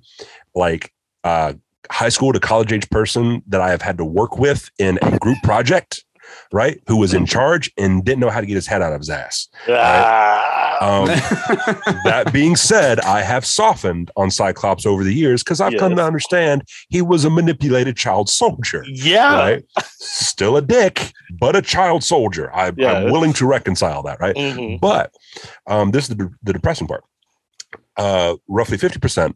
like 0.55 0.93
uh, 1.25 1.53
high 1.91 2.09
school 2.09 2.33
to 2.33 2.41
college 2.41 2.73
age 2.73 2.89
person 2.91 3.43
that 3.47 3.61
I 3.61 3.71
have 3.71 3.83
had 3.83 3.99
to 3.99 4.05
work 4.05 4.39
with 4.39 4.71
in 4.79 4.99
a 5.03 5.19
group 5.19 5.39
project, 5.43 6.05
right? 6.53 6.81
Who 6.89 6.97
was 6.97 7.15
in 7.15 7.27
charge 7.27 7.71
and 7.77 8.05
didn't 8.05 8.21
know 8.21 8.31
how 8.31 8.41
to 8.41 8.47
get 8.47 8.55
his 8.55 8.67
head 8.67 8.83
out 8.83 8.93
of 8.93 9.01
his 9.01 9.11
ass. 9.11 9.49
Ah, 9.69 10.68
Um, 10.81 11.07
that 12.05 12.31
being 12.33 12.57
said, 12.57 13.01
I 13.01 13.23
have 13.23 13.45
softened 13.45 14.11
on 14.17 14.31
Cyclops 14.31 14.87
over 14.87 15.03
the 15.05 15.13
years 15.15 15.43
because 15.43 15.61
I've 15.61 15.77
come 15.79 15.97
to 15.97 16.05
understand 16.05 16.63
he 16.89 17.03
was 17.03 17.25
a 17.25 17.31
manipulated 17.31 17.97
child 17.97 18.29
soldier. 18.29 18.85
yeah. 18.87 19.35
Right? 19.39 19.65
Still 20.01 20.57
a 20.57 20.63
dick, 20.63 21.13
but 21.41 21.57
a 21.57 21.63
child 21.63 22.05
soldier. 22.05 22.51
I. 22.55 22.69
I'm 22.69 23.11
willing 23.13 23.33
to 23.35 23.47
reconcile 23.47 24.03
that, 24.05 24.21
right? 24.21 24.35
Mhm. 24.37 24.81
But 24.81 25.13
um, 25.67 25.91
this 25.91 26.09
is 26.09 26.17
the, 26.17 26.31
the 26.43 26.53
depressing 26.53 26.87
part. 26.87 27.05
Uh, 27.97 28.37
roughly 28.49 28.79
50% 28.79 29.35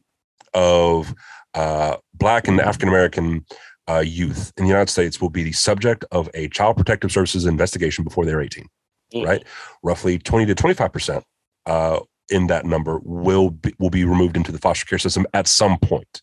of 0.55 1.15
uh, 1.55 1.97
Black 2.15 2.49
and 2.49 2.61
African 2.61 2.89
American 2.89 3.45
uh, 3.89 3.99
youth 3.99 4.53
in 4.57 4.65
the 4.65 4.69
United 4.69 4.89
States 4.91 5.21
will 5.21 5.29
be 5.31 5.43
the 5.43 5.53
subject 5.53 6.05
of 6.13 6.31
a 6.35 6.49
Child 6.49 6.77
Protective 6.77 7.11
Services 7.11 7.45
investigation 7.47 8.05
before 8.05 8.25
they're 8.25 8.41
18 8.41 8.67
Mhm. 9.15 9.27
right? 9.27 9.45
Roughly 9.83 10.19
20 10.19 10.47
to 10.47 10.55
25% 10.55 11.23
uh, 11.67 12.01
in 12.31 12.47
that 12.49 12.65
number 12.65 13.01
will 13.05 13.51
be, 13.51 13.75
will 13.79 13.91
be 13.91 14.05
removed 14.05 14.37
into 14.37 14.53
the 14.53 14.59
foster 14.59 14.87
care 14.87 14.99
system 14.99 15.27
at 15.35 15.47
some 15.47 15.79
point, 15.79 16.23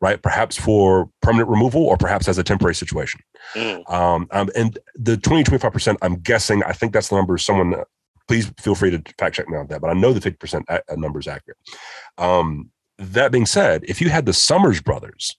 right? 0.00 0.22
Perhaps 0.22 0.56
for 0.56 1.10
permanent 1.20 1.48
removal 1.48 1.82
or 1.82 1.96
perhaps 1.96 2.28
as 2.28 2.38
a 2.38 2.42
temporary 2.42 2.74
situation. 2.74 3.20
Mm. 3.54 3.90
Um, 3.90 4.26
um, 4.30 4.48
and 4.56 4.78
the 4.94 5.16
20, 5.16 5.44
25%, 5.44 5.96
I'm 6.02 6.16
guessing, 6.16 6.62
I 6.64 6.72
think 6.72 6.92
that's 6.92 7.08
the 7.08 7.16
number 7.16 7.36
someone, 7.38 7.74
uh, 7.74 7.84
please 8.26 8.50
feel 8.58 8.74
free 8.74 8.90
to 8.90 9.02
fact 9.18 9.36
check 9.36 9.48
me 9.48 9.58
on 9.58 9.66
that, 9.68 9.80
but 9.80 9.90
I 9.90 9.94
know 9.94 10.12
the 10.12 10.20
50% 10.20 10.64
a- 10.68 10.82
a 10.88 10.96
number 10.96 11.18
is 11.18 11.28
accurate. 11.28 11.58
Um, 12.16 12.70
that 12.98 13.32
being 13.32 13.46
said, 13.46 13.84
if 13.88 14.00
you 14.00 14.10
had 14.10 14.26
the 14.26 14.32
Summers 14.32 14.80
brothers 14.80 15.36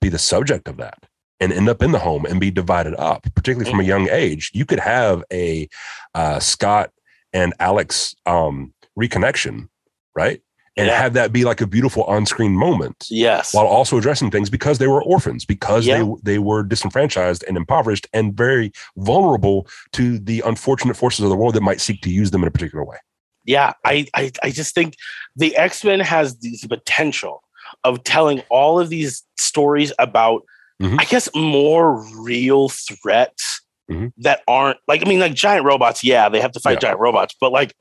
be 0.00 0.08
the 0.08 0.18
subject 0.18 0.68
of 0.68 0.76
that 0.78 0.98
and 1.40 1.52
end 1.52 1.68
up 1.68 1.82
in 1.82 1.92
the 1.92 1.98
home 1.98 2.24
and 2.24 2.40
be 2.40 2.50
divided 2.50 2.94
up, 2.94 3.26
particularly 3.34 3.70
from 3.70 3.80
a 3.80 3.84
young 3.84 4.08
age, 4.08 4.50
you 4.54 4.64
could 4.64 4.78
have 4.78 5.24
a 5.32 5.68
uh, 6.14 6.38
Scott 6.38 6.90
and 7.32 7.52
Alex 7.58 8.14
um, 8.26 8.72
reconnection, 8.98 9.68
right? 10.14 10.40
And 10.76 10.86
Yeah. 10.86 11.02
have 11.02 11.12
that 11.14 11.32
be 11.32 11.44
like 11.44 11.60
a 11.60 11.66
beautiful 11.66 12.04
on-screen 12.04 12.52
moment 12.52 13.06
Yes. 13.10 13.52
while 13.52 13.66
also 13.66 13.98
addressing 13.98 14.30
things 14.30 14.48
because 14.48 14.78
they 14.78 14.86
were 14.86 15.02
orphans, 15.04 15.44
because 15.44 15.84
Yeah. 15.86 15.98
they 16.02 16.32
they 16.32 16.38
were 16.38 16.62
disenfranchised 16.62 17.44
and 17.46 17.56
impoverished 17.58 18.06
and 18.14 18.34
very 18.34 18.72
vulnerable 18.96 19.66
to 19.92 20.18
the 20.18 20.42
unfortunate 20.46 20.96
forces 20.96 21.20
of 21.24 21.30
the 21.30 21.36
world 21.36 21.54
that 21.54 21.60
might 21.62 21.80
seek 21.80 22.00
to 22.02 22.10
use 22.10 22.30
them 22.30 22.42
in 22.42 22.48
a 22.48 22.50
particular 22.50 22.84
way. 22.84 22.96
yeah 23.44 23.72
I, 23.84 24.06
I 24.14 24.30
i 24.44 24.50
just 24.52 24.72
think 24.72 24.94
the 25.34 25.56
x-men 25.56 25.98
has 25.98 26.36
this 26.38 26.64
potential 26.64 27.42
of 27.82 28.04
telling 28.04 28.40
all 28.50 28.78
of 28.78 28.88
these 28.88 29.24
stories 29.36 29.92
about 29.98 30.42
Mhm. 30.80 30.96
i 31.00 31.04
guess 31.04 31.28
more 31.34 31.86
real 32.22 32.68
threats 32.68 33.60
Mhm. 33.90 34.12
that 34.18 34.42
aren't 34.46 34.78
like 34.86 35.04
i 35.04 35.08
mean 35.08 35.18
like 35.18 35.34
giant 35.34 35.64
robots 35.66 36.04
yeah 36.04 36.28
they 36.28 36.40
have 36.40 36.52
to 36.52 36.60
fight 36.60 36.74
Yeah. 36.74 36.78
giant 36.86 37.00
robots 37.00 37.34
but 37.40 37.50
like 37.50 37.74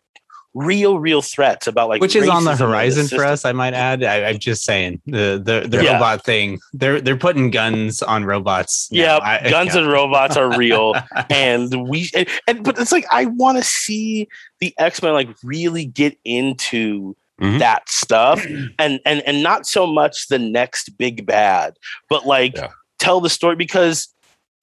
real 0.53 1.00
real 1.00 1.22
threats 1.22 1.65
about 1.65 1.88
like 1.88 2.01
which 2.01 2.15
is 2.15 2.27
on 2.27 2.43
the 2.43 2.55
horizon 2.55 3.08
for 3.08 3.24
us. 3.24 3.46
I 3.46 3.53
might 3.53 3.74
add. 3.74 4.03
I, 4.03 4.25
I'm 4.25 4.38
just 4.39 4.64
saying 4.64 5.01
the 5.05 5.42
the, 5.44 5.66
the 5.68 5.83
Yeah. 5.83 5.94
robot 5.94 6.25
thing. 6.25 6.59
They're 6.74 7.00
they're 7.00 7.16
putting 7.18 7.51
guns 7.51 8.01
on 8.01 8.25
robots. 8.25 8.90
yeah 8.92 9.18
I- 9.22 9.50
guns 9.50 9.74
yeah. 9.75 9.81
and 9.81 9.92
robots 9.92 10.35
are 10.35 10.57
real 10.57 10.94
and 11.29 11.87
we 11.87 12.09
and, 12.16 12.27
and 12.48 12.64
but 12.64 12.77
it's 12.79 12.92
like 12.92 13.05
i 13.11 13.25
want 13.25 13.57
to 13.57 13.64
see 13.64 14.27
the 14.59 14.74
x-men 14.77 15.14
like 15.14 15.29
really 15.44 15.85
get 15.85 16.18
into 16.25 17.16
Mhm. 17.40 17.57
that 17.59 17.90
stuff 17.90 18.46
and 18.79 19.00
and 19.05 19.22
and 19.25 19.42
not 19.42 19.66
so 19.66 19.87
much 19.87 20.27
the 20.27 20.37
next 20.37 20.96
big 20.98 21.25
bad 21.25 21.75
but 22.09 22.27
like 22.27 22.55
Yeah. 22.55 22.68
tell 23.00 23.20
the 23.22 23.29
story 23.29 23.55
because 23.55 24.09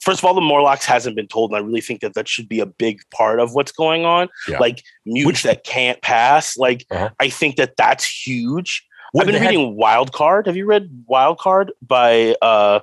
first 0.00 0.20
of 0.20 0.24
all 0.24 0.34
the 0.34 0.40
morlocks 0.40 0.84
hasn't 0.84 1.14
been 1.16 1.26
told 1.28 1.50
and 1.50 1.56
i 1.56 1.60
really 1.60 1.80
think 1.80 2.00
that 2.00 2.14
that 2.14 2.28
should 2.28 2.48
be 2.48 2.60
a 2.60 2.66
big 2.66 3.00
part 3.10 3.40
of 3.40 3.54
what's 3.54 3.72
going 3.72 4.04
on 4.04 4.28
Yeah. 4.48 4.58
like 4.58 4.82
Which- 5.06 5.42
that 5.42 5.64
can't 5.64 6.00
pass 6.02 6.56
like 6.56 6.84
Uh-huh. 6.90 7.10
i 7.20 7.28
think 7.28 7.56
that 7.56 7.76
that's 7.76 8.04
huge 8.26 8.86
What 9.12 9.26
i've 9.26 9.32
been 9.32 9.42
reading 9.42 9.76
wild 9.76 10.12
card 10.12 10.46
have 10.46 10.56
you 10.56 10.66
read 10.66 10.88
wild 11.06 11.38
card 11.38 11.72
by 11.86 12.34
uh 12.42 12.80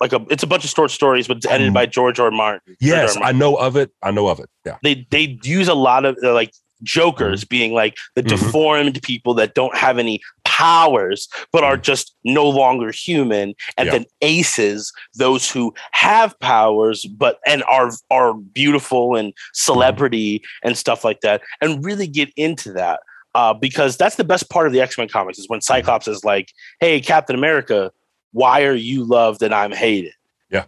like 0.00 0.12
a 0.14 0.24
it's 0.30 0.42
a 0.42 0.46
bunch 0.46 0.64
of 0.64 0.70
short 0.70 0.90
stories 0.90 1.28
but 1.28 1.36
it's 1.38 1.46
edited 1.46 1.68
Um, 1.68 1.74
by 1.74 1.86
george 1.86 2.18
r 2.18 2.30
martin 2.30 2.76
George 2.80 2.92
R. 2.92 3.02
Yes, 3.02 3.16
I 3.20 3.32
know 3.32 3.56
of 3.56 3.76
it. 3.76 3.90
I 4.02 4.10
know 4.10 4.28
of 4.28 4.40
it. 4.40 4.48
Yeah. 4.64 4.76
they 4.82 5.06
they 5.10 5.38
use 5.42 5.68
a 5.68 5.74
lot 5.74 6.04
of 6.06 6.16
like 6.22 6.52
jokers 6.82 7.44
being 7.44 7.72
like 7.72 7.96
the 8.14 8.22
Mhm. 8.22 8.28
deformed 8.28 9.02
people 9.02 9.34
that 9.34 9.54
don't 9.54 9.76
have 9.76 9.98
any 9.98 10.20
powers 10.44 11.28
but 11.52 11.64
are 11.64 11.76
just 11.76 12.14
no 12.24 12.48
longer 12.48 12.90
human 12.92 13.54
and 13.76 13.86
Mm-hmm. 13.86 13.86
Yeah. 13.86 13.92
then 13.92 14.04
aces 14.20 14.92
those 15.14 15.50
who 15.50 15.72
have 15.92 16.38
powers 16.40 17.04
but 17.06 17.38
and 17.46 17.62
are 17.64 17.90
are 18.10 18.34
beautiful 18.34 19.16
and 19.16 19.32
celebrity 19.54 20.38
Mm-hmm. 20.38 20.68
and 20.68 20.78
stuff 20.78 21.04
like 21.04 21.20
that 21.22 21.40
and 21.60 21.84
really 21.84 22.06
get 22.06 22.30
into 22.36 22.72
that 22.72 23.00
uh, 23.34 23.54
because 23.54 23.96
that's 23.96 24.16
the 24.16 24.24
best 24.24 24.50
part 24.50 24.66
of 24.66 24.72
the 24.72 24.80
x-men 24.80 25.08
comics 25.08 25.38
is 25.38 25.48
when 25.48 25.60
cyclops 25.60 26.08
is 26.08 26.24
like 26.24 26.48
hey 26.80 27.00
captain 27.00 27.36
america 27.36 27.90
why 28.32 28.62
are 28.64 28.74
you 28.74 29.04
loved 29.04 29.42
and 29.42 29.54
i'm 29.54 29.72
hated 29.72 30.12
Yeah. 30.50 30.64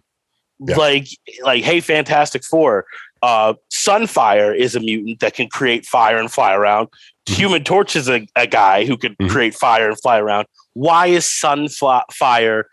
Yeah. 0.61 0.77
like 0.77 1.07
like 1.45 1.65
hey 1.65 1.81
fantastic 1.81 2.45
four 2.45 2.85
uh 3.23 3.55
sunfire 3.73 4.55
is 4.57 4.75
a 4.75 4.81
mutant 4.81 5.21
that 5.21 5.35
can 5.35 5.49
create 5.49 5.87
fire 5.87 6.19
and 6.19 6.31
fly 6.31 6.53
around 6.55 6.89
Mhm. 7.29 7.35
human 7.37 7.65
torch 7.65 7.95
is 7.95 8.09
a, 8.09 8.27
a 8.37 8.47
guy 8.47 8.85
who 8.85 8.97
can 8.97 9.15
Mhm. 9.17 9.31
create 9.31 9.55
fire 9.55 9.89
and 9.89 10.01
fly 10.01 10.19
around 10.19 10.47
why 10.75 11.07
is 11.07 11.25
sunfire 11.25 12.65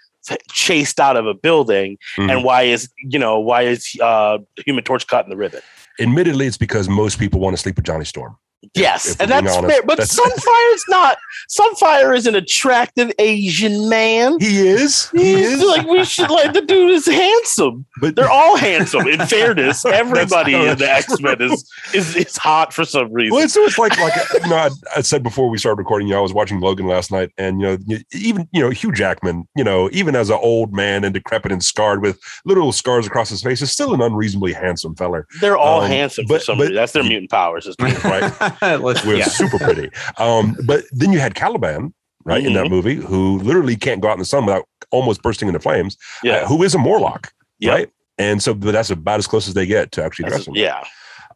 chased 0.51 0.99
out 0.99 1.15
of 1.17 1.25
a 1.27 1.33
building 1.33 1.97
Mhm. 2.17 2.31
and 2.31 2.43
why 2.43 2.63
is 2.63 2.89
you 2.97 3.19
know 3.19 3.39
why 3.39 3.61
is 3.63 3.95
uh 4.01 4.37
human 4.65 4.83
torch 4.83 5.05
cut 5.07 5.23
in 5.25 5.29
the 5.29 5.37
ribbon 5.37 5.61
Admittedly, 6.01 6.47
it's 6.47 6.55
because 6.57 6.87
most 6.87 7.19
people 7.19 7.41
want 7.41 7.53
to 7.57 7.61
sleep 7.61 7.75
with 7.75 7.83
Johnny 7.85 8.05
Storm. 8.05 8.37
Yes 8.75 9.11
if 9.11 9.21
and 9.21 9.31
that's 9.31 9.55
honest, 9.55 9.73
fair 9.73 9.81
but 9.83 9.97
that's- 9.97 10.19
sunfire 10.19 10.73
is 10.75 10.83
not 10.89 11.17
sunfire 11.49 12.15
is 12.15 12.27
an 12.27 12.35
attractive 12.35 13.11
asian 13.17 13.87
man 13.89 14.37
He 14.39 14.67
is. 14.67 15.09
He 15.11 15.35
He's 15.37 15.61
is. 15.61 15.63
like 15.63 15.87
we 15.87 16.03
should 16.03 16.29
like 16.29 16.51
the 16.53 16.61
dude 16.61 16.91
is 16.91 17.05
handsome 17.05 17.85
but 18.01 18.15
they're 18.17 18.29
all 18.29 18.57
handsome 18.57 19.07
in 19.07 19.19
fairness 19.27 19.85
everybody 19.85 20.53
in 20.55 20.77
the 20.77 20.89
x-men 20.91 21.41
is, 21.41 21.69
is 21.93 22.15
is 22.15 22.35
hot 22.37 22.73
for 22.73 22.83
some 22.83 23.11
reason 23.13 23.33
Well, 23.35 23.45
it's, 23.45 23.55
it's 23.55 23.77
like 23.77 23.97
like 23.97 24.13
you 24.43 24.49
know 24.49 24.57
I, 24.57 24.69
I 24.97 25.01
said 25.01 25.23
before 25.23 25.49
we 25.49 25.57
started 25.57 25.77
recording. 25.79 26.07
You 26.07 26.13
know, 26.15 26.19
I 26.19 26.23
was 26.23 26.33
watching 26.33 26.59
Logan 26.59 26.85
last 26.87 27.11
night, 27.11 27.31
and 27.37 27.61
you 27.61 27.67
know, 27.67 27.97
even 28.13 28.47
you 28.51 28.61
know 28.61 28.69
Hugh 28.69 28.91
Jackman, 28.91 29.47
you 29.55 29.63
know, 29.63 29.89
even 29.91 30.15
as 30.15 30.29
an 30.29 30.37
old 30.41 30.73
man 30.73 31.03
and 31.03 31.13
decrepit 31.13 31.51
and 31.51 31.63
scarred 31.63 32.01
with 32.01 32.19
little 32.45 32.71
scars 32.71 33.07
across 33.07 33.29
his 33.29 33.41
face, 33.41 33.61
is 33.61 33.71
still 33.71 33.93
an 33.93 34.01
unreasonably 34.01 34.53
handsome 34.53 34.95
feller. 34.95 35.27
they're 35.41 35.57
all 35.57 35.81
um, 35.81 35.87
handsome 35.89 36.25
for 36.25 36.33
but- 36.35 36.41
some 36.43 36.57
but- 36.57 36.63
reason 36.63 36.75
that's 36.75 36.91
their 36.91 37.03
mutant 37.03 37.29
powers 37.31 37.65
is 37.67 37.75
Right. 37.79 38.48
We're 38.61 39.15
yeah. 39.17 39.25
super 39.25 39.57
pretty. 39.59 39.89
Um, 40.17 40.55
but 40.65 40.83
then 40.91 41.11
you 41.13 41.19
had 41.19 41.35
Caliban, 41.35 41.93
right, 42.25 42.43
in 42.45 42.53
that 42.53 42.65
Mm-hmm. 42.65 42.73
movie, 42.73 42.95
who 42.95 43.39
literally 43.39 43.75
can't 43.75 44.01
go 44.01 44.09
out 44.09 44.13
in 44.13 44.19
the 44.19 44.25
sun 44.25 44.45
without 44.45 44.65
almost 44.91 45.21
bursting 45.21 45.47
into 45.47 45.59
flames. 45.59 45.97
yeah 46.23 46.37
uh, 46.37 46.47
who 46.47 46.63
is 46.63 46.73
a 46.75 46.77
Morlock, 46.79 47.31
Yep. 47.59 47.73
right? 47.73 47.89
And 48.17 48.41
so, 48.43 48.53
but 48.53 48.71
that's 48.73 48.89
about 48.89 49.19
as 49.19 49.27
close 49.27 49.47
as 49.47 49.53
they 49.53 49.65
get 49.65 49.91
to 49.93 50.03
actually 50.03 50.23
That's- 50.23 50.45
dressing. 50.45 50.55
yeah 50.55 50.83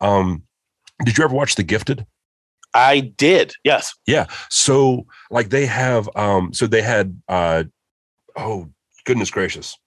Um, 0.02 0.44
did 1.06 1.18
you 1.18 1.24
ever 1.24 1.34
watch 1.36 1.56
The 1.56 1.64
Gifted? 1.64 2.06
i 2.76 3.02
did 3.02 3.54
yes 3.64 3.94
Yeah. 4.08 4.26
So 4.50 5.06
like 5.30 5.50
they 5.50 5.68
have 5.68 6.10
um 6.16 6.52
so 6.54 6.66
they 6.66 6.82
had 6.82 7.22
uh 7.30 7.66
oh 8.36 8.68
goodness 9.06 9.30
gracious. 9.30 9.78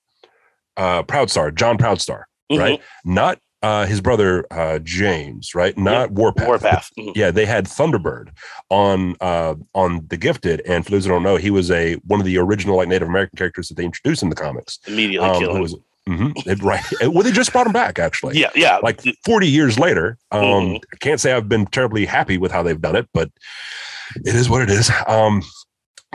Uh 0.76 1.02
Proudstar, 1.02 1.52
John 1.52 1.78
Proudstar, 1.78 2.22
Mhm. 2.52 2.58
right? 2.60 2.80
Not 3.04 3.40
uh 3.66 3.86
his 3.86 4.00
brother 4.00 4.30
uh 4.50 4.78
James, 4.80 5.54
right? 5.60 5.76
Not 5.76 6.10
Warpath. 6.12 6.46
warpath 6.46 6.90
Mhm. 6.98 7.12
Yeah, 7.20 7.30
they 7.30 7.46
had 7.46 7.64
Thunderbird 7.66 8.26
on 8.70 9.16
uh 9.20 9.54
on 9.74 9.90
The 10.10 10.16
Gifted 10.16 10.58
and 10.70 10.84
for 10.84 10.90
those 10.92 11.04
who 11.04 11.10
don't 11.14 11.22
know, 11.28 11.36
he 11.36 11.50
was 11.50 11.70
a 11.70 11.94
one 12.12 12.20
of 12.20 12.26
the 12.26 12.38
original 12.38 12.76
like 12.76 12.88
Native 12.88 13.08
American 13.08 13.36
characters 13.36 13.68
that 13.68 13.76
they 13.76 13.84
introduced 13.84 14.22
in 14.22 14.28
the 14.30 14.36
comics. 14.46 14.78
immediately 14.86 15.28
Um, 15.28 15.38
kill 15.40 15.50
who 15.50 15.56
him. 15.56 15.62
was 15.62 15.74
mhm, 16.08 16.32
it- 16.46 16.62
right. 16.62 16.84
Well, 17.12 17.22
they 17.24 17.32
just 17.32 17.52
brought 17.52 17.66
him 17.66 17.72
back 17.72 17.98
actually 17.98 18.38
yeah 18.38 18.50
yeah 18.54 18.76
like 18.88 19.00
40 19.24 19.48
years 19.48 19.74
later 19.86 20.06
um 20.30 20.42
Mhm. 20.42 20.80
Can't 21.00 21.20
say 21.20 21.32
i've 21.32 21.48
been 21.48 21.66
terribly 21.66 22.04
happy 22.06 22.36
with 22.38 22.52
how 22.52 22.62
they've 22.62 22.80
done 22.88 22.96
it 22.96 23.08
but 23.18 23.28
it 24.30 24.34
is 24.40 24.48
what 24.48 24.62
it 24.62 24.70
is 24.70 24.90
um 25.08 25.42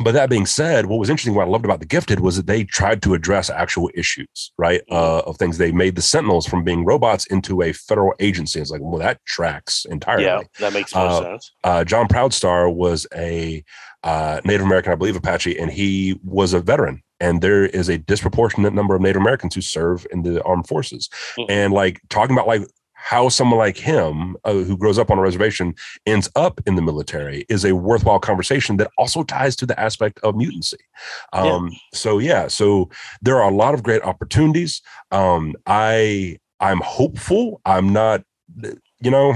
but 0.04 0.14
that 0.14 0.30
being 0.30 0.46
said, 0.46 0.86
what 0.86 1.00
was 1.00 1.10
interesting, 1.10 1.34
what 1.36 1.48
I 1.48 1.50
loved 1.50 1.66
about 1.66 1.80
the 1.80 1.86
Gifted 1.86 2.20
was 2.20 2.38
that 2.38 2.48
they 2.48 2.64
tried 2.64 3.02
to 3.04 3.14
address 3.14 3.50
actual 3.50 3.90
issues, 3.94 4.52
right? 4.58 4.82
Mhm. 4.90 4.96
Uh, 4.96 5.20
of 5.28 5.38
things 5.38 5.58
they 5.58 5.72
made 5.72 5.96
the 5.96 6.02
Sentinels 6.02 6.46
from 6.46 6.64
being 6.64 6.86
robots 6.86 7.26
into 7.28 7.62
a 7.62 7.74
federal 7.74 8.14
agency. 8.20 8.60
It's 8.60 8.72
like, 8.72 8.82
well, 8.82 9.00
that 9.00 9.20
tracks 9.26 9.86
entirely. 9.90 10.24
Yeah, 10.26 10.40
that 10.60 10.74
makes 10.74 10.94
more 10.96 11.06
Uh, 11.08 11.22
sense. 11.22 11.52
Uh, 11.64 11.84
John 11.84 12.08
Proudstar 12.08 12.74
was 12.74 13.08
a 13.16 13.64
uh, 14.04 14.42
Native 14.44 14.66
American, 14.66 14.92
I 14.92 14.96
believe, 14.96 15.16
Apache, 15.16 15.60
and 15.60 15.72
he 15.72 16.20
was 16.24 16.54
a 16.54 16.60
veteran. 16.60 17.04
And 17.20 17.42
there 17.42 17.66
is 17.68 17.88
a 17.88 18.00
disproportionate 18.00 18.74
number 18.74 18.96
of 18.96 19.02
Native 19.02 19.22
Americans 19.22 19.54
who 19.54 19.62
serve 19.62 20.08
in 20.12 20.24
the 20.24 20.42
armed 20.44 20.68
forces. 20.68 21.08
Mhm. 21.38 21.46
And 21.50 21.74
like 21.74 22.02
talking 22.10 22.36
about 22.36 22.48
like 22.48 22.64
how 23.04 23.30
someone 23.30 23.58
like 23.58 23.78
him, 23.78 24.38
uh, 24.44 24.54
who 24.54 24.78
grows 24.78 25.00
up 25.00 25.10
on 25.10 25.18
a 25.18 25.22
reservation, 25.22 25.74
ends 26.06 26.30
up 26.36 26.62
in 26.68 26.76
the 26.76 26.82
military 26.84 27.46
is 27.50 27.66
a 27.66 27.74
worthwhile 27.76 28.20
conversation 28.20 28.78
that 28.78 28.92
also 28.98 29.24
ties 29.24 29.56
to 29.56 29.66
the 29.66 29.78
aspect 29.80 30.20
of 30.24 30.36
mutancy. 30.36 30.76
Um, 31.34 31.72
So 31.94 32.20
yeah, 32.20 32.48
so 32.48 32.90
there 33.22 33.42
are 33.42 33.50
a 33.50 33.56
lot 33.56 33.74
of 33.74 33.82
great 33.82 34.04
opportunities. 34.04 34.82
Um, 35.12 35.56
I 35.66 36.38
I'm 36.60 36.80
hopeful. 36.82 37.60
I'm 37.66 37.92
not, 37.92 38.22
you 39.02 39.12
know, 39.12 39.34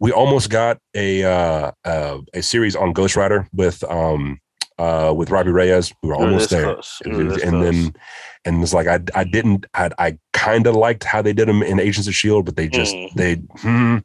we 0.00 0.10
almost 0.10 0.50
got 0.50 0.78
a 0.94 1.22
uh, 1.22 1.70
uh, 1.84 2.18
a 2.34 2.42
series 2.42 2.74
on 2.74 2.92
Ghost 2.92 3.14
Rider 3.16 3.46
with 3.52 3.84
um 3.84 4.40
uh 4.78 5.12
with 5.16 5.30
Robbie 5.30 5.50
Reyes. 5.52 5.92
We 6.02 6.08
were 6.08 6.16
We 6.16 6.24
were 6.24 6.26
almost 6.30 6.50
there, 6.50 6.64
close. 6.74 7.00
We 7.04 7.12
were 7.12 7.32
and 7.34 7.40
close. 7.40 7.74
then 7.74 7.94
and 8.44 8.62
it's 8.62 8.74
like 8.74 8.86
I 8.86 9.00
I 9.14 9.24
didn't 9.24 9.66
I 9.74 9.90
I 9.98 10.18
kind 10.32 10.66
of 10.66 10.74
liked 10.76 11.04
how 11.04 11.22
they 11.22 11.32
did 11.32 11.48
them 11.48 11.62
in 11.62 11.78
Agents 11.80 12.08
of 12.08 12.14
Shield, 12.14 12.44
but 12.44 12.56
they 12.56 12.68
just 12.68 12.94
Mm. 12.94 13.14
they 13.14 13.34
hmm, 13.60 13.98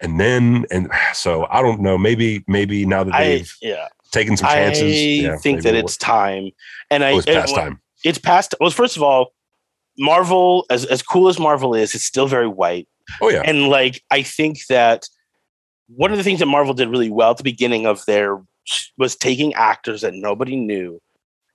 and 0.00 0.20
then 0.20 0.66
and 0.70 0.90
so 1.14 1.46
I 1.50 1.62
don't 1.62 1.80
know. 1.80 1.96
Maybe 1.98 2.44
maybe 2.46 2.84
now 2.86 3.04
that 3.04 3.18
they've 3.18 3.52
yeah, 3.62 3.88
taken 4.10 4.36
some 4.36 4.48
I 4.48 4.54
chances, 4.54 5.00
yeah, 5.02 5.36
think 5.36 5.62
that 5.62 5.74
it's 5.74 5.96
time, 5.96 6.50
and 6.90 7.02
I 7.04 7.12
oh, 7.12 7.18
it's 7.18 7.26
past 7.26 7.54
time. 7.54 7.80
it's 8.04 8.18
past. 8.18 8.54
Well, 8.60 8.70
first 8.70 8.96
of 8.96 9.02
all, 9.02 9.32
Marvel, 9.98 10.64
as 10.70 10.84
as 10.84 11.02
cool 11.02 11.28
as 11.28 11.38
Marvel 11.38 11.74
is, 11.74 11.94
it's 11.94 12.04
still 12.04 12.26
very 12.26 12.48
white. 12.48 12.86
Oh 13.20 13.28
yeah, 13.30 13.42
And 13.44 13.68
like, 13.68 14.02
I 14.10 14.22
think 14.22 14.66
that 14.68 15.08
one 15.88 16.12
of 16.12 16.18
the 16.18 16.24
things 16.24 16.38
that 16.38 16.46
Marvel 16.46 16.72
did 16.74 16.88
really 16.88 17.10
well 17.10 17.32
at 17.32 17.36
the 17.38 17.42
beginning 17.42 17.84
of 17.86 18.04
their 18.06 18.40
was 18.98 19.16
taking 19.16 19.54
actors 19.54 20.00
that 20.02 20.14
nobody 20.14 20.56
knew 20.56 21.00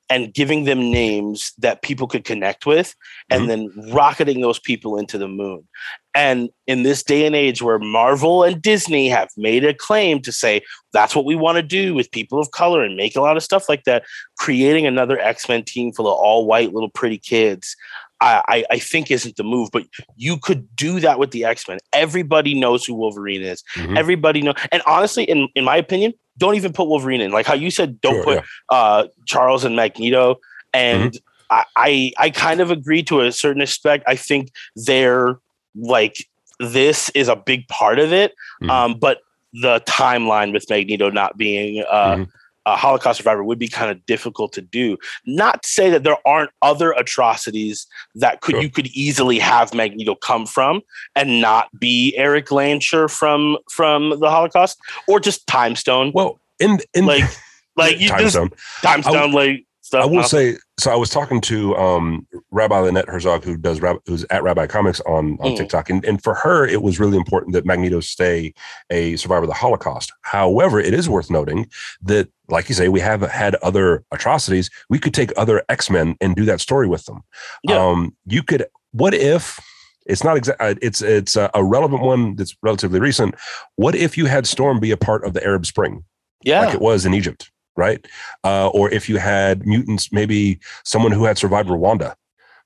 and 0.09 0.33
giving 0.33 0.63
them 0.63 0.79
names 0.91 1.53
that 1.57 1.81
people 1.81 2.07
could 2.07 2.23
connect 2.23 2.65
with 2.65 2.95
and 3.29 3.41
mm-hmm. 3.41 3.49
then 3.49 3.93
rocketing 3.93 4.41
those 4.41 4.59
people 4.59 4.97
into 4.97 5.17
the 5.17 5.27
moon. 5.27 5.67
And 6.15 6.49
in 6.65 6.83
this 6.83 7.03
day 7.03 7.25
and 7.25 7.35
age 7.35 7.61
where 7.61 7.77
Marvel 7.77 8.43
and 8.43 8.61
Disney 8.61 9.09
have 9.09 9.29
made 9.37 9.65
a 9.65 9.73
claim 9.73 10.21
to 10.21 10.31
say 10.31 10.61
that's 10.93 11.15
what 11.15 11.25
we 11.25 11.35
want 11.35 11.57
to 11.57 11.61
do 11.61 11.93
with 11.93 12.11
people 12.11 12.39
of 12.39 12.51
color 12.51 12.83
and 12.83 12.95
make 12.95 13.15
a 13.15 13.21
lot 13.21 13.37
of 13.37 13.43
stuff 13.43 13.67
like 13.67 13.83
that, 13.83 14.03
creating 14.37 14.87
another 14.87 15.19
X-Men 15.19 15.63
team 15.63 15.91
full 15.91 16.07
of 16.07 16.17
all 16.17 16.47
white 16.47 16.73
little 16.73 16.89
pretty 16.89 17.17
kids 17.17 17.75
I, 18.19 18.41
I, 18.47 18.65
I 18.71 18.79
think 18.79 19.11
isn't 19.11 19.35
the 19.35 19.43
move, 19.43 19.69
but 19.71 19.83
you 20.15 20.37
could 20.37 20.67
do 20.75 20.99
that 21.01 21.19
with 21.19 21.31
the 21.31 21.45
X 21.45 21.67
Men. 21.67 21.77
Everybody 21.93 22.59
knows 22.59 22.85
who 22.85 22.95
Wolverine 22.95 23.41
is. 23.43 23.63
Mhm. 23.75 23.97
Everybody 23.97 24.41
know, 24.41 24.53
and 24.71 24.81
honestly, 24.87 25.23
in 25.23 25.47
in 25.55 25.63
my 25.63 25.77
opinion, 25.77 26.13
don't 26.37 26.55
even 26.55 26.73
put 26.73 26.87
Wolverine 26.87 27.21
in. 27.21 27.31
Like 27.31 27.45
how 27.45 27.53
you 27.53 27.69
said, 27.71 27.99
don't 28.01 28.15
Sure, 28.15 28.23
put 28.23 28.35
yeah. 28.37 28.43
uh, 28.77 29.07
Charles 29.25 29.63
and 29.63 29.75
Magneto. 29.75 30.37
And 30.73 31.13
Mm-hmm. 31.13 31.17
I, 31.49 31.65
I 31.75 32.11
I 32.25 32.29
kind 32.31 32.59
of 32.59 32.71
agree 32.71 33.03
to 33.03 33.21
a 33.21 33.31
certain 33.31 33.61
aspect. 33.61 34.03
I 34.07 34.15
think 34.15 34.51
they're 34.75 35.39
like 35.75 36.27
this 36.59 37.09
is 37.11 37.27
a 37.27 37.35
big 37.35 37.67
part 37.67 37.99
of 37.99 38.11
it, 38.11 38.33
Mhm. 38.63 38.69
um, 38.71 38.93
but 38.99 39.19
the 39.53 39.79
timeline 39.81 40.51
with 40.53 40.67
Magneto 40.69 41.09
not 41.11 41.37
being 41.37 41.83
uh, 41.89 42.15
Mhm. 42.15 42.27
A 42.67 42.75
Holocaust 42.75 43.17
survivor 43.17 43.43
would 43.43 43.57
be 43.57 43.67
kind 43.67 43.89
of 43.89 44.05
difficult 44.05 44.51
to 44.53 44.61
do. 44.61 44.97
Not 45.25 45.63
to 45.63 45.69
say 45.69 45.89
that 45.89 46.03
there 46.03 46.17
aren't 46.25 46.51
other 46.61 46.91
atrocities 46.91 47.87
that 48.15 48.41
could 48.41 48.53
Sure. 48.53 48.61
you 48.61 48.69
could 48.69 48.87
easily 48.87 49.39
have 49.39 49.73
Magneto 49.73 50.15
come 50.15 50.45
from 50.45 50.81
and 51.15 51.41
not 51.41 51.69
be 51.79 52.13
Erik 52.17 52.47
Lehnsherr 52.47 53.09
from 53.09 53.57
from 53.71 54.19
the 54.19 54.29
Holocaust 54.29 54.77
or 55.07 55.19
just 55.19 55.47
Time 55.47 55.75
Stone. 55.75 56.11
Well, 56.13 56.39
in 56.59 56.79
in 56.93 57.05
Like 57.05 57.23
like 57.77 57.99
you 57.99 58.09
time 58.09 58.19
just 58.19 58.33
zone. 58.33 58.51
Time 58.81 58.99
I 58.99 59.09
Stone 59.09 59.31
like 59.31 59.65
stuff. 59.81 60.03
I 60.03 60.05
will 60.05 60.19
uh, 60.19 60.23
say, 60.23 60.57
so 60.77 60.91
I 60.91 60.95
was 60.95 61.09
talking 61.09 61.41
to 61.41 61.75
um, 61.77 62.27
Rabbi 62.57 62.77
Lynette 62.79 63.07
Herzog, 63.07 63.43
who 63.43 63.55
does 63.55 63.79
who's 64.05 64.25
at 64.29 64.43
Rabbi 64.43 64.65
Comics 64.67 64.99
on 65.01 65.37
on 65.39 65.51
Mhm. 65.51 65.57
TikTok, 65.57 65.89
and, 65.89 66.03
and 66.03 66.21
for 66.21 66.33
her, 66.33 66.65
it 66.65 66.81
was 66.81 66.99
really 66.99 67.15
important 67.17 67.53
that 67.53 67.65
Magneto 67.65 67.99
stay 68.01 68.53
a 68.89 69.15
survivor 69.15 69.43
of 69.43 69.49
the 69.49 69.53
Holocaust. 69.53 70.11
However, 70.23 70.79
it 70.79 70.93
is 70.93 71.07
worth 71.07 71.29
noting 71.29 71.67
that, 72.01 72.27
like 72.49 72.67
you 72.69 72.75
say, 72.75 72.89
we 72.89 72.99
have 72.99 73.21
had 73.21 73.55
other 73.69 74.03
atrocities. 74.11 74.69
We 74.89 74.99
could 74.99 75.13
take 75.13 75.31
other 75.37 75.63
X 75.69 75.89
Men 75.89 76.15
and 76.19 76.35
do 76.35 76.45
that 76.45 76.59
story 76.59 76.87
with 76.87 77.05
them. 77.05 77.21
Yeah. 77.63 77.77
Um, 77.81 78.15
you 78.25 78.43
could. 78.43 78.65
What 78.91 79.13
if? 79.13 79.59
It's 80.07 80.23
not 80.23 80.37
exact. 80.37 80.61
It's 80.81 81.01
it's 81.01 81.35
a, 81.35 81.49
a 81.53 81.63
relevant 81.63 82.01
one 82.01 82.35
that's 82.37 82.55
relatively 82.63 82.99
recent. 82.99 83.35
What 83.75 83.93
if 83.95 84.17
you 84.17 84.25
had 84.25 84.47
Storm 84.47 84.79
be 84.79 84.91
a 84.91 84.97
part 84.97 85.23
of 85.25 85.33
the 85.33 85.43
Arab 85.43 85.65
Spring? 85.65 86.03
yeah. 86.43 86.61
like 86.65 86.73
it 86.75 86.81
was 86.81 87.05
in 87.05 87.13
Egypt, 87.13 87.51
right? 87.75 88.05
Uh, 88.43 88.67
or 88.69 88.89
if 88.89 89.09
you 89.09 89.17
had 89.17 89.65
mutants, 89.67 90.11
maybe 90.13 90.59
someone 90.85 91.11
who 91.11 91.25
had 91.25 91.37
survived 91.37 91.67
Rwanda, 91.67 92.13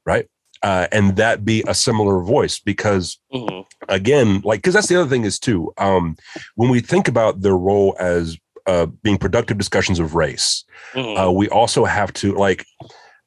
right? 0.06 0.28
Uh, 0.64 0.88
and 0.92 1.16
that 1.16 1.44
be 1.44 1.64
a 1.68 1.74
similar 1.74 2.22
voice 2.22 2.60
because 2.60 3.18
Mhm. 3.34 3.66
again, 3.90 4.42
like 4.44 4.60
because 4.60 4.74
that's 4.76 4.88
the 4.88 5.00
other 5.00 5.10
thing 5.10 5.24
is 5.24 5.40
too. 5.40 5.74
Um, 5.78 6.16
when 6.56 6.70
we 6.70 6.82
think 6.82 7.08
about 7.08 7.42
their 7.42 7.58
role 7.58 7.96
as 8.00 8.38
uh, 8.68 8.86
being 9.02 9.18
productive 9.18 9.58
discussions 9.58 9.98
of 10.00 10.14
race, 10.14 10.64
Mhm. 10.94 11.18
uh, 11.28 11.32
we 11.32 11.50
also 11.50 11.84
have 11.86 12.14
to 12.14 12.34
like 12.34 12.64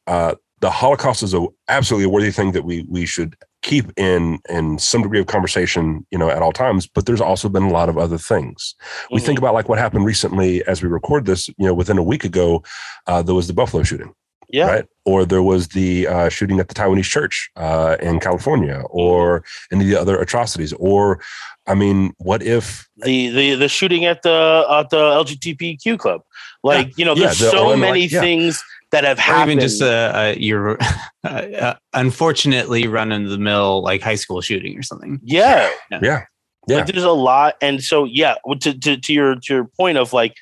uh, 0.07 0.35
the 0.61 0.71
Holocaust 0.71 1.23
is 1.25 1.35
a 1.35 1.45
absolutely 1.69 2.05
a 2.05 2.09
worthy 2.09 2.31
thing 2.31 2.53
that 2.53 2.65
we 2.65 2.87
we 2.89 3.05
should 3.05 3.35
keep 3.63 3.87
in 3.97 4.39
in 4.49 4.79
some 4.79 5.03
degree 5.03 5.19
of 5.19 5.27
conversation, 5.27 6.07
you 6.13 6.19
know, 6.19 6.31
at 6.31 6.41
all 6.43 6.53
times. 6.53 6.87
But 6.87 7.07
there's 7.07 7.21
also 7.21 7.49
been 7.49 7.63
a 7.65 7.71
lot 7.73 7.89
of 7.89 7.99
other 7.99 8.19
things. 8.19 8.75
We 9.11 9.19
Mhm. 9.21 9.25
think 9.25 9.39
about 9.39 9.55
like 9.55 9.69
what 9.69 9.79
happened 9.79 10.05
recently 10.05 10.63
as 10.67 10.83
we 10.83 10.89
record 10.89 11.25
this. 11.27 11.49
You 11.49 11.67
know, 11.67 11.75
within 11.75 11.99
a 11.99 12.03
week 12.03 12.25
ago, 12.25 12.63
uh, 13.09 13.23
there 13.23 13.35
was 13.35 13.47
the 13.49 13.55
Buffalo 13.55 13.83
shooting, 13.83 14.13
yeah. 14.55 14.67
right? 14.73 14.87
Or 15.05 15.19
there 15.27 15.43
was 15.43 15.69
the 15.69 16.07
uh, 16.15 16.29
shooting 16.37 16.59
at 16.61 16.69
the 16.69 16.75
Taiwanese 16.75 17.11
church 17.17 17.51
uh, 17.57 17.97
in 18.09 18.21
California, 18.21 18.79
or 19.03 19.45
any 19.73 19.85
of 19.85 19.91
the 19.91 20.01
other 20.01 20.17
atrocities. 20.25 20.73
Or, 20.91 21.21
I 21.67 21.75
mean, 21.75 22.15
what 22.19 22.41
if 22.43 22.89
the 23.05 23.29
the 23.39 23.55
the 23.57 23.69
shooting 23.69 24.05
at 24.13 24.23
the 24.23 24.39
at 24.79 24.89
the 24.91 25.03
LGBTQ 25.23 25.99
club. 25.99 26.21
Like 26.63 26.97
you 26.99 27.05
know, 27.05 27.15
Yeah, 27.15 27.27
there's 27.27 27.41
the 27.41 27.51
so 27.51 27.65
Illinois- 27.67 27.81
many 27.89 28.05
yeah. 28.07 28.21
things 28.21 28.63
that 28.93 29.05
have 29.05 29.19
or 29.19 29.23
happened. 29.23 29.51
even 29.53 29.61
just 29.69 29.83
uh, 29.83 30.13
uh, 30.15 30.35
your 30.39 30.79
uh, 31.25 31.29
uh, 31.29 31.75
unfortunately 31.93 32.87
run 32.87 33.13
of 33.13 33.29
the 33.29 33.37
mill 33.39 33.83
like 33.83 34.01
high 34.01 34.15
school 34.25 34.41
shooting 34.41 34.79
or 34.79 34.83
something. 34.83 35.21
yeah, 35.23 35.69
Yeah. 35.91 36.25
Yeah. 36.67 36.77
Like, 36.79 36.87
there's 36.87 37.05
a 37.05 37.11
lot, 37.13 37.57
and 37.61 37.83
so 37.85 38.05
yeah. 38.05 38.37
To, 38.61 38.73
to 38.85 38.97
to 38.97 39.13
your 39.13 39.35
to 39.35 39.49
your 39.55 39.65
point 39.77 39.99
of 39.99 40.15
like, 40.15 40.35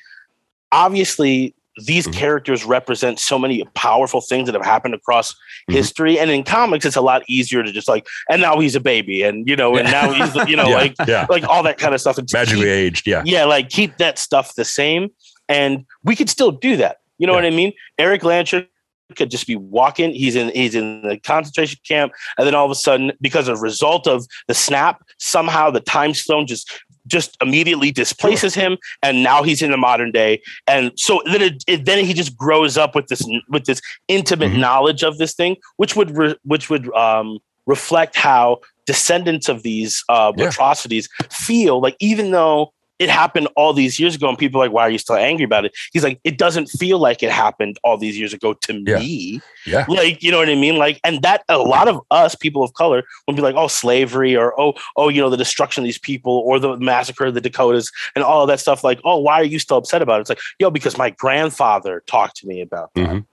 obviously 0.71 1.53
these 1.77 2.07
Mhm. 2.07 2.13
characters 2.13 2.63
represent 2.65 3.19
so 3.19 3.39
many 3.39 3.63
powerful 3.73 4.21
things 4.21 4.45
that 4.47 4.53
have 4.55 4.63
happened 4.65 4.93
across 4.93 5.33
Mhm. 5.69 5.73
history, 5.73 6.19
and 6.19 6.29
in 6.29 6.43
comics, 6.43 6.85
it's 6.85 6.95
a 6.95 7.01
lot 7.01 7.23
easier 7.27 7.63
to 7.63 7.71
just 7.71 7.87
like, 7.87 8.05
and 8.29 8.41
now 8.41 8.59
he's 8.59 8.75
a 8.75 8.79
baby, 8.79 9.23
and 9.23 9.47
you 9.47 9.55
know, 9.55 9.75
and 9.75 9.89
now 9.89 10.11
he's 10.11 10.35
you 10.47 10.55
know 10.55 10.67
yeah, 10.69 10.75
like 10.75 10.93
yeah, 11.07 11.25
like 11.29 11.43
all 11.47 11.63
that 11.63 11.77
kind 11.77 11.93
of 11.95 12.01
stuff. 12.01 12.17
And 12.17 12.27
magically 12.31 12.61
keep- 12.65 12.69
aged, 12.69 13.07
yeah, 13.07 13.23
yeah, 13.25 13.45
like 13.45 13.69
keep 13.69 13.97
that 13.97 14.19
stuff 14.19 14.55
the 14.55 14.65
same, 14.65 15.09
and 15.49 15.85
we 16.03 16.15
could 16.15 16.29
still 16.29 16.51
do 16.51 16.77
that. 16.77 16.97
You 17.19 17.27
know 17.27 17.33
Yeah. 17.33 17.37
what 17.41 17.45
I 17.45 17.51
mean? 17.51 17.73
Erik 17.97 18.21
Lehnsherr 18.21 18.67
could 19.15 19.29
just 19.31 19.47
be 19.47 19.55
walking. 19.55 20.11
He's 20.13 20.35
in 20.35 20.49
he's 20.49 20.75
in 20.75 21.01
the 21.01 21.17
concentration 21.19 21.79
camp, 21.87 22.13
and 22.37 22.47
then 22.47 22.55
all 22.55 22.65
of 22.65 22.71
a 22.71 22.75
sudden, 22.75 23.11
because 23.21 23.47
of 23.47 23.61
result 23.61 24.07
of 24.07 24.25
the 24.47 24.53
snap, 24.53 25.03
somehow 25.19 25.69
the 25.69 25.79
time 25.81 26.13
stone 26.13 26.47
just 26.47 26.71
just 27.05 27.35
immediately 27.41 27.91
displaces 27.91 28.55
him, 28.55 28.77
and 29.01 29.23
now 29.23 29.43
he's 29.43 29.61
in 29.61 29.71
the 29.71 29.77
modern 29.77 30.11
day. 30.11 30.41
And 30.67 30.91
so 30.95 31.21
then 31.25 31.41
it, 31.41 31.63
it 31.67 31.85
then 31.85 32.03
he 32.05 32.13
just 32.13 32.37
grows 32.37 32.77
up 32.77 32.95
with 32.95 33.07
this 33.07 33.23
with 33.49 33.65
this 33.65 33.81
intimate 34.07 34.51
Mhm. 34.51 34.59
knowledge 34.59 35.03
of 35.03 35.17
this 35.17 35.33
thing, 35.33 35.57
which 35.77 35.95
would 35.95 36.15
re, 36.17 36.35
which 36.43 36.69
would 36.69 36.93
um, 36.95 37.39
reflect 37.65 38.15
how 38.15 38.59
descendants 38.85 39.49
of 39.49 39.63
these 39.63 40.03
uh, 40.09 40.31
Yeah. 40.37 40.47
atrocities 40.47 41.07
feel. 41.29 41.81
Like 41.81 41.95
even 41.99 42.31
though 42.31 42.73
it 42.99 43.09
happened 43.09 43.47
all 43.55 43.73
these 43.73 43.99
years 43.99 44.15
ago 44.15 44.29
and 44.29 44.37
people 44.37 44.61
are 44.61 44.65
like 44.65 44.73
why 44.73 44.83
are 44.83 44.89
you 44.89 44.97
still 44.97 45.15
angry 45.15 45.43
about 45.43 45.65
it? 45.65 45.73
He's 45.91 46.03
like 46.03 46.19
it 46.23 46.37
doesn't 46.37 46.67
feel 46.67 46.99
like 46.99 47.23
it 47.23 47.31
happened 47.31 47.77
all 47.83 47.97
these 47.97 48.17
years 48.17 48.33
ago 48.33 48.53
to 48.53 48.83
Yeah. 48.85 48.99
me. 48.99 49.41
Yeah, 49.65 49.85
like 49.87 50.21
you 50.21 50.29
know 50.31 50.37
what 50.39 50.49
i 50.49 50.55
mean? 50.55 50.77
Like 50.77 50.99
and 51.03 51.21
that 51.21 51.43
a 51.49 51.57
lot 51.57 51.87
of 51.87 51.99
us 52.11 52.35
people 52.35 52.63
of 52.63 52.73
color 52.73 53.03
would 53.27 53.35
be 53.35 53.41
like 53.41 53.55
oh 53.55 53.67
slavery 53.67 54.35
or 54.35 54.59
oh 54.59 54.73
oh 54.95 55.09
you 55.09 55.21
know 55.21 55.29
the 55.29 55.37
destruction 55.37 55.83
of 55.83 55.85
these 55.85 55.97
people 55.97 56.43
or 56.45 56.59
the 56.59 56.77
massacre 56.77 57.25
of 57.25 57.33
the 57.33 57.41
dakotas 57.41 57.91
and 58.15 58.23
all 58.23 58.41
of 58.43 58.47
that 58.47 58.59
stuff. 58.59 58.83
Like 58.83 58.99
oh 59.03 59.17
why 59.19 59.35
are 59.41 59.45
you 59.45 59.59
still 59.59 59.77
upset 59.77 60.01
about 60.01 60.17
it? 60.19 60.21
It's 60.21 60.29
like 60.29 60.39
yo 60.59 60.69
because 60.69 60.97
my 60.97 61.09
grandfather 61.09 62.03
talked 62.07 62.37
to 62.37 62.47
me 62.47 62.61
about 62.61 62.93
that. 62.95 63.09
Mhm. 63.09 63.25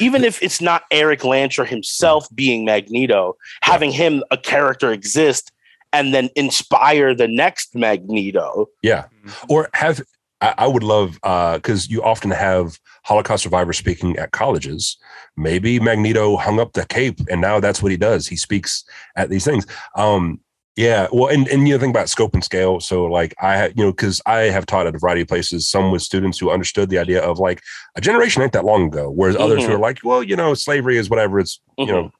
even 0.00 0.24
if 0.24 0.42
it's 0.42 0.60
not 0.62 0.84
Erik 0.90 1.20
Lehnsherr 1.20 1.66
himself 1.66 2.26
being 2.34 2.64
magneto 2.64 3.36
having 3.60 3.92
him 3.92 4.24
a 4.30 4.36
character 4.38 4.90
exist 4.92 5.52
and 5.94 6.12
then 6.12 6.28
inspire 6.36 7.14
the 7.14 7.28
next 7.28 7.74
magneto 7.74 8.66
yeah. 8.82 9.04
Or 9.48 9.68
have 9.74 10.02
I, 10.40 10.54
I 10.58 10.66
would 10.66 10.82
love 10.82 11.14
because 11.22 11.88
you 11.88 12.02
often 12.02 12.30
have 12.30 12.78
Holocaust 13.04 13.42
survivors 13.44 13.78
speaking 13.78 14.16
at 14.18 14.32
colleges. 14.32 14.96
Maybe 15.36 15.80
Magneto 15.80 16.36
hung 16.36 16.60
up 16.60 16.72
the 16.74 16.84
cape, 16.86 17.18
and 17.30 17.40
now 17.40 17.60
that's 17.60 17.82
what 17.82 17.90
he 17.92 17.96
does. 17.96 18.26
He 18.26 18.36
speaks 18.36 18.84
at 19.16 19.30
these 19.30 19.44
things. 19.44 19.66
Um, 19.96 20.40
yeah, 20.76 21.06
well, 21.12 21.28
and 21.28 21.46
and 21.48 21.66
you 21.68 21.74
know, 21.74 21.80
think 21.80 21.94
about 21.94 22.08
scope 22.08 22.34
and 22.34 22.42
scale. 22.44 22.80
So, 22.80 23.04
like, 23.04 23.34
I 23.40 23.68
you 23.68 23.84
know, 23.84 23.92
because 23.92 24.20
I 24.26 24.40
have 24.50 24.66
taught 24.66 24.86
at 24.88 24.94
a 24.94 24.98
variety 24.98 25.22
of 25.22 25.28
places. 25.28 25.68
Some 25.68 25.92
with 25.92 26.02
students 26.02 26.38
who 26.38 26.50
understood 26.50 26.90
the 26.90 26.98
idea 26.98 27.22
of 27.22 27.38
like 27.38 27.62
a 27.94 28.00
generation 28.00 28.42
ain't 28.42 28.52
that 28.52 28.64
long 28.64 28.88
ago, 28.88 29.08
whereas 29.08 29.36
others 29.36 29.62
who 29.62 29.70
Mhm. 29.70 29.74
are 29.76 29.78
like, 29.78 30.00
well, 30.02 30.22
you 30.22 30.34
know, 30.36 30.52
slavery 30.54 30.96
is 30.98 31.08
whatever. 31.08 31.38
It's 31.38 31.60
you 31.78 31.86
know 31.86 32.10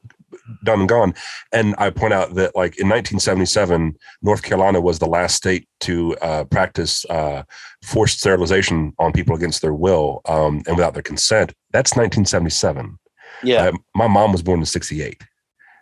done 0.62 0.80
and 0.80 0.88
gone. 0.88 1.14
And 1.52 1.74
I 1.78 1.90
point 1.90 2.12
out 2.12 2.35
that 2.35 2.54
like 2.54 2.78
in 2.78 2.88
1977, 2.88 3.96
North 4.22 4.42
Carolina 4.42 4.80
was 4.80 4.98
the 4.98 5.07
last 5.07 5.37
state 5.37 5.68
to 5.80 6.16
uh, 6.18 6.44
practice 6.44 7.04
uh, 7.07 7.44
forced 7.83 8.20
sterilization 8.20 8.92
on 8.98 9.12
people 9.12 9.35
against 9.35 9.62
their 9.62 9.74
will 9.74 10.20
um, 10.26 10.62
and 10.66 10.76
without 10.76 10.94
their 10.94 11.02
consent. 11.02 11.52
That's 11.72 11.92
1977. 11.92 12.98
Yeah. 13.42 13.64
Uh, 13.64 13.72
my 13.94 14.07
mom 14.07 14.33
was 14.33 14.42
born 14.42 14.61
in 14.61 14.66
68. 14.66 15.22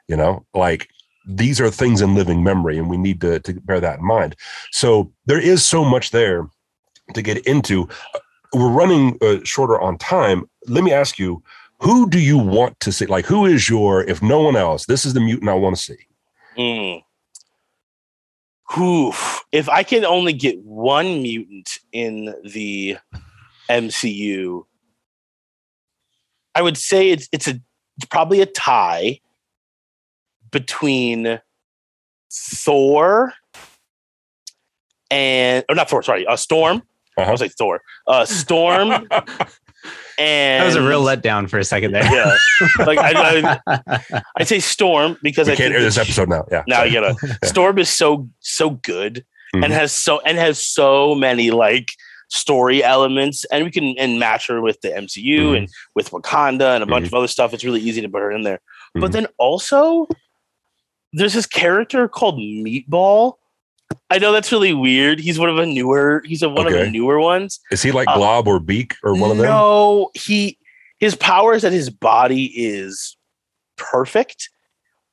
You 0.09 0.17
know, 0.17 0.45
like 0.53 0.89
these 1.27 1.61
are 1.61 1.71
things 1.71 2.01
in 2.01 2.15
living 2.15 2.43
memory, 2.43 2.77
and 2.79 2.91
we 2.91 2.97
need 2.97 3.21
to, 3.21 3.39
to 3.41 3.55
bear 3.61 3.81
that 3.81 4.01
in 4.01 4.05
mind. 4.05 4.37
So 4.73 5.13
there 5.27 5.41
is 5.41 5.65
so 5.65 5.85
much 5.85 6.11
there 6.11 6.49
to 7.15 7.23
get 7.23 7.39
into. 7.47 7.89
Uh, 8.15 8.19
We're 8.53 8.71
running 8.71 9.17
uh, 9.23 9.39
shorter 9.45 9.81
on 9.81 9.99
time. 9.99 10.49
Let 10.67 10.85
me 10.85 10.93
ask 10.93 11.19
you, 11.19 11.43
who 11.83 12.09
do 12.09 12.19
you 12.21 12.39
want 12.39 12.79
to 12.81 12.93
see? 12.93 13.07
Like, 13.07 13.27
who 13.27 13.45
is 13.45 13.69
your, 13.69 14.03
if 14.05 14.23
no 14.23 14.41
one 14.41 14.57
else, 14.57 14.87
this 14.87 15.05
is 15.05 15.15
the 15.15 15.21
mutant 15.21 15.51
I 15.51 15.55
want 15.55 15.77
to 15.77 15.83
see? 15.83 15.97
Mm. 16.57 17.03
Oof. 18.79 19.45
If 19.53 19.69
I 19.69 19.83
can 19.83 20.05
only 20.05 20.33
get 20.33 20.59
one 20.63 21.23
mutant 21.23 21.79
in 21.93 22.35
the 22.45 22.97
MCU, 23.69 24.65
I 26.55 26.63
would 26.63 26.79
say 26.79 27.11
it's 27.11 27.29
it's 27.33 27.49
a 27.49 27.61
it's 27.97 28.07
probably 28.09 28.41
a 28.41 28.47
tie 28.47 29.21
between 30.51 31.41
Thor 32.33 33.33
and 35.11 35.65
or 35.69 35.75
not 35.75 35.91
Thor, 35.91 36.03
sorry, 36.03 36.27
uh, 36.27 36.37
Storm. 36.37 36.83
I 37.19 37.23
Uh-huh. 37.23 37.33
was 37.33 37.41
like 37.43 37.53
Thor. 37.53 37.83
Uh, 38.07 38.25
Storm 38.25 39.09
and 40.19 40.63
That 40.63 40.67
was 40.67 40.77
a 40.77 40.83
real 40.87 41.03
letdown 41.03 41.49
for 41.51 41.59
a 41.59 41.65
second 41.65 41.93
there. 41.93 42.05
Yeah, 42.05 42.37
like 42.85 42.99
I, 42.99 43.59
I, 43.67 44.23
I'd 44.37 44.49
say 44.49 44.61
Storm 44.61 45.17
because 45.23 45.47
we 45.49 45.55
I 45.55 45.57
can't 45.57 45.69
think 45.73 45.75
air 45.77 45.83
this 45.83 45.97
that 45.97 46.03
episode 46.03 46.29
now. 46.29 46.45
Yeah. 46.51 46.63
now 46.69 46.83
you 46.85 46.93
gotta 47.01 47.15
Storm 47.45 47.79
is 47.79 47.89
so 47.89 48.29
so 48.41 48.71
good 48.71 49.25
Mhm. 49.55 49.65
and 49.65 49.73
has 49.73 49.93
so 49.93 50.21
and 50.21 50.39
has 50.39 50.65
so 50.65 51.15
many 51.15 51.51
like 51.51 51.93
story 52.29 52.83
elements 52.83 53.45
and 53.53 53.65
we 53.65 53.71
can 53.71 53.95
and 53.99 54.19
match 54.19 54.47
her 54.49 54.63
with 54.63 54.81
the 54.81 54.89
MCU 54.89 55.39
Mhm. 55.53 55.57
and 55.59 55.69
with 55.95 56.11
Wakanda 56.11 56.75
and 56.75 56.83
a 56.83 56.87
bunch 56.87 57.05
Mhm. 57.05 57.09
of 57.09 57.15
other 57.15 57.29
stuff. 57.29 57.53
It's 57.53 57.65
really 57.65 57.81
easy 57.81 58.01
to 58.01 58.09
put 58.09 58.21
her 58.23 58.33
in 58.33 58.43
there. 58.43 58.61
But 58.95 59.11
Mhm. 59.11 59.13
then 59.13 59.27
also 59.39 60.07
there's 61.13 61.35
this 61.35 61.45
character 61.47 62.09
called 62.09 62.37
Meatball. 62.39 63.35
I 64.11 64.19
know 64.19 64.33
that's 64.33 64.53
really 64.53 64.75
weird. 64.75 65.19
He's 65.21 65.39
one 65.39 65.49
of 65.49 65.57
the 65.57 65.67
newer. 65.67 66.23
He's 66.27 66.43
a, 66.43 66.49
one 66.49 66.67
of 66.67 66.73
the 66.73 66.91
newer 66.91 67.19
ones. 67.21 67.61
Is 67.71 67.83
he 67.83 67.93
like 67.93 68.09
Uh, 68.09 68.17
Glob 68.17 68.47
or 68.49 68.61
Beak 68.61 68.95
or 69.03 69.15
one 69.19 69.31
of 69.31 69.37
them? 69.39 69.47
No, 69.47 70.11
he 70.15 70.59
his 70.99 71.15
power 71.17 71.55
is 71.55 71.63
that 71.63 71.73
his 71.73 71.91
body 71.91 72.47
is 72.55 73.17
perfect. 73.77 74.49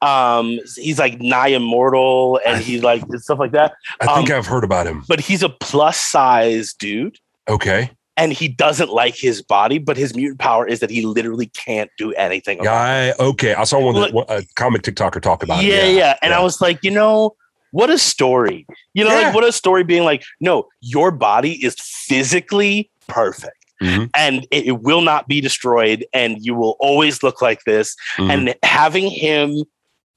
Um, 0.01 0.59
he's 0.77 0.97
like 0.99 1.19
nigh 1.19 1.49
immortal, 1.49 2.39
and 2.45 2.61
he's 2.63 2.83
like 2.83 3.01
and 3.03 3.21
stuff 3.21 3.39
like 3.39 3.51
that. 3.51 3.73
I 4.01 4.15
think 4.15 4.29
um, 4.31 4.37
I've 4.37 4.47
heard 4.47 4.63
about 4.63 4.87
him. 4.87 5.03
But 5.07 5.19
he's 5.19 5.43
a 5.43 5.49
plus 5.49 5.97
size 5.97 6.73
dude, 6.73 7.17
Okay. 7.49 7.91
and 8.15 8.31
he 8.31 8.47
doesn't 8.47 8.89
like 8.91 9.15
his 9.17 9.41
body. 9.41 9.77
But 9.77 9.97
his 9.97 10.15
mutant 10.15 10.39
power 10.39 10.65
is 10.65 10.79
that 10.79 10.89
he 10.89 11.01
literally 11.05 11.47
can't 11.47 11.89
do 11.97 12.13
anything. 12.13 12.63
Yeah. 12.63 13.13
I, 13.19 13.23
okay. 13.23 13.55
I 13.55 13.65
saw 13.65 13.79
one 13.79 13.95
that 13.95 14.13
Look- 14.13 14.29
a 14.29 14.43
comic 14.55 14.83
TikToker 14.83 15.21
talk 15.21 15.43
about. 15.43 15.63
yeah, 15.63 15.73
it. 15.83 15.93
yeah, 15.95 15.97
yeah. 15.99 16.15
And 16.21 16.33
I 16.33 16.39
was 16.41 16.61
like, 16.61 16.81
you 16.81 16.91
know, 16.91 17.35
what 17.71 17.89
a 17.89 17.97
story. 17.97 18.65
You 18.93 19.03
know, 19.03 19.11
Yeah. 19.17 19.25
like 19.27 19.35
what 19.35 19.43
a 19.43 19.51
story 19.51 19.83
being 19.83 20.03
like, 20.03 20.23
no, 20.39 20.67
your 20.81 21.11
body 21.11 21.63
is 21.63 21.75
physically 21.79 22.89
perfect. 23.07 23.55
Mhm. 23.81 24.09
And 24.15 24.45
it, 24.51 24.67
it 24.67 24.81
will 24.81 25.01
not 25.01 25.27
be 25.27 25.39
destroyed, 25.39 26.05
and 26.13 26.37
you 26.45 26.53
will 26.53 26.75
always 26.81 27.23
look 27.23 27.41
like 27.41 27.63
this. 27.63 27.95
Mhm. 28.17 28.29
And 28.29 28.55
having 28.63 29.09
him 29.09 29.63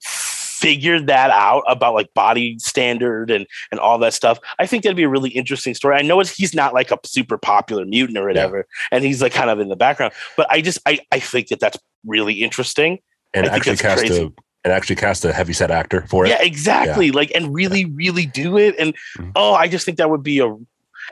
figure 0.00 1.00
that 1.00 1.30
out 1.30 1.62
about 1.68 1.94
like 1.94 2.12
body 2.14 2.56
standard 2.58 3.30
and 3.30 3.46
and 3.70 3.80
all 3.80 3.98
that 3.98 4.14
stuff, 4.14 4.38
I 4.58 4.66
think 4.66 4.82
that'd 4.82 4.96
be 4.96 5.02
a 5.02 5.08
really 5.08 5.30
interesting 5.30 5.74
story. 5.74 5.96
I 5.96 6.02
know 6.02 6.20
it's, 6.20 6.30
he's 6.36 6.54
not 6.54 6.72
like 6.74 6.90
a 6.90 6.98
super 7.04 7.36
popular 7.38 7.84
mutant 7.84 8.18
or 8.18 8.26
whatever, 8.26 8.66
and 8.90 9.04
he's 9.04 9.20
like 9.22 9.32
kind 9.32 9.50
of 9.50 9.60
in 9.60 9.68
the 9.68 9.76
background, 9.76 10.12
but 10.36 10.46
I 10.50 10.60
just 10.60 10.78
I 10.86 11.00
I 11.10 11.18
think 11.20 11.48
that 11.48 11.60
that's 11.60 11.78
really 12.06 12.34
interesting. 12.42 12.98
and 13.34 13.46
I 13.46 13.54
actually 13.56 13.72
that's 13.72 13.82
cast 13.82 13.98
crazy. 14.00 14.22
a 14.24 14.30
and 14.64 14.72
actually 14.72 14.96
cast 14.96 15.24
a 15.24 15.32
heavy 15.32 15.52
set 15.52 15.70
actor 15.70 16.04
for 16.08 16.24
it. 16.24 16.28
Yeah, 16.30 16.42
exactly. 16.42 17.10
Like, 17.10 17.32
and 17.34 17.52
really, 17.54 17.84
really 17.86 18.26
do 18.26 18.56
it. 18.58 18.74
And 18.78 18.94
Mhm. 19.18 19.32
oh, 19.34 19.54
I 19.54 19.68
just 19.68 19.84
think 19.84 19.98
that 19.98 20.08
would 20.10 20.22
be 20.22 20.38
a, 20.38 20.46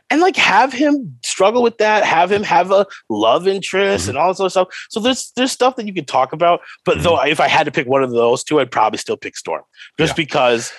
and 0.08 0.20
like 0.20 0.36
have 0.36 0.72
him 0.72 1.18
struggle 1.24 1.62
with 1.62 1.78
that, 1.78 2.04
have 2.04 2.30
him 2.30 2.42
have 2.44 2.70
a 2.70 2.86
love 3.08 3.48
interest 3.48 4.06
Mhm. 4.06 4.10
and 4.10 4.18
all 4.18 4.28
this 4.28 4.40
other 4.40 4.50
stuff. 4.50 4.68
So 4.88 5.00
there's 5.00 5.32
there's 5.36 5.50
stuff 5.52 5.76
that 5.76 5.86
you 5.86 5.92
could 5.94 6.06
talk 6.08 6.32
about. 6.32 6.60
But 6.84 7.02
though, 7.02 7.20
if 7.22 7.40
I 7.40 7.48
had 7.48 7.64
to 7.64 7.72
pick 7.72 7.86
one 7.88 8.02
of 8.04 8.10
those 8.12 8.44
two, 8.44 8.60
I'd 8.60 8.70
probably 8.70 8.98
still 8.98 9.16
pick 9.16 9.36
Storm, 9.36 9.62
just 9.98 10.12
Yeah. 10.12 10.14
because 10.16 10.72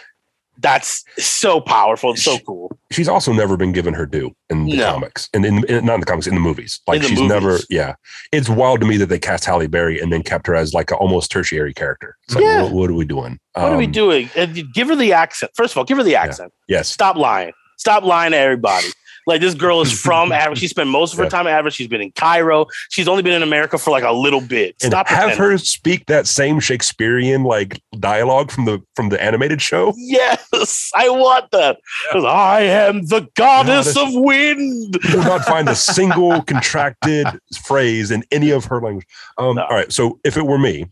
that's 0.60 1.04
so 1.18 1.60
powerful 1.60 2.12
and 2.12 2.20
so 2.20 2.38
cool. 2.40 2.72
She's 2.92 3.08
also 3.10 3.34
never 3.34 3.58
been 3.58 3.72
given 3.72 3.94
her 3.94 4.06
due 4.06 4.32
in 4.50 4.66
the 4.66 4.78
No. 4.78 4.92
comics, 4.94 5.30
and 5.34 5.44
in, 5.46 5.64
in 5.66 5.86
not 5.86 5.96
in 5.96 6.00
the 6.02 6.06
comics, 6.06 6.28
in 6.28 6.36
the 6.36 6.42
movies. 6.42 6.80
Like 6.88 7.02
the 7.02 7.08
she's 7.08 7.18
movies. 7.20 7.32
never. 7.32 7.60
Yeah, 7.70 7.96
it's 8.32 8.50
wild 8.50 8.80
to 8.82 8.86
me 8.86 8.98
that 8.98 9.08
they 9.08 9.18
cast 9.20 9.46
Halle 9.46 9.68
Berry 9.68 10.00
and 10.00 10.12
then 10.12 10.22
kept 10.24 10.46
her 10.48 10.56
as 10.56 10.74
like 10.74 10.92
an 10.92 10.98
almost 10.98 11.32
tertiary 11.32 11.74
character. 11.74 12.16
It's 12.26 12.36
like, 12.36 12.44
Yeah. 12.44 12.64
what, 12.64 12.72
what 12.74 12.90
are 12.90 12.94
we 12.94 13.06
doing? 13.06 13.40
What 13.54 13.72
are 13.74 13.78
we 13.78 13.86
Um, 13.86 13.92
doing? 13.92 14.30
And 14.36 14.64
give 14.74 14.90
her 14.90 14.96
the 14.96 15.14
accent. 15.14 15.52
First 15.56 15.74
of 15.74 15.78
all, 15.80 15.84
give 15.84 15.98
her 15.98 16.04
the 16.04 16.16
accent. 16.16 16.52
Yes. 16.68 16.90
Stop 16.90 17.16
lying. 17.16 17.54
Stop 17.78 18.04
lying 18.04 18.32
to 18.32 18.38
everybody. 18.38 18.88
Like 19.28 19.42
this 19.42 19.54
girl 19.54 19.82
is 19.82 19.92
from 20.02 20.32
Africa. 20.32 20.60
She 20.60 20.68
spent 20.68 20.90
most 20.90 21.14
of 21.14 21.18
her 21.20 21.26
Yeah. 21.26 21.30
time 21.30 21.48
in 21.48 21.54
Africa. 21.54 21.72
She's 21.76 21.88
been 21.88 22.02
in 22.02 22.12
Cairo. 22.12 22.66
She's 22.90 23.08
only 23.08 23.24
been 23.24 23.34
in 23.34 23.44
America 23.44 23.78
for 23.78 23.92
like 23.92 24.04
a 24.04 24.12
little 24.12 24.42
bit. 24.42 24.76
And 24.82 24.92
Stop 24.92 25.08
have 25.10 25.30
pretending. 25.30 25.52
her 25.52 25.58
speak 25.58 26.06
that 26.08 26.28
same 26.28 26.60
Shakespearean 26.60 27.44
like 27.44 27.82
dialogue 28.00 28.52
from 28.52 28.66
the 28.66 28.80
from 28.96 29.10
the 29.10 29.22
animated 29.22 29.62
show. 29.62 29.94
Yes, 29.98 30.92
I 30.96 31.10
want 31.10 31.52
that. 31.52 31.80
'Cause 32.12 32.24
I 32.26 32.62
am 32.62 33.06
the 33.08 33.28
goddess 33.36 33.94
Goddess. 33.94 33.98
of 33.98 34.10
wind. 34.22 34.98
You 35.10 35.18
will 35.18 35.24
not 35.26 35.46
find 35.46 35.68
a 35.70 35.76
single 35.92 36.42
contracted 36.42 37.28
phrase 37.66 38.12
in 38.12 38.24
any 38.32 38.50
of 38.52 38.66
her 38.66 38.82
language. 38.82 39.06
Um, 39.38 39.56
No. 39.56 39.64
All 39.64 39.76
right. 39.76 39.92
So 39.92 40.20
if 40.24 40.38
it 40.38 40.46
were 40.46 40.58
me, 40.58 40.88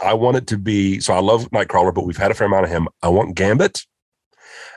I 0.00 0.14
want 0.14 0.36
it 0.36 0.46
to 0.48 0.56
be. 0.58 1.00
So 1.00 1.12
I 1.12 1.18
love 1.20 1.50
Nightcrawler, 1.50 1.92
but 1.94 2.04
we've 2.06 2.16
had 2.16 2.30
a 2.30 2.34
fair 2.34 2.46
amount 2.46 2.64
of 2.66 2.70
him. 2.70 2.88
I 3.02 3.08
want 3.08 3.34
Gambit, 3.34 3.84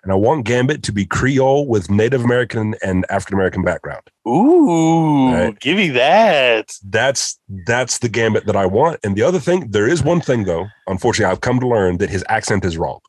and 0.04 0.12
I 0.12 0.16
want 0.16 0.46
Gambit 0.46 0.82
to 0.84 0.92
be 0.92 1.06
Creole 1.06 1.68
with 1.68 1.90
Native 1.92 2.24
American 2.24 2.76
and 2.84 3.06
African 3.10 3.36
American 3.36 3.64
background. 3.64 4.02
Ooh, 4.28 5.32
Right. 5.32 5.60
give 5.60 5.78
me 5.78 5.90
that. 5.90 6.74
That's 6.90 7.40
that's 7.66 8.00
the 8.00 8.10
Gambit 8.10 8.46
that 8.48 8.56
I 8.56 8.66
want. 8.66 9.00
And 9.04 9.16
the 9.16 9.24
other 9.24 9.40
thing, 9.40 9.70
there 9.72 9.88
is 9.88 10.04
one 10.04 10.22
thing 10.22 10.46
though. 10.46 10.68
Unfortunately, 10.88 11.32
I've 11.32 11.42
come 11.42 11.60
to 11.60 11.68
learn 11.68 11.98
that 11.98 12.10
his 12.10 12.24
accent 12.30 12.66
is 12.66 12.78
wrong. 12.78 13.00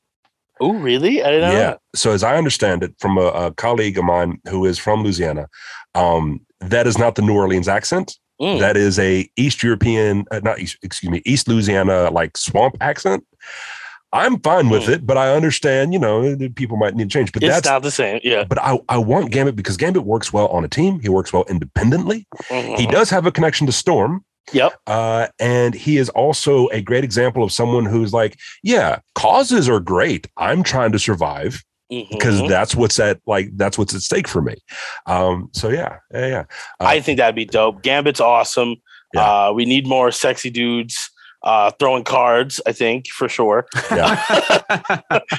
Oh, 0.61 0.75
really? 0.75 1.23
I 1.23 1.31
didn't 1.31 1.51
know. 1.51 1.57
Yeah. 1.59 1.71
that. 1.71 1.81
So 1.95 2.13
as 2.13 2.23
I 2.23 2.37
understand 2.37 2.83
it 2.85 2.95
from 3.01 3.19
a, 3.19 3.27
a 3.27 3.53
colleague 3.55 3.99
of 3.99 4.05
mine 4.05 4.41
who 4.49 4.65
is 4.65 4.79
from 4.79 5.03
Louisiana, 5.03 5.49
um, 5.95 6.41
that 6.61 6.87
is 6.87 6.99
not 6.99 7.17
the 7.17 7.23
New 7.23 7.35
Orleans 7.35 7.69
accent. 7.69 8.17
Mm. 8.41 8.61
That 8.61 8.77
is 8.77 8.99
a 8.99 9.29
East 9.37 9.63
European, 9.63 10.25
uh, 10.31 10.41
not 10.43 10.59
East, 10.61 10.77
excuse 10.83 11.11
me, 11.11 11.23
East 11.25 11.49
Louisiana 11.49 12.11
like 12.11 12.37
swamp 12.37 12.77
accent. 12.81 13.25
I'm 14.13 14.39
fine 14.41 14.69
with 14.69 14.85
Hmm. 14.87 14.93
it, 14.93 15.07
but 15.07 15.17
I 15.17 15.35
understand, 15.35 15.93
you 15.93 15.99
know, 15.99 16.37
people 16.55 16.77
might 16.77 16.95
need 16.95 17.05
to 17.05 17.19
change. 17.19 17.33
But 17.33 17.43
it's 17.43 17.55
that's 17.55 17.67
not 17.69 17.83
the 17.83 17.91
same. 17.91 18.21
Yeah. 18.23 18.45
but 18.45 18.59
I, 18.61 18.79
I 18.89 18.99
want 18.99 19.31
Gambit 19.31 19.57
because 19.57 19.77
Gambit 19.77 20.05
works 20.05 20.33
well 20.33 20.49
on 20.49 20.65
a 20.65 20.69
team. 20.69 21.01
He 21.01 21.09
works 21.09 21.33
well 21.33 21.45
independently. 21.49 22.27
Mhm. 22.51 22.79
He 22.79 22.87
does 22.87 23.09
have 23.11 23.25
a 23.27 23.33
connection 23.33 23.67
to 23.67 23.73
Storm. 23.73 24.25
Yep. 24.53 24.73
Uh, 24.87 25.29
and 25.39 25.73
he 25.75 25.97
is 25.99 26.09
also 26.11 26.69
a 26.69 26.83
great 26.83 27.05
example 27.05 27.43
of 27.45 27.53
someone 27.53 27.87
who's 27.87 28.13
like, 28.13 28.39
yeah, 28.63 28.99
causes 29.15 29.69
are 29.69 29.81
great. 29.81 30.27
I'm 30.37 30.63
trying 30.63 30.93
to 30.93 30.99
survive 30.99 31.63
because 31.89 32.41
Mhm. 32.43 32.49
that's 32.49 32.75
what's 32.75 32.99
at 32.99 33.21
like 33.27 33.51
that's 33.57 33.79
what's 33.79 33.95
at 33.95 34.01
stake 34.03 34.27
for 34.27 34.43
me. 34.43 34.57
Um, 35.07 35.49
so 35.53 35.69
yeah, 35.69 35.97
yeah, 36.13 36.27
yeah. 36.27 36.45
Uh, 36.81 36.85
I 36.87 37.01
think 37.01 37.19
that'd 37.19 37.35
be 37.37 37.45
dope. 37.45 37.83
Gambit's 37.83 38.21
awesome. 38.21 38.77
Yeah. 39.15 39.23
Uh, 39.49 39.53
we 39.53 39.65
need 39.65 39.87
more 39.87 40.11
sexy 40.11 40.51
dudes 40.51 40.99
uh, 41.45 41.71
throwing 41.79 42.05
cards. 42.05 42.61
I 42.67 42.73
think 42.73 43.09
for 43.09 43.29
sure. 43.29 43.67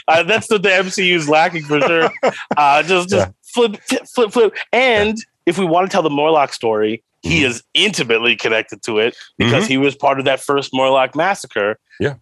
Uh, 0.07 0.23
that's 0.23 0.49
what 0.49 0.63
the 0.63 0.69
MCU 0.69 1.15
is 1.15 1.29
lacking 1.29 1.63
for 1.63 1.79
sure. 1.81 2.09
Uh, 2.57 2.83
just 2.83 3.09
just 3.09 3.27
Yeah. 3.27 3.31
flip, 3.53 3.77
flip, 3.87 4.07
flip, 4.07 4.31
flip. 4.31 4.53
And 4.71 5.17
if 5.45 5.57
we 5.57 5.65
want 5.65 5.89
to 5.89 5.91
tell 5.91 6.01
the 6.03 6.09
Morlock 6.09 6.53
story, 6.53 7.03
he 7.21 7.41
Mhm. 7.41 7.45
is 7.45 7.63
intimately 7.73 8.35
connected 8.35 8.83
to 8.83 8.99
it 8.99 9.15
because 9.37 9.65
he 9.67 9.77
was 9.77 9.95
part 9.95 10.19
of 10.19 10.25
that 10.25 10.39
first 10.39 10.73
Morlock 10.73 11.15
massacre. 11.15 11.79
Yeah. 11.99 12.15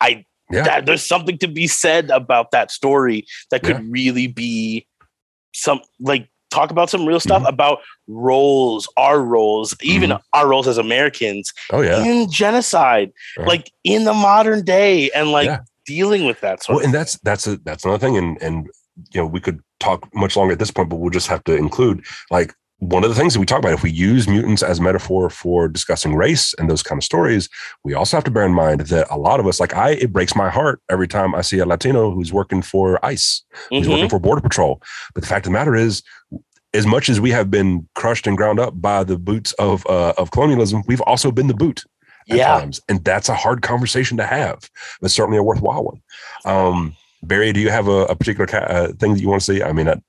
I 0.00 0.24
Yeah. 0.52 0.62
that, 0.62 0.86
there's 0.86 1.06
something 1.06 1.38
to 1.38 1.48
be 1.48 1.66
said 1.66 2.10
about 2.10 2.50
that 2.52 2.70
story 2.70 3.26
that 3.50 3.62
could 3.62 3.90
really 3.90 4.26
be 4.26 4.86
some 5.54 5.80
like 5.98 6.28
talk 6.56 6.70
about 6.70 6.88
some 6.90 7.04
real 7.06 7.20
stuff 7.20 7.42
Mhm. 7.42 7.48
about 7.54 7.78
roles, 8.08 8.88
our 8.96 9.20
roles, 9.22 9.74
even 9.82 10.10
Mm-hmm. 10.10 10.22
our 10.38 10.46
roles 10.48 10.66
as 10.68 10.78
Americans 10.78 11.52
Oh 11.72 11.82
yeah. 11.82 12.02
in 12.04 12.30
genocide, 12.30 13.10
like 13.52 13.70
in 13.84 14.04
the 14.04 14.14
modern 14.14 14.60
day, 14.64 15.10
and 15.14 15.30
like 15.38 15.46
Yeah. 15.46 15.58
dealing 15.86 16.24
with 16.26 16.40
that 16.40 16.62
sort 16.62 16.76
Well, 16.76 16.84
and 16.84 16.94
that's 16.94 17.18
that's 17.28 17.46
a 17.46 17.56
that's 17.68 17.84
another 17.84 17.98
thing, 18.04 18.16
and 18.16 18.30
and 18.42 18.56
you 19.12 19.20
know 19.20 19.26
we 19.26 19.40
could 19.40 19.58
talk 19.80 20.00
much 20.14 20.36
longer 20.36 20.52
at 20.52 20.58
this 20.58 20.70
point, 20.70 20.88
but 20.88 20.96
we'll 20.96 21.10
just 21.20 21.28
have 21.28 21.44
to 21.44 21.54
include 21.54 21.98
like 22.30 22.50
one 22.78 23.02
of 23.04 23.10
the 23.10 23.16
things 23.20 23.32
that 23.32 23.40
we 23.40 23.46
talk 23.46 23.58
about. 23.58 23.72
If 23.72 23.82
we 23.82 23.90
use 23.90 24.28
mutants 24.28 24.62
as 24.62 24.80
metaphor 24.82 25.30
for 25.30 25.66
discussing 25.66 26.14
race 26.14 26.54
and 26.58 26.68
those 26.70 26.82
kind 26.82 26.98
of 26.98 27.04
stories, 27.04 27.48
we 27.84 27.94
also 27.94 28.16
have 28.18 28.24
to 28.24 28.30
bear 28.30 28.44
in 28.44 28.52
mind 28.52 28.80
that 28.92 29.06
a 29.10 29.16
lot 29.16 29.40
of 29.40 29.46
us, 29.46 29.58
like 29.60 29.74
I, 29.74 29.90
it 30.04 30.12
breaks 30.12 30.34
my 30.36 30.50
heart 30.50 30.80
every 30.90 31.08
time 31.08 31.34
I 31.34 31.40
see 31.40 31.58
a 31.58 31.64
Latino 31.66 32.10
who's 32.14 32.32
working 32.34 32.60
for 32.62 32.86
ICE, 33.14 33.42
who's 33.70 33.86
Mhm. 33.86 33.90
working 33.92 34.08
for 34.10 34.18
Border 34.18 34.42
Patrol. 34.42 34.82
But 35.14 35.22
the 35.22 35.28
fact 35.28 35.46
of 35.46 35.52
the 35.52 35.58
matter 35.58 35.74
is. 35.74 36.02
As 36.76 36.86
much 36.86 37.08
as 37.08 37.18
we 37.20 37.30
have 37.30 37.50
been 37.50 37.88
crushed 37.94 38.26
and 38.26 38.36
ground 38.36 38.58
up 38.60 38.80
by 38.80 39.02
the 39.04 39.18
boots 39.18 39.52
of 39.54 39.86
uh, 39.86 40.12
of 40.18 40.30
colonialism, 40.30 40.82
we've 40.86 41.00
also 41.02 41.30
been 41.30 41.46
the 41.48 41.54
boot 41.54 41.84
at 42.30 42.36
Yeah. 42.36 42.58
times. 42.58 42.80
And 42.88 43.04
that's 43.04 43.28
a 43.28 43.34
hard 43.34 43.62
conversation 43.62 44.16
to 44.18 44.26
have, 44.26 44.58
but 45.00 45.10
certainly 45.10 45.38
a 45.38 45.42
worthwhile 45.42 45.84
one. 45.84 46.00
Um, 46.44 46.96
Barry, 47.22 47.52
do 47.52 47.60
you 47.60 47.70
have 47.70 47.88
a, 47.88 48.00
a 48.06 48.14
particular 48.14 48.46
ca- 48.46 48.58
uh, 48.76 48.88
thing 49.00 49.14
that 49.14 49.20
you 49.20 49.28
want 49.28 49.42
to 49.42 49.52
see? 49.52 49.62
I 49.62 49.72
mean, 49.72 49.88
at, 49.88 50.00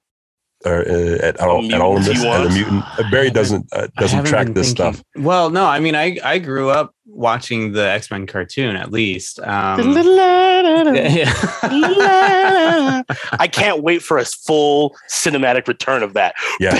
or, 0.65 0.81
uh, 0.89 1.17
at, 1.21 1.39
all, 1.39 1.71
at 1.73 1.79
all 1.81 1.97
in 1.97 2.03
mutant 2.03 2.15
this, 2.15 2.23
you 2.23 2.29
as 2.31 2.45
a 2.45 2.49
mutant, 2.53 2.83
uh, 2.99 3.03
Barry 3.11 3.29
doesn't 3.29 3.67
uh, 3.71 3.87
doesn't 3.97 4.25
track 4.25 4.47
this 4.47 4.71
thinking- 4.73 4.93
stuff. 4.93 5.03
Well, 5.15 5.49
no, 5.51 5.65
I 5.65 5.79
mean, 5.79 5.95
I 5.95 6.17
I 6.23 6.39
grew 6.39 6.69
up 6.71 6.93
watching 7.05 7.73
the 7.73 7.87
X 7.87 8.09
Men 8.11 8.25
cartoon 8.27 8.75
at 8.75 8.91
least. 8.91 9.39
Um, 9.39 9.93
yeah. 9.95 11.31
I 13.39 13.47
can't 13.51 13.83
wait 13.83 14.01
for 14.01 14.17
a 14.17 14.25
full 14.25 14.95
cinematic 15.09 15.67
return 15.67 16.03
of 16.03 16.13
that. 16.15 16.33
Yes, 16.59 16.73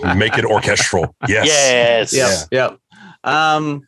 make 0.16 0.36
it 0.38 0.44
orchestral. 0.44 1.14
Yes, 1.28 2.12
Yes. 2.12 2.48
Yep. 2.52 2.78
Yep. 3.24 3.32
Um, 3.32 3.86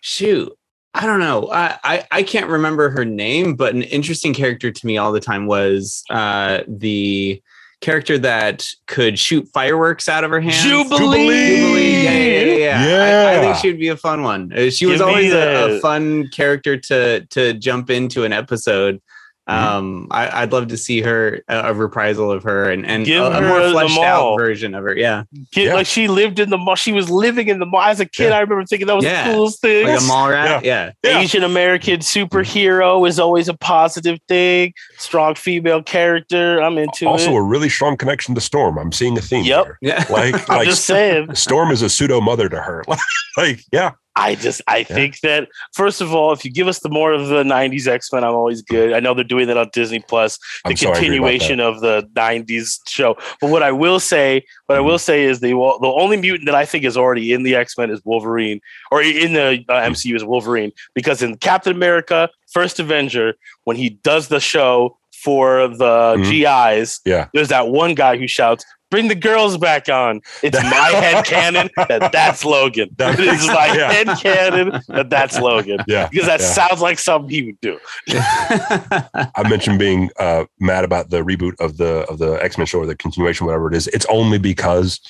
shoot. 0.00 0.52
I 0.96 1.06
don't 1.06 1.18
know. 1.18 1.50
I, 1.50 1.76
I 1.82 2.06
I 2.10 2.22
can't 2.22 2.48
remember 2.48 2.88
her 2.90 3.04
name, 3.04 3.56
but 3.56 3.74
an 3.74 3.82
interesting 3.82 4.32
character 4.32 4.70
to 4.70 4.86
me 4.86 4.96
all 4.96 5.10
the 5.12 5.20
time 5.20 5.46
was 5.46 6.04
uh 6.08 6.60
the 6.68 7.42
character 7.80 8.16
that 8.18 8.66
could 8.86 9.18
shoot 9.18 9.46
fireworks 9.52 10.08
out 10.08 10.24
of 10.24 10.30
her 10.30 10.40
hands. 10.40 10.62
Jubilee. 10.62 11.26
Jubilee. 11.26 12.04
Yeah, 12.04 12.10
yeah, 12.12 12.44
yeah. 12.54 12.86
yeah. 12.86 13.30
I, 13.30 13.38
I 13.38 13.40
think 13.40 13.56
she 13.56 13.68
would 13.68 13.80
be 13.80 13.88
a 13.88 13.96
fun 13.96 14.22
one. 14.22 14.52
Uh, 14.52 14.70
She 14.70 14.86
was 14.86 15.00
Give 15.00 15.08
always 15.08 15.32
a, 15.32 15.76
a 15.76 15.80
fun 15.80 16.28
character 16.28 16.76
to 16.76 17.26
to 17.26 17.54
jump 17.54 17.90
into 17.90 18.24
an 18.24 18.32
episode. 18.32 19.02
Mhm. 19.48 19.52
Um, 19.54 20.06
I, 20.10 20.42
I'd 20.42 20.52
love 20.52 20.68
to 20.68 20.76
see 20.78 21.02
her 21.02 21.42
a, 21.48 21.70
a 21.70 21.74
reprisal 21.74 22.30
of 22.30 22.42
her 22.44 22.70
and 22.70 22.86
and 22.86 23.04
Give 23.04 23.22
a, 23.22 23.26
a 23.26 23.40
more 23.42 23.70
fleshed 23.70 23.98
out 23.98 24.38
version 24.38 24.74
of 24.74 24.84
her. 24.84 24.96
Yeah, 24.96 25.24
Kid, 25.52 25.64
Yeah. 25.66 25.74
Like 25.74 25.86
she 25.86 26.08
lived 26.08 26.38
in 26.38 26.48
the 26.48 26.56
mall. 26.56 26.76
She 26.76 26.92
was 26.92 27.10
living 27.10 27.48
in 27.48 27.58
the 27.58 27.66
mall 27.66 27.82
as 27.82 28.00
a 28.00 28.06
kid. 28.06 28.30
Yeah. 28.30 28.36
I 28.36 28.40
remember 28.40 28.64
thinking 28.64 28.86
that 28.86 28.96
was 28.96 29.04
Yeah. 29.04 29.28
the 29.28 29.34
coolest 29.34 29.60
thing. 29.60 29.86
like 29.86 30.00
a 30.00 30.04
mall 30.04 30.30
rat. 30.30 30.64
Yeah. 30.64 30.92
Yeah. 31.02 31.18
Asian 31.18 31.44
American 31.44 32.00
superhero 32.00 33.06
is 33.06 33.18
always 33.18 33.48
a 33.48 33.54
positive 33.54 34.18
thing. 34.28 34.72
Strong 34.96 35.34
female 35.34 35.82
character. 35.82 36.62
I'm 36.62 36.78
into 36.78 37.06
Also, 37.06 37.30
it. 37.32 37.36
a 37.36 37.42
really 37.42 37.68
strong 37.68 37.96
connection 37.96 38.34
to 38.34 38.40
Storm. 38.40 38.78
I'm 38.78 38.92
seeing 38.92 39.16
a 39.18 39.20
theme 39.20 39.44
Yep. 39.44 39.64
there. 39.64 39.78
Yeah. 39.82 40.04
Like, 40.10 40.48
like 40.48 40.66
just 40.66 40.84
saying. 40.86 41.34
Storm 41.34 41.70
is 41.70 41.82
a 41.82 41.88
pseudo 41.90 42.20
mother 42.20 42.48
to 42.48 42.60
her. 42.62 42.82
like, 43.36 43.60
yeah, 43.72 43.92
I 44.16 44.36
just 44.36 44.62
I 44.68 44.84
think 44.84 45.20
that 45.20 45.48
first 45.72 46.00
of 46.00 46.14
all, 46.14 46.32
if 46.32 46.44
you 46.44 46.50
give 46.52 46.68
us 46.68 46.78
the 46.80 46.88
more 46.88 47.12
of 47.12 47.28
the 47.28 47.42
'90s 47.42 47.88
X 47.88 48.12
Men, 48.12 48.22
I'm 48.22 48.34
always 48.34 48.62
good. 48.62 48.92
I 48.92 49.00
know 49.00 49.12
they're 49.12 49.24
doing 49.24 49.48
that 49.48 49.56
on 49.56 49.70
Disney 49.72 49.98
Plus, 50.00 50.38
the 50.64 50.70
I'm 50.70 50.76
continuation 50.76 51.58
of 51.60 51.80
the 51.80 52.08
'90s 52.14 52.78
show. 52.86 53.16
But 53.40 53.50
what 53.50 53.62
I 53.64 53.72
will 53.72 53.98
say, 53.98 54.44
what 54.66 54.76
I 54.76 54.78
Mm-hmm. 54.78 54.86
will 54.88 54.98
say 54.98 55.24
is 55.24 55.40
the 55.40 55.50
the 55.50 55.92
only 55.96 56.16
mutant 56.16 56.46
that 56.46 56.54
I 56.54 56.64
think 56.64 56.84
is 56.84 56.96
already 56.96 57.32
in 57.32 57.42
the 57.42 57.56
X 57.56 57.76
Men 57.76 57.90
is 57.90 58.00
Wolverine, 58.04 58.60
or 58.92 59.02
in 59.02 59.32
the 59.32 59.64
uh, 59.68 59.72
Mm-hmm. 59.72 59.92
MCU 59.92 60.14
is 60.16 60.24
Wolverine, 60.24 60.72
because 60.94 61.20
in 61.22 61.36
Captain 61.38 61.74
America: 61.74 62.30
First 62.52 62.78
Avenger, 62.78 63.34
when 63.64 63.76
he 63.76 63.90
does 63.90 64.28
the 64.28 64.40
show 64.40 64.96
for 65.24 65.66
the 65.68 66.16
Mhm. 66.18 66.30
GIs, 66.30 67.00
Yeah. 67.04 67.28
there's 67.34 67.48
that 67.48 67.68
one 67.68 67.94
guy 67.94 68.16
who 68.16 68.28
shouts. 68.28 68.64
Bring 68.94 69.08
the 69.08 69.16
girls 69.16 69.58
back 69.58 69.88
on. 69.88 70.20
It's 70.40 70.56
my 70.62 70.70
head 70.70 71.24
canon 71.24 71.68
that 71.88 72.12
that's 72.12 72.44
Logan. 72.44 72.90
That 72.96 73.18
it's 73.18 73.44
my 73.48 73.66
yeah. 73.74 73.90
head 73.90 74.06
canon 74.20 74.80
that 74.86 75.10
that's 75.10 75.36
Logan 75.40 75.80
yeah. 75.88 76.06
because 76.08 76.28
that 76.28 76.38
yeah. 76.38 76.46
sounds 76.46 76.80
like 76.80 77.00
something 77.00 77.28
he 77.28 77.42
would 77.42 77.60
do. 77.60 77.80
I 78.10 79.48
mentioned 79.48 79.80
being 79.80 80.10
uh, 80.20 80.44
mad 80.60 80.84
about 80.84 81.10
the 81.10 81.24
reboot 81.24 81.54
of 81.58 81.76
the 81.76 82.06
of 82.08 82.18
the 82.18 82.34
X 82.34 82.56
Men 82.56 82.68
show 82.68 82.78
or 82.78 82.86
the 82.86 82.94
continuation, 82.94 83.46
whatever 83.46 83.66
it 83.66 83.74
is. 83.74 83.88
It's 83.88 84.06
only 84.08 84.38
because 84.38 85.00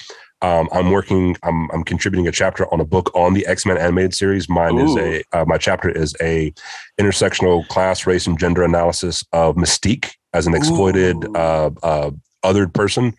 um, 0.40 0.66
I'm 0.72 0.90
working. 0.90 1.36
I'm 1.42 1.70
I'm 1.70 1.84
contributing 1.84 2.26
a 2.26 2.32
chapter 2.32 2.64
on 2.72 2.80
a 2.80 2.86
book 2.86 3.14
on 3.14 3.34
the 3.34 3.46
X 3.46 3.66
Men 3.66 3.76
animated 3.76 4.14
series. 4.14 4.48
Mine 4.48 4.78
is 4.78 4.96
a 4.96 5.22
uh, 5.34 5.44
my 5.44 5.58
chapter 5.58 5.90
is 5.90 6.16
a 6.22 6.54
intersectional 6.98 7.68
class, 7.68 8.06
race, 8.06 8.26
and 8.26 8.38
gender 8.38 8.62
analysis 8.62 9.26
of 9.34 9.56
Mystique 9.56 10.12
as 10.32 10.46
an 10.46 10.54
exploited 10.54 11.24
uh, 11.36 11.70
uh, 11.82 12.10
othered 12.44 12.72
person, 12.74 13.14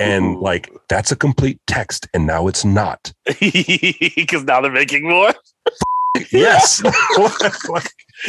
and 0.00 0.38
like 0.38 0.70
that's 0.88 1.10
a 1.12 1.16
complete 1.16 1.58
text, 1.66 2.08
and 2.12 2.26
now 2.26 2.48
it's 2.48 2.64
not. 2.64 3.12
because 3.40 4.44
now 4.44 4.60
they're 4.60 4.70
making 4.70 5.08
more. 5.08 5.32
Yes. 6.30 6.82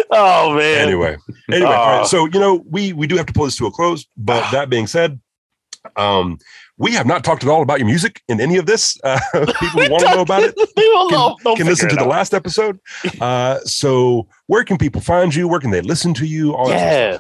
Oh 0.10 0.56
man. 0.56 0.88
anyway 0.88 1.16
anyway 1.52 1.70
Uh, 1.70 1.98
right, 2.00 2.08
so 2.08 2.26
you 2.26 2.40
know 2.40 2.64
we 2.70 2.92
we 2.94 3.06
do 3.06 3.16
have 3.18 3.28
to 3.28 3.34
pull 3.34 3.46
this 3.46 3.56
to 3.58 3.68
a 3.68 3.72
close 3.72 4.06
but 4.18 4.50
that 4.52 4.68
being 4.70 4.88
said 4.88 5.20
um 5.96 6.40
we 6.78 6.92
have 6.94 7.06
not 7.06 7.24
talked 7.24 7.44
at 7.44 7.50
all 7.50 7.62
about 7.62 7.78
your 7.78 7.86
music 7.88 8.22
in 8.28 8.42
any 8.42 8.58
of 8.58 8.66
this 8.66 8.98
uh 9.04 9.20
people 9.60 9.88
want 9.90 10.04
to 10.04 10.10
know 10.16 10.22
about 10.22 10.42
it 10.44 10.56
will 10.76 11.10
can, 11.10 11.36
know. 11.46 11.56
Can 11.56 11.68
listen 11.68 11.88
to 11.90 11.96
the 11.96 12.02
out. 12.02 12.08
last 12.10 12.34
episode 12.34 12.80
uh 13.22 13.60
so 13.60 14.28
where 14.48 14.64
can 14.64 14.78
people 14.80 15.02
find 15.02 15.34
you 15.36 15.48
where 15.48 15.60
can 15.60 15.70
they 15.70 15.82
listen 15.82 16.14
to 16.16 16.26
you 16.26 16.56
all 16.56 16.68
that 16.68 16.80
sort 16.80 16.92
of 16.92 17.14
Yeah. 17.14 17.20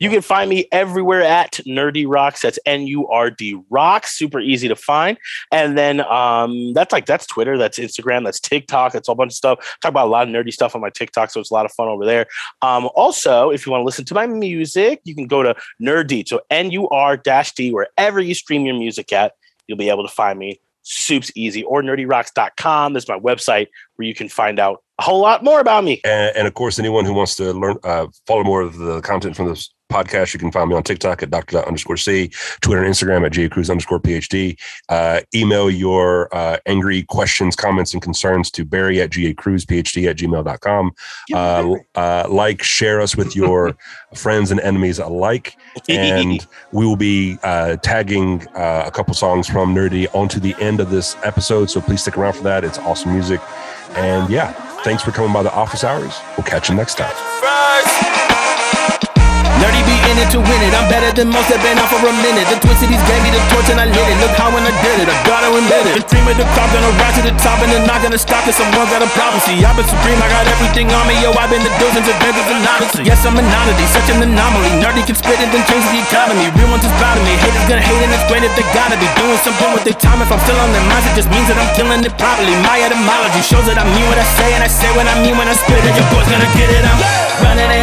You 0.00 0.10
can 0.10 0.22
find 0.22 0.48
me 0.50 0.66
everywhere 0.72 1.22
at 1.22 1.52
Nerdy 1.66 2.06
Rocks. 2.08 2.42
That's 2.42 2.58
N 2.66 2.86
U 2.86 3.08
R 3.08 3.30
D 3.30 3.60
Rocks. 3.70 4.16
Super 4.16 4.40
easy 4.40 4.68
to 4.68 4.76
find. 4.76 5.18
And 5.52 5.76
then 5.76 6.00
um, 6.00 6.72
that's 6.72 6.92
like 6.92 7.06
that's 7.06 7.26
Twitter, 7.26 7.58
that's 7.58 7.78
Instagram, 7.78 8.24
that's 8.24 8.40
TikTok, 8.40 8.92
that's 8.92 9.08
a 9.08 9.10
whole 9.10 9.16
bunch 9.16 9.32
of 9.32 9.36
stuff. 9.36 9.78
Talk 9.82 9.90
about 9.90 10.06
a 10.06 10.10
lot 10.10 10.28
of 10.28 10.34
nerdy 10.34 10.52
stuff 10.52 10.74
on 10.74 10.80
my 10.80 10.90
TikTok, 10.90 11.30
so 11.30 11.40
it's 11.40 11.50
a 11.50 11.54
lot 11.54 11.66
of 11.66 11.72
fun 11.72 11.88
over 11.88 12.04
there. 12.04 12.26
Um, 12.62 12.88
also, 12.94 13.50
if 13.50 13.66
you 13.66 13.72
want 13.72 13.82
to 13.82 13.86
listen 13.86 14.04
to 14.06 14.14
my 14.14 14.26
music, 14.26 15.00
you 15.04 15.14
can 15.14 15.26
go 15.26 15.42
to 15.42 15.54
Nerdy, 15.80 16.26
so 16.26 16.40
N 16.50 16.70
U 16.70 16.88
R 16.88 17.16
D, 17.16 17.70
wherever 17.70 18.20
you 18.20 18.34
stream 18.34 18.64
your 18.66 18.76
music 18.76 19.12
at, 19.12 19.32
you'll 19.66 19.78
be 19.78 19.90
able 19.90 20.06
to 20.06 20.12
find 20.12 20.38
me. 20.38 20.60
Soup's 20.88 21.32
easy 21.34 21.64
or 21.64 21.82
nerdyrocks.com. 21.82 22.92
That's 22.92 23.08
my 23.08 23.18
website 23.18 23.66
where 23.96 24.06
you 24.06 24.14
can 24.14 24.28
find 24.28 24.60
out 24.60 24.82
a 24.98 25.02
whole 25.02 25.20
lot 25.20 25.42
more 25.42 25.58
about 25.58 25.82
me. 25.84 26.00
and, 26.04 26.36
and 26.36 26.46
of 26.46 26.54
course 26.54 26.78
anyone 26.78 27.04
who 27.04 27.12
wants 27.12 27.34
to 27.36 27.52
learn 27.52 27.76
uh 27.82 28.06
follow 28.26 28.44
more 28.44 28.62
of 28.62 28.78
the 28.78 29.00
content 29.02 29.36
from 29.36 29.48
this 29.48 29.74
podcast. 29.88 30.32
You 30.32 30.40
can 30.40 30.52
find 30.52 30.68
me 30.68 30.76
on 30.76 30.82
tiktok 30.82 31.22
at 31.22 31.30
dr 31.30 31.66
underscore 31.66 31.96
c 31.96 32.30
twitter 32.60 32.82
and 32.82 32.92
instagram 32.92 33.24
at 33.26 33.32
jcruz 33.32 33.70
underscore 33.70 34.00
phd 34.00 34.58
uh, 34.88 35.20
email 35.34 35.70
your 35.70 36.34
uh, 36.34 36.58
angry 36.66 37.02
questions 37.04 37.56
comments 37.56 37.92
and 37.92 38.02
concerns 38.02 38.50
to 38.52 38.64
barry 38.64 39.00
at 39.00 39.10
gacruzphd 39.10 40.08
at 40.08 40.16
gmail.com 40.16 40.92
uh, 41.34 41.74
uh, 41.94 42.26
like 42.28 42.62
share 42.62 43.00
us 43.00 43.16
with 43.16 43.34
your 43.34 43.76
friends 44.14 44.50
and 44.50 44.60
enemies 44.60 44.98
alike. 44.98 45.56
And 45.88 46.46
we 46.72 46.86
will 46.86 46.96
be 46.96 47.38
uh, 47.42 47.76
tagging 47.76 48.46
uh, 48.48 48.84
a 48.86 48.90
couple 48.90 49.14
songs 49.14 49.46
from 49.46 49.74
nerdy 49.74 50.06
onto 50.14 50.40
the 50.40 50.54
end 50.58 50.80
of 50.80 50.90
this 50.90 51.16
episode. 51.22 51.70
So 51.70 51.80
please 51.80 52.02
stick 52.02 52.16
around 52.16 52.34
for 52.34 52.42
that. 52.44 52.64
It's 52.64 52.78
awesome 52.78 53.12
music. 53.12 53.40
And 53.90 54.30
yeah 54.30 54.52
thanks 54.82 55.02
for 55.02 55.10
coming 55.10 55.32
by 55.32 55.42
the 55.42 55.52
office 55.52 55.82
hours. 55.82 56.20
We'll 56.36 56.46
catch 56.46 56.68
you 56.68 56.76
next 56.76 56.96
time 56.96 58.45
Nerdy 59.60 59.82
be 59.88 59.96
in 60.12 60.16
it 60.20 60.28
to 60.36 60.38
win 60.40 60.60
it. 60.62 60.72
I'm 60.76 60.86
better 60.92 61.10
than 61.16 61.32
most 61.32 61.48
that 61.48 61.60
been 61.64 61.80
out 61.80 61.88
for 61.88 62.00
a 62.00 62.12
minute. 62.20 62.46
The 62.52 62.60
Twin 62.60 62.76
gave 62.76 63.22
me 63.24 63.30
the 63.32 63.42
torch 63.52 63.68
and 63.72 63.80
I 63.80 63.88
lit 63.88 64.06
it. 64.06 64.18
Look 64.20 64.34
how 64.36 64.52
when 64.52 64.64
I 64.64 64.72
did 64.84 65.04
it, 65.04 65.08
I 65.08 65.16
gotta 65.24 65.48
admit 65.48 65.96
it. 65.96 66.00
The 66.00 66.06
dream 66.06 66.26
of 66.28 66.36
the 66.36 66.46
top, 66.52 66.68
gonna 66.72 66.92
rise 67.00 67.16
to 67.16 67.22
the 67.24 67.34
top 67.40 67.58
and 67.64 67.70
they're 67.72 67.88
not 67.88 68.04
gonna 68.04 68.20
stop 68.20 68.44
cause 68.44 68.56
someone 68.56 68.88
got 68.92 69.00
a. 69.00 69.08
See, 69.46 69.62
I've 69.62 69.76
been 69.78 69.86
supreme, 69.86 70.18
I 70.18 70.28
got 70.32 70.48
everything 70.48 70.88
on 70.90 71.04
me. 71.06 71.14
Yo, 71.22 71.30
I've 71.34 71.48
been 71.48 71.62
the 71.62 71.72
dozens 71.78 72.08
of 72.08 72.16
vendors 72.18 72.48
and 72.50 72.66
odyssey. 72.66 73.04
Yes, 73.06 73.22
I'm 73.24 73.36
an 73.36 73.46
oddity, 73.46 73.84
such 73.92 74.08
an 74.10 74.18
anomaly. 74.24 74.70
Nerdy 74.82 75.04
can 75.06 75.14
spit 75.14 75.38
it, 75.38 75.48
then 75.52 75.62
change 75.70 75.84
the 75.92 76.00
economy. 76.02 76.50
Real 76.56 76.68
ones 76.72 76.84
is 76.84 76.94
proud 76.98 77.16
of 77.16 77.24
me. 77.24 77.36
Haters 77.40 77.64
gonna 77.68 77.84
hate 77.84 78.00
and 78.00 78.12
it's 78.12 78.26
great 78.26 78.42
if 78.42 78.52
they 78.56 78.66
gotta 78.74 78.96
be 78.96 79.08
doing 79.20 79.38
something 79.44 79.70
with 79.76 79.84
their 79.84 79.98
time. 79.98 80.18
If 80.24 80.32
I'm 80.32 80.40
still 80.42 80.58
on 80.58 80.72
their 80.72 80.84
minds, 80.88 81.06
it 81.08 81.14
just 81.14 81.30
means 81.30 81.46
that 81.48 81.56
I'm 81.60 81.70
killing 81.76 82.00
it 82.00 82.14
properly. 82.16 82.52
My 82.64 82.80
etymology 82.80 83.40
shows 83.44 83.64
that 83.68 83.78
I 83.78 83.84
mean 83.86 84.06
what 84.08 84.18
I 84.18 84.26
say 84.40 84.48
and 84.56 84.62
I 84.64 84.70
say 84.70 84.90
what 84.96 85.06
I 85.06 85.14
mean 85.20 85.36
when 85.36 85.48
I 85.48 85.54
spit 85.54 85.78
it. 85.78 85.94
Your 85.94 86.08
boy's 86.10 86.28
gonna 86.28 86.50
get 86.56 86.68
it. 86.72 86.82
I'm 86.82 86.98
running 86.98 87.20
it, 87.20 87.44
running 87.44 87.75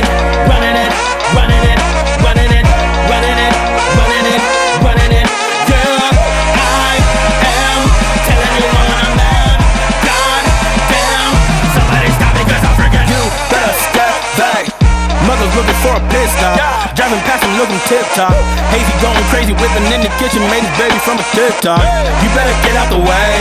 from 21.04 21.20
a 21.20 21.26
TikTok. 21.36 21.84
You 22.24 22.30
better 22.32 22.56
get 22.64 22.80
out 22.80 22.88
the 22.88 23.04
way. 23.04 23.32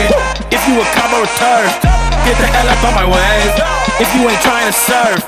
If 0.50 0.66
you 0.66 0.74
a 0.82 0.86
cop 0.98 1.14
or 1.14 1.22
a 1.22 1.30
turf, 1.38 1.70
get 2.26 2.34
the 2.42 2.48
hell 2.50 2.66
up 2.66 2.82
on 2.82 2.94
my 2.98 3.06
way. 3.06 3.38
If 4.02 4.10
you 4.18 4.26
ain't 4.26 4.42
trying 4.42 4.66
to 4.66 4.74
surf, 4.74 5.22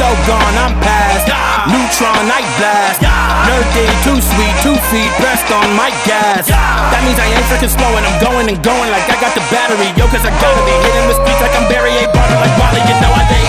so 0.00 0.06
gone, 0.24 0.56
I'm 0.56 0.72
past. 0.80 1.28
Neutron, 1.68 2.24
night 2.24 2.48
blast. 2.56 3.04
Nerd 3.44 3.68
too 4.00 4.16
sweet, 4.16 4.54
two 4.64 4.76
feet 4.88 5.12
pressed 5.20 5.52
on 5.52 5.68
my 5.76 5.92
gas. 6.08 6.48
That 6.48 7.00
means 7.04 7.20
I 7.20 7.28
ain't 7.28 7.44
freaking 7.52 7.72
slow 7.72 7.92
and 8.00 8.04
I'm 8.04 8.16
going 8.20 8.48
and 8.48 8.58
going 8.64 8.88
like 8.88 9.04
I 9.12 9.20
got 9.20 9.36
the 9.36 9.44
battery. 9.52 9.88
Yo, 10.00 10.08
cause 10.08 10.24
I 10.24 10.32
gotta 10.40 10.64
be 10.64 10.72
hitting 10.88 11.04
with 11.04 11.20
speeds 11.20 11.40
like 11.44 11.52
I'm 11.52 11.68
Barry 11.68 11.92
A. 12.00 12.08
Barter, 12.16 12.40
like 12.40 12.54
Wally, 12.56 12.80
you 12.80 12.96
know 13.04 13.12
I 13.12 13.24
be 13.28 13.40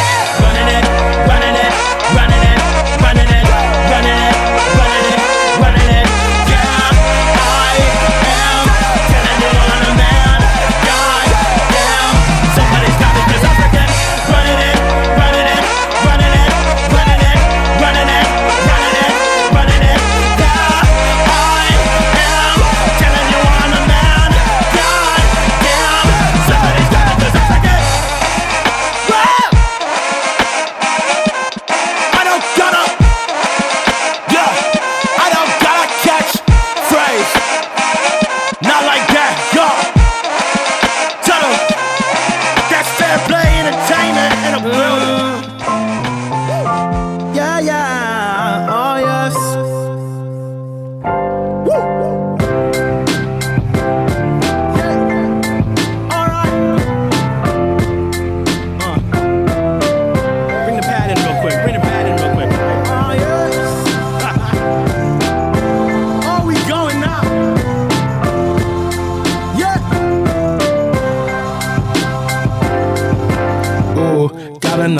running 0.43 0.67
it, 0.75 0.85
running 1.23 1.55
it, 1.55 1.64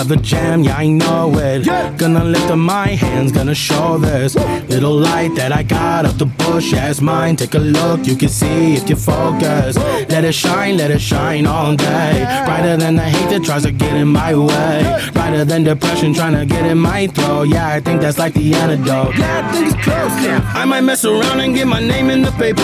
got 0.06 0.12
another 0.12 0.22
jam, 0.22 0.62
yeah, 0.62 0.76
I 0.76 0.86
know 0.88 1.32
it. 1.38 1.66
Gonna 1.98 2.24
lift 2.24 2.50
up 2.50 2.58
my 2.58 2.88
hands, 2.88 3.32
gonna 3.32 3.54
show 3.54 3.98
this 3.98 4.34
little 4.68 4.94
light 4.94 5.34
that 5.36 5.52
I 5.52 5.62
got 5.62 6.06
up 6.06 6.16
the 6.18 6.26
bush 6.26 6.72
as 6.74 7.00
mine. 7.00 7.36
Take 7.36 7.54
a 7.54 7.58
look, 7.58 8.06
you 8.06 8.16
can 8.16 8.28
see 8.28 8.74
if 8.74 8.88
you 8.88 8.96
focus. 8.96 9.76
Let 9.76 10.24
it 10.24 10.34
shine, 10.34 10.76
let 10.76 10.90
it 10.90 11.00
shine 11.00 11.46
all 11.46 11.74
day. 11.76 12.24
Brighter 12.44 12.76
than 12.76 12.96
the 12.96 13.02
hate 13.02 13.30
that 13.30 13.44
tries 13.44 13.64
to 13.64 13.72
get 13.72 13.94
in 13.94 14.08
my 14.08 14.34
way. 14.34 15.15
Than 15.26 15.64
depression 15.64 16.14
trying 16.14 16.34
to 16.34 16.46
get 16.46 16.64
in 16.64 16.78
my 16.78 17.08
throat. 17.08 17.48
Yeah, 17.48 17.68
I 17.68 17.80
think 17.80 18.00
that's 18.00 18.16
like 18.16 18.32
the 18.32 18.54
antidote. 18.54 19.18
Yeah, 19.18 19.46
I 19.46 19.52
think 19.52 19.66
it's 19.66 19.84
close. 19.84 20.12
I 20.56 20.64
might 20.64 20.80
mess 20.80 21.04
around 21.04 21.40
and 21.40 21.54
get 21.54 21.66
my 21.66 21.78
name 21.78 22.10
in 22.10 22.22
the 22.22 22.30
paper. 22.32 22.62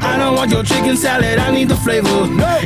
I 0.00 0.16
don't 0.16 0.36
want 0.36 0.50
your 0.50 0.62
chicken 0.62 0.96
salad, 0.96 1.38
I 1.38 1.50
need 1.50 1.68
the 1.68 1.76
flavor. 1.76 2.08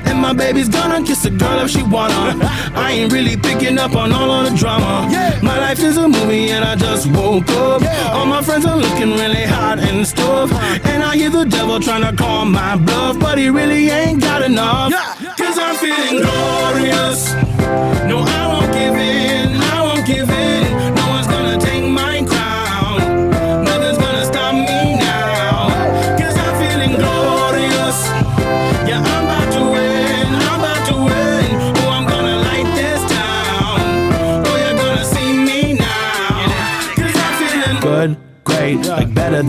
And 0.08 0.20
my 0.20 0.32
baby's 0.32 0.68
gonna 0.68 1.04
kiss 1.04 1.24
a 1.24 1.30
girl 1.30 1.60
if 1.60 1.70
she 1.70 1.82
wanna. 1.82 2.14
I 2.74 2.92
ain't 2.92 3.12
really 3.12 3.36
picking 3.36 3.78
up 3.78 3.96
on 3.96 4.12
all 4.12 4.30
of 4.30 4.50
the 4.50 4.56
drama. 4.56 5.08
My 5.42 5.58
life 5.58 5.80
is 5.80 5.96
a 5.96 6.08
movie 6.08 6.50
and 6.50 6.64
I 6.64 6.76
just 6.76 7.06
woke 7.06 7.48
up. 7.50 7.82
All 8.12 8.26
my 8.26 8.42
friends 8.42 8.66
are 8.66 8.76
looking 8.76 9.12
really 9.12 9.44
hot 9.44 9.78
and 9.78 10.06
stuff. 10.06 10.52
And 10.84 11.02
I 11.02 11.16
hear 11.16 11.30
the 11.30 11.44
devil 11.44 11.80
trying 11.80 12.02
to 12.02 12.14
call 12.14 12.44
my 12.44 12.76
bluff, 12.76 13.18
but 13.18 13.38
he 13.38 13.48
really 13.48 13.88
ain't 13.88 14.20
got 14.20 14.42
enough. 14.42 14.92
Cause 15.38 15.58
I'm 15.58 15.76
feeling 15.76 16.22
glorious. 16.22 17.32
No, 18.10 18.18
I 18.20 18.46
won't 18.52 18.72
give 18.72 18.94
in, 18.94 19.17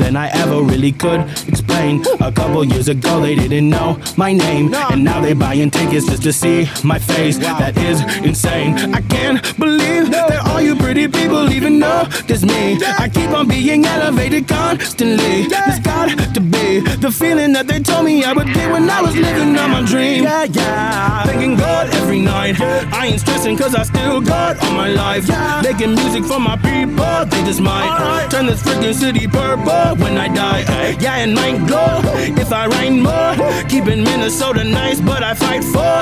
than 0.09 0.15
I 0.15 0.29
ever 0.29 0.61
really 0.61 0.91
could 0.91 1.21
explain. 1.69 2.03
A 2.21 2.31
couple 2.31 2.63
years 2.63 2.87
ago, 2.87 3.21
they 3.21 3.35
didn't 3.35 3.69
know 3.69 3.99
my 4.17 4.33
name, 4.33 4.73
and 4.73 5.03
now 5.03 5.21
they 5.21 5.33
buying 5.33 5.69
tickets 5.69 6.05
just 6.05 6.23
to 6.23 6.33
see 6.33 6.67
my 6.83 6.99
face. 6.99 7.37
That 7.37 7.77
is 7.77 8.01
insane. 8.23 8.73
I 8.93 9.01
can't 9.01 9.57
believe 9.57 10.11
that 10.11 10.45
all 10.47 10.61
you 10.61 10.75
pretty 10.75 11.07
people 11.07 11.51
even 11.51 11.79
know 11.79 12.05
this 12.27 12.43
me. 12.43 12.77
I 12.97 13.09
keep 13.09 13.29
on 13.31 13.47
being 13.47 13.85
elevated 13.85 14.47
constantly. 14.47 15.47
It's 15.49 15.79
got 15.79 16.09
to 16.33 16.41
be 16.41 16.79
the 16.97 17.11
feeling 17.11 17.53
that 17.53 17.67
they 17.67 17.79
told 17.79 18.05
me 18.05 18.23
I 18.23 18.33
would 18.33 18.47
get 18.53 18.71
when 18.71 18.89
I 18.89 19.01
was 19.01 19.15
living 19.15 19.57
on 19.57 19.71
my 19.71 19.81
dream. 19.85 20.23
Yeah, 20.23 20.43
yeah. 20.45 21.23
Thanking 21.23 21.55
God 21.55 21.93
every 21.95 22.21
night. 22.21 22.59
I 22.59 23.07
ain't 23.07 23.19
stressing 23.19 23.57
cause 23.57 23.75
I 23.75 23.83
still 23.83 24.21
got 24.21 24.61
all 24.63 24.73
my 24.73 24.89
life. 24.89 25.27
Making 25.63 25.95
music 25.95 26.23
for 26.25 26.39
my 26.39 26.57
people, 26.57 27.25
they 27.31 27.41
just 27.45 27.61
might 27.61 28.27
turn 28.29 28.45
this 28.45 28.61
freaking 28.61 28.93
city 28.93 29.27
purple 29.27 29.95
when 30.03 30.17
I 30.17 30.27
die. 30.27 30.61
Yeah, 30.99 31.23
and 31.23 31.33
might 31.35 31.68
glow 31.69 32.01
if 32.43 32.51
I 32.51 32.65
write 32.67 32.95
more. 33.07 33.33
Keeping 33.69 34.03
Minnesota 34.03 34.63
nice, 34.63 34.99
but 34.99 35.21
I 35.23 35.33
fight 35.33 35.63
for 35.63 35.93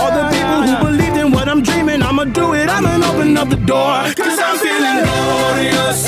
all 0.00 0.12
the 0.18 0.26
people 0.34 0.60
who 0.66 0.74
believed 0.88 1.16
in 1.22 1.32
what 1.32 1.48
I'm 1.48 1.62
dreaming. 1.62 2.00
I'ma 2.02 2.24
do 2.24 2.54
it, 2.54 2.68
I'ma 2.68 2.92
open 3.10 3.36
up 3.36 3.48
the 3.48 3.62
door. 3.74 3.94
Cause 4.14 4.38
I'm 4.46 4.56
feeling 4.64 4.98
glorious. 5.06 6.00